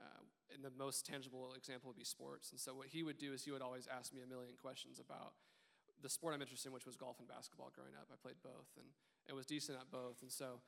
Uh, 0.00 0.22
and 0.54 0.62
the 0.64 0.70
most 0.78 1.06
tangible 1.06 1.54
example 1.56 1.88
would 1.88 1.98
be 1.98 2.04
sports. 2.04 2.50
And 2.52 2.60
so 2.60 2.74
what 2.74 2.88
he 2.88 3.02
would 3.02 3.18
do 3.18 3.32
is 3.32 3.44
he 3.44 3.50
would 3.50 3.62
always 3.62 3.88
ask 3.90 4.14
me 4.14 4.20
a 4.22 4.26
million 4.28 4.54
questions 4.60 5.00
about 5.00 5.32
the 6.02 6.08
sport 6.08 6.34
I'm 6.34 6.42
interested 6.42 6.68
in, 6.68 6.74
which 6.74 6.86
was 6.86 6.96
golf 6.96 7.18
and 7.18 7.28
basketball 7.28 7.72
growing 7.74 7.94
up. 7.96 8.08
I 8.12 8.16
played 8.20 8.40
both 8.42 8.68
and 8.76 8.86
it 9.28 9.34
was 9.34 9.46
decent 9.46 9.78
at 9.78 9.90
both. 9.90 10.22
And 10.22 10.30
so 10.30 10.60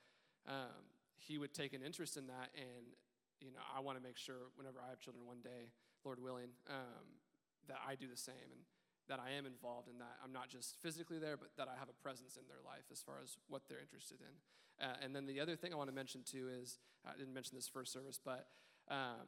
um, 0.49 0.89
he 1.17 1.39
would 1.39 1.53
take 1.53 1.75
an 1.75 1.83
interest 1.83 2.17
in 2.17 2.27
that. 2.29 2.51
And, 2.57 2.97
you 3.41 3.53
know, 3.53 3.63
I 3.75 3.81
want 3.81 3.99
to 3.99 4.03
make 4.03 4.17
sure 4.17 4.51
whenever 4.57 4.79
I 4.81 4.91
have 4.91 5.01
children 5.01 5.27
one 5.27 5.41
day, 5.45 5.71
Lord 6.05 6.23
willing, 6.23 6.51
um, 6.69 7.21
that 7.69 7.79
I 7.87 7.95
do 7.95 8.09
the 8.09 8.17
same. 8.17 8.49
And 8.51 8.63
that 9.09 9.19
I 9.19 9.33
am 9.33 9.47
involved 9.47 9.89
in 9.89 9.99
that. 9.99 10.21
I'm 10.23 10.33
not 10.33 10.49
just 10.49 10.77
physically 10.81 11.19
there, 11.19 11.37
but 11.37 11.49
that 11.57 11.67
I 11.67 11.79
have 11.79 11.89
a 11.89 11.97
presence 12.05 12.37
in 12.37 12.45
their 12.47 12.61
life 12.65 12.85
as 12.93 13.01
far 13.01 13.17
as 13.25 13.37
what 13.49 13.63
they're 13.69 13.81
interested 13.81 14.21
in. 14.21 14.35
Uh, 14.85 14.95
and 15.03 15.17
then 15.17 15.27
the 15.27 15.41
other 15.41 15.57
thing 15.57 15.73
I 15.73 15.77
want 15.77 15.89
to 15.89 15.97
mention 15.97 16.23
too 16.23 16.49
is 16.49 16.79
I 17.05 17.17
didn't 17.17 17.35
mention 17.35 17.57
this 17.57 17.67
first 17.67 17.93
service, 17.93 18.21
but 18.23 18.47
um, 18.89 19.27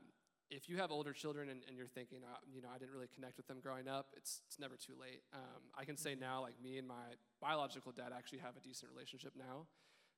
if 0.50 0.68
you 0.68 0.76
have 0.78 0.90
older 0.90 1.12
children 1.14 1.48
and, 1.48 1.62
and 1.68 1.78
you're 1.78 1.86
thinking, 1.86 2.26
uh, 2.26 2.36
you 2.50 2.60
know, 2.60 2.68
I 2.74 2.78
didn't 2.78 2.90
really 2.90 3.08
connect 3.14 3.38
with 3.38 3.46
them 3.46 3.62
growing 3.62 3.86
up, 3.86 4.10
it's, 4.18 4.42
it's 4.46 4.58
never 4.58 4.74
too 4.74 4.98
late. 4.98 5.22
Um, 5.32 5.70
I 5.78 5.86
can 5.86 5.96
say 5.96 6.18
now, 6.18 6.42
like 6.42 6.58
me 6.58 6.76
and 6.76 6.86
my 6.86 7.14
biological 7.40 7.92
dad 7.94 8.10
actually 8.10 8.42
have 8.42 8.58
a 8.58 8.60
decent 8.60 8.90
relationship 8.90 9.38
now. 9.38 9.70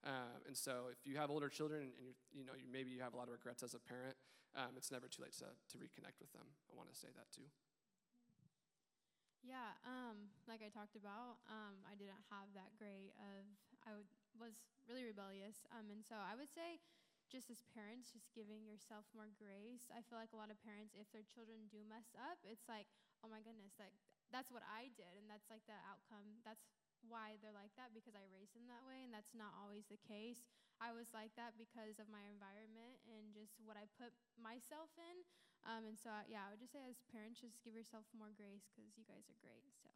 Uh, 0.02 0.34
and 0.48 0.56
so 0.56 0.88
if 0.90 0.98
you 1.04 1.20
have 1.20 1.30
older 1.30 1.52
children 1.52 1.84
and, 1.84 1.92
you're, 2.00 2.18
you 2.32 2.42
know, 2.42 2.56
you, 2.56 2.66
maybe 2.66 2.90
you 2.90 3.04
have 3.04 3.14
a 3.14 3.18
lot 3.20 3.28
of 3.28 3.36
regrets 3.36 3.62
as 3.62 3.76
a 3.76 3.78
parent, 3.78 4.16
um, 4.56 4.72
it's 4.74 4.90
never 4.90 5.06
too 5.06 5.22
late 5.22 5.36
to, 5.36 5.46
to 5.68 5.76
reconnect 5.78 6.18
with 6.18 6.32
them. 6.32 6.48
I 6.66 6.74
want 6.74 6.90
to 6.90 6.96
say 6.96 7.12
that 7.14 7.28
too. 7.30 7.46
Yeah, 9.44 9.74
um, 9.84 10.30
like 10.46 10.62
I 10.62 10.70
talked 10.70 10.94
about, 10.94 11.42
um, 11.50 11.82
I 11.84 11.98
didn't 11.98 12.22
have 12.30 12.46
that 12.54 12.72
great 12.78 13.10
of, 13.18 13.42
I 13.82 13.90
would, 13.90 14.06
was 14.38 14.54
really 14.86 15.02
rebellious. 15.02 15.66
Um, 15.74 15.90
and 15.90 16.00
so 16.06 16.14
I 16.14 16.38
would 16.38 16.50
say, 16.50 16.78
just 17.32 17.48
as 17.48 17.64
parents, 17.72 18.12
just 18.12 18.28
giving 18.36 18.68
yourself 18.68 19.08
more 19.16 19.32
grace. 19.40 19.88
I 19.88 20.04
feel 20.04 20.20
like 20.20 20.36
a 20.36 20.40
lot 20.40 20.52
of 20.52 20.60
parents, 20.60 20.92
if 20.92 21.08
their 21.16 21.24
children 21.24 21.64
do 21.72 21.80
mess 21.88 22.12
up, 22.20 22.36
it's 22.44 22.68
like, 22.68 22.84
oh 23.24 23.32
my 23.32 23.40
goodness, 23.40 23.80
like 23.80 23.96
that's 24.28 24.52
what 24.52 24.60
I 24.68 24.92
did, 24.92 25.16
and 25.16 25.24
that's 25.32 25.48
like 25.48 25.64
the 25.64 25.80
outcome. 25.88 26.44
That's 26.44 26.68
why 27.08 27.40
they're 27.40 27.56
like 27.56 27.72
that 27.80 27.96
because 27.96 28.12
I 28.12 28.28
raised 28.28 28.52
them 28.52 28.68
that 28.68 28.84
way, 28.84 29.00
and 29.00 29.08
that's 29.08 29.32
not 29.32 29.56
always 29.56 29.88
the 29.88 29.98
case. 30.04 30.44
I 30.76 30.92
was 30.92 31.08
like 31.16 31.32
that 31.40 31.56
because 31.56 31.96
of 31.96 32.12
my 32.12 32.20
environment 32.28 33.00
and 33.08 33.32
just 33.32 33.56
what 33.64 33.80
I 33.80 33.88
put 33.96 34.12
myself 34.36 34.92
in. 35.00 35.24
Um, 35.64 35.86
and 35.86 35.96
so, 35.96 36.10
uh, 36.10 36.26
yeah, 36.26 36.44
I 36.44 36.52
would 36.52 36.58
just 36.58 36.74
say 36.74 36.82
as 36.84 37.00
parents, 37.08 37.40
just 37.40 37.62
give 37.62 37.72
yourself 37.72 38.04
more 38.12 38.34
grace 38.34 38.66
because 38.68 38.92
you 38.98 39.06
guys 39.08 39.24
are 39.30 39.38
great. 39.40 39.72
So. 39.80 39.90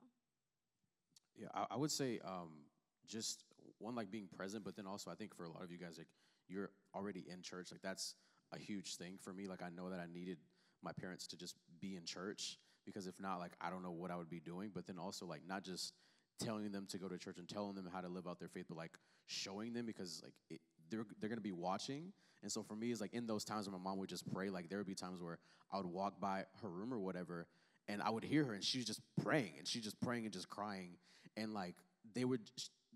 Yeah, 1.35 1.51
I, 1.53 1.75
I 1.75 1.77
would 1.77 1.90
say 1.90 2.22
um, 2.22 2.70
just 3.07 3.44
one 3.79 3.94
like 3.94 4.11
being 4.11 4.31
present, 4.31 4.62
but 4.62 4.77
then 4.79 4.87
also 4.87 5.11
I 5.11 5.18
think 5.18 5.35
for 5.35 5.44
a 5.44 5.51
lot 5.51 5.66
of 5.66 5.70
you 5.75 5.79
guys, 5.79 5.99
like 5.99 6.11
you're 6.49 6.70
already 6.97 7.25
in 7.31 7.43
church. 7.43 7.69
Like 7.71 7.83
that's 7.83 8.15
a 8.53 8.59
huge 8.59 8.97
thing 8.97 9.19
for 9.21 9.33
me. 9.33 9.47
Like 9.47 9.63
I 9.63 9.69
know 9.69 9.91
that 9.91 10.01
I 10.01 10.07
needed 10.13 10.39
my 10.83 10.93
parents 10.93 11.27
to 11.29 11.37
just 11.37 11.57
be 11.81 11.97
in 11.97 12.05
church 12.05 12.59
because 12.85 13.07
if 13.07 13.21
not, 13.21 13.39
like 13.39 13.53
I 13.61 13.71
don't 13.71 13.83
know 13.83 13.93
what 13.93 14.11
I 14.11 14.17
would 14.17 14.31
be 14.31 14.41
doing. 14.41 14.71
But 14.75 14.87
then 14.87 14.99
also 14.99 15.27
like 15.27 15.43
not 15.47 15.65
just 15.65 15.93
telling 16.41 16.71
them 16.71 16.87
to 16.91 16.99
go 16.99 17.09
to 17.09 17.19
church 17.19 17.39
and 17.39 17.49
telling 17.49 17.75
them 17.75 17.89
how 17.93 18.01
to 18.01 18.09
live 18.09 18.27
out 18.27 18.39
their 18.39 18.49
faith, 18.49 18.67
but 18.69 18.77
like 18.77 18.99
showing 19.27 19.73
them 19.73 19.87
because 19.87 20.23
like 20.25 20.35
it, 20.51 20.61
they're 20.91 21.07
they're 21.21 21.31
gonna 21.31 21.41
be 21.41 21.53
watching 21.53 22.13
and 22.43 22.53
so 22.53 22.63
for 22.63 22.77
me, 22.77 22.91
it's 22.91 23.01
like 23.01 23.13
in 23.13 23.27
those 23.27 23.45
times 23.45 23.69
when 23.69 23.73
my 23.81 23.91
mom 23.91 23.99
would 23.99 24.09
just 24.09 24.31
pray, 24.33 24.51
like 24.51 24.69
there 24.69 24.79
would 24.79 24.87
be 24.87 24.95
times 24.95 25.21
where 25.21 25.39
I 25.73 25.79
would 25.79 25.87
walk 25.87 26.21
by 26.21 26.45
her 26.63 26.69
room 26.69 26.93
or 26.93 26.99
whatever, 26.99 27.47
and 27.89 28.01
I 28.03 28.11
would 28.11 28.25
hear 28.25 28.45
her, 28.45 28.55
and 28.55 28.63
she's 28.63 28.85
just 28.85 29.01
praying, 29.23 29.55
and 29.59 29.67
she's 29.67 29.83
just 29.83 30.01
praying 30.01 30.25
and 30.25 30.33
just 30.33 30.49
crying, 30.49 30.91
and 31.37 31.53
like 31.55 31.75
they 32.15 32.25
would, 32.25 32.43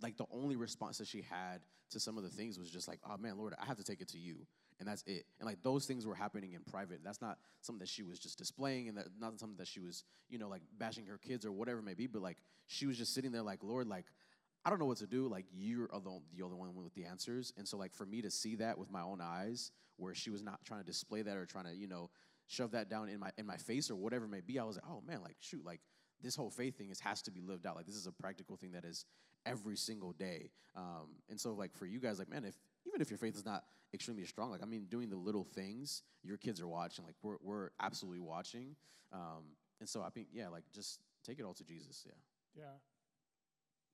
like 0.03 0.17
the 0.17 0.27
only 0.33 0.57
response 0.57 0.99
that 0.99 1.07
she 1.07 1.23
had 1.23 1.61
to 1.91 2.01
some 2.01 2.17
of 2.17 2.23
the 2.23 2.31
things 2.31 2.59
was 2.59 2.71
just 2.71 2.89
like, 2.89 3.01
oh 3.09 3.17
man, 3.17 3.37
Lord, 3.37 3.55
I 3.61 3.67
have 3.67 3.77
to 3.79 3.85
take 3.85 4.01
it 4.01 4.09
to 4.09 4.19
you, 4.19 4.47
and 4.79 4.89
that's 4.89 5.03
it. 5.07 5.25
And 5.39 5.47
like 5.47 5.63
those 5.63 5.87
things 5.87 6.07
were 6.07 6.15
happening 6.15 6.53
in 6.53 6.61
private. 6.71 7.01
That's 7.05 7.21
not 7.21 7.39
something 7.61 7.81
that 7.81 7.89
she 7.89 8.03
was 8.03 8.19
just 8.19 8.39
displaying, 8.39 8.89
and 8.89 8.97
that 8.99 9.07
not 9.19 9.39
something 9.39 9.59
that 9.59 9.69
she 9.69 9.81
was, 9.81 10.05
you 10.29 10.39
know, 10.39 10.49
like 10.49 10.63
bashing 10.79 11.07
her 11.07 11.19
kids 11.19 11.45
or 11.45 11.53
whatever 11.53 11.81
it 11.81 11.85
may 11.85 11.95
be. 11.95 12.07
But 12.07 12.23
like 12.23 12.39
she 12.67 12.87
was 12.87 12.97
just 12.97 13.15
sitting 13.15 13.33
there, 13.33 13.43
like, 13.43 13.63
Lord, 13.63 13.89
like 13.89 14.07
I 14.65 14.71
don't 14.71 14.79
know 14.79 14.87
what 14.87 14.99
to 14.99 15.07
do. 15.07 15.29
Like 15.29 15.47
you're 15.53 15.89
the, 15.89 16.21
the 16.37 16.43
only 16.43 16.57
one 16.57 16.75
with 16.75 16.95
the 16.95 17.05
answers. 17.05 17.53
And 17.57 17.67
so 17.67 17.77
like 17.77 17.95
for 17.95 18.05
me 18.05 18.23
to 18.23 18.31
see 18.31 18.57
that 18.57 18.79
with 18.79 18.91
my 18.91 19.03
own 19.03 19.21
eyes, 19.21 19.73
where 19.97 20.15
she 20.15 20.31
was 20.31 20.43
not 20.43 20.65
trying 20.65 20.81
to 20.81 20.87
display 20.87 21.23
that 21.23 21.37
or 21.37 21.47
trying 21.47 21.65
to, 21.65 21.75
you 21.75 21.87
know, 21.87 22.11
shove 22.47 22.73
that 22.73 22.89
down 22.91 23.09
in 23.09 23.21
my 23.21 23.31
in 23.39 23.47
my 23.47 23.57
face 23.57 23.91
or 23.91 23.97
whatever 23.97 24.25
it 24.25 24.31
may 24.31 24.41
be, 24.41 24.59
I 24.59 24.65
was 24.65 24.77
like, 24.77 24.85
oh 24.89 25.03
man, 25.07 25.23
like 25.23 25.37
shoot, 25.41 25.65
like 25.65 25.81
this 26.23 26.37
whole 26.37 26.51
faith 26.51 26.77
thing 26.77 26.91
is 26.91 27.01
has 27.01 27.23
to 27.23 27.31
be 27.31 27.41
lived 27.41 27.67
out. 27.67 27.77
Like 27.77 27.87
this 27.87 27.97
is 27.97 28.07
a 28.07 28.13
practical 28.13 28.57
thing 28.57 28.73
that 28.73 28.85
is 28.85 29.05
every 29.47 29.77
single 29.77 30.13
day. 30.13 30.51
Um, 30.77 31.09
and 31.29 31.41
so 31.41 31.53
like 31.55 31.75
for 31.75 31.87
you 31.87 31.99
guys, 31.99 32.19
like 32.19 32.29
man, 32.29 32.45
if 32.45 32.55
even 32.87 33.01
if 33.01 33.11
your 33.11 33.19
faith 33.19 33.37
is 33.37 33.45
not 33.45 33.65
extremely 33.93 34.25
strong, 34.25 34.51
like 34.51 34.63
I 34.63 34.67
mean, 34.67 34.87
doing 34.89 35.11
the 35.11 35.17
little 35.17 35.45
things, 35.45 36.03
your 36.23 36.37
kids 36.37 36.61
are 36.61 36.69
watching. 36.69 37.05
Like 37.05 37.17
we're 37.23 37.37
we're 37.43 37.71
absolutely 37.81 38.21
watching. 38.21 38.77
Um, 39.13 39.57
and 39.81 39.89
so 39.89 40.03
I 40.03 40.11
think 40.11 40.29
yeah, 40.33 40.49
like 40.49 40.65
just 40.73 41.01
take 41.25 41.39
it 41.39 41.45
all 41.45 41.55
to 41.55 41.65
Jesus. 41.65 42.05
Yeah. 42.07 42.63
Yeah. 42.63 42.79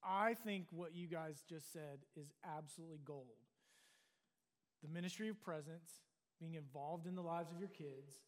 I 0.04 0.35
think 0.35 0.66
what 0.70 0.94
you 0.94 1.09
guys 1.09 1.42
just 1.48 1.72
said 1.72 2.00
is 2.14 2.32
absolutely 2.44 3.00
gold. 3.04 3.26
The 4.82 4.88
ministry 4.88 5.28
of 5.28 5.42
presence, 5.42 5.90
being 6.38 6.54
involved 6.54 7.06
in 7.06 7.16
the 7.16 7.22
lives 7.22 7.50
of 7.50 7.59
your 7.59 7.68
kids, 7.68 8.20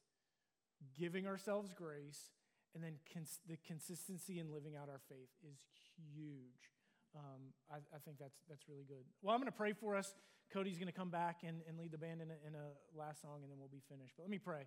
giving 0.98 1.26
ourselves 1.26 1.72
grace, 1.72 2.31
and 2.74 2.83
then 2.83 2.94
cons- 3.12 3.40
the 3.48 3.59
consistency 3.66 4.38
in 4.38 4.52
living 4.52 4.74
out 4.74 4.88
our 4.88 5.00
faith 5.09 5.31
is 5.48 5.59
huge. 6.14 6.78
Um, 7.16 7.53
I, 7.71 7.77
I, 7.94 7.99
think 8.05 8.18
that's, 8.18 8.37
that's 8.49 8.68
really 8.68 8.85
good. 8.85 9.05
Well, 9.23 9.35
I'm 9.35 9.40
going 9.40 9.51
to 9.51 9.57
pray 9.57 9.73
for 9.73 9.97
us. 9.97 10.14
Cody's 10.53 10.79
going 10.79 10.92
to 10.92 10.97
come 10.97 11.11
back 11.11 11.40
and, 11.44 11.61
and 11.68 11.79
lead 11.79 11.92
the 11.92 11.99
band 11.99 12.21
in 12.21 12.31
a, 12.31 12.37
in 12.47 12.55
a 12.55 12.73
last 12.97 13.23
song, 13.23 13.40
and 13.42 13.51
then 13.51 13.59
we'll 13.59 13.69
be 13.69 13.83
finished. 13.88 14.15
But 14.17 14.25
let 14.25 14.31
me 14.31 14.38
pray. 14.38 14.67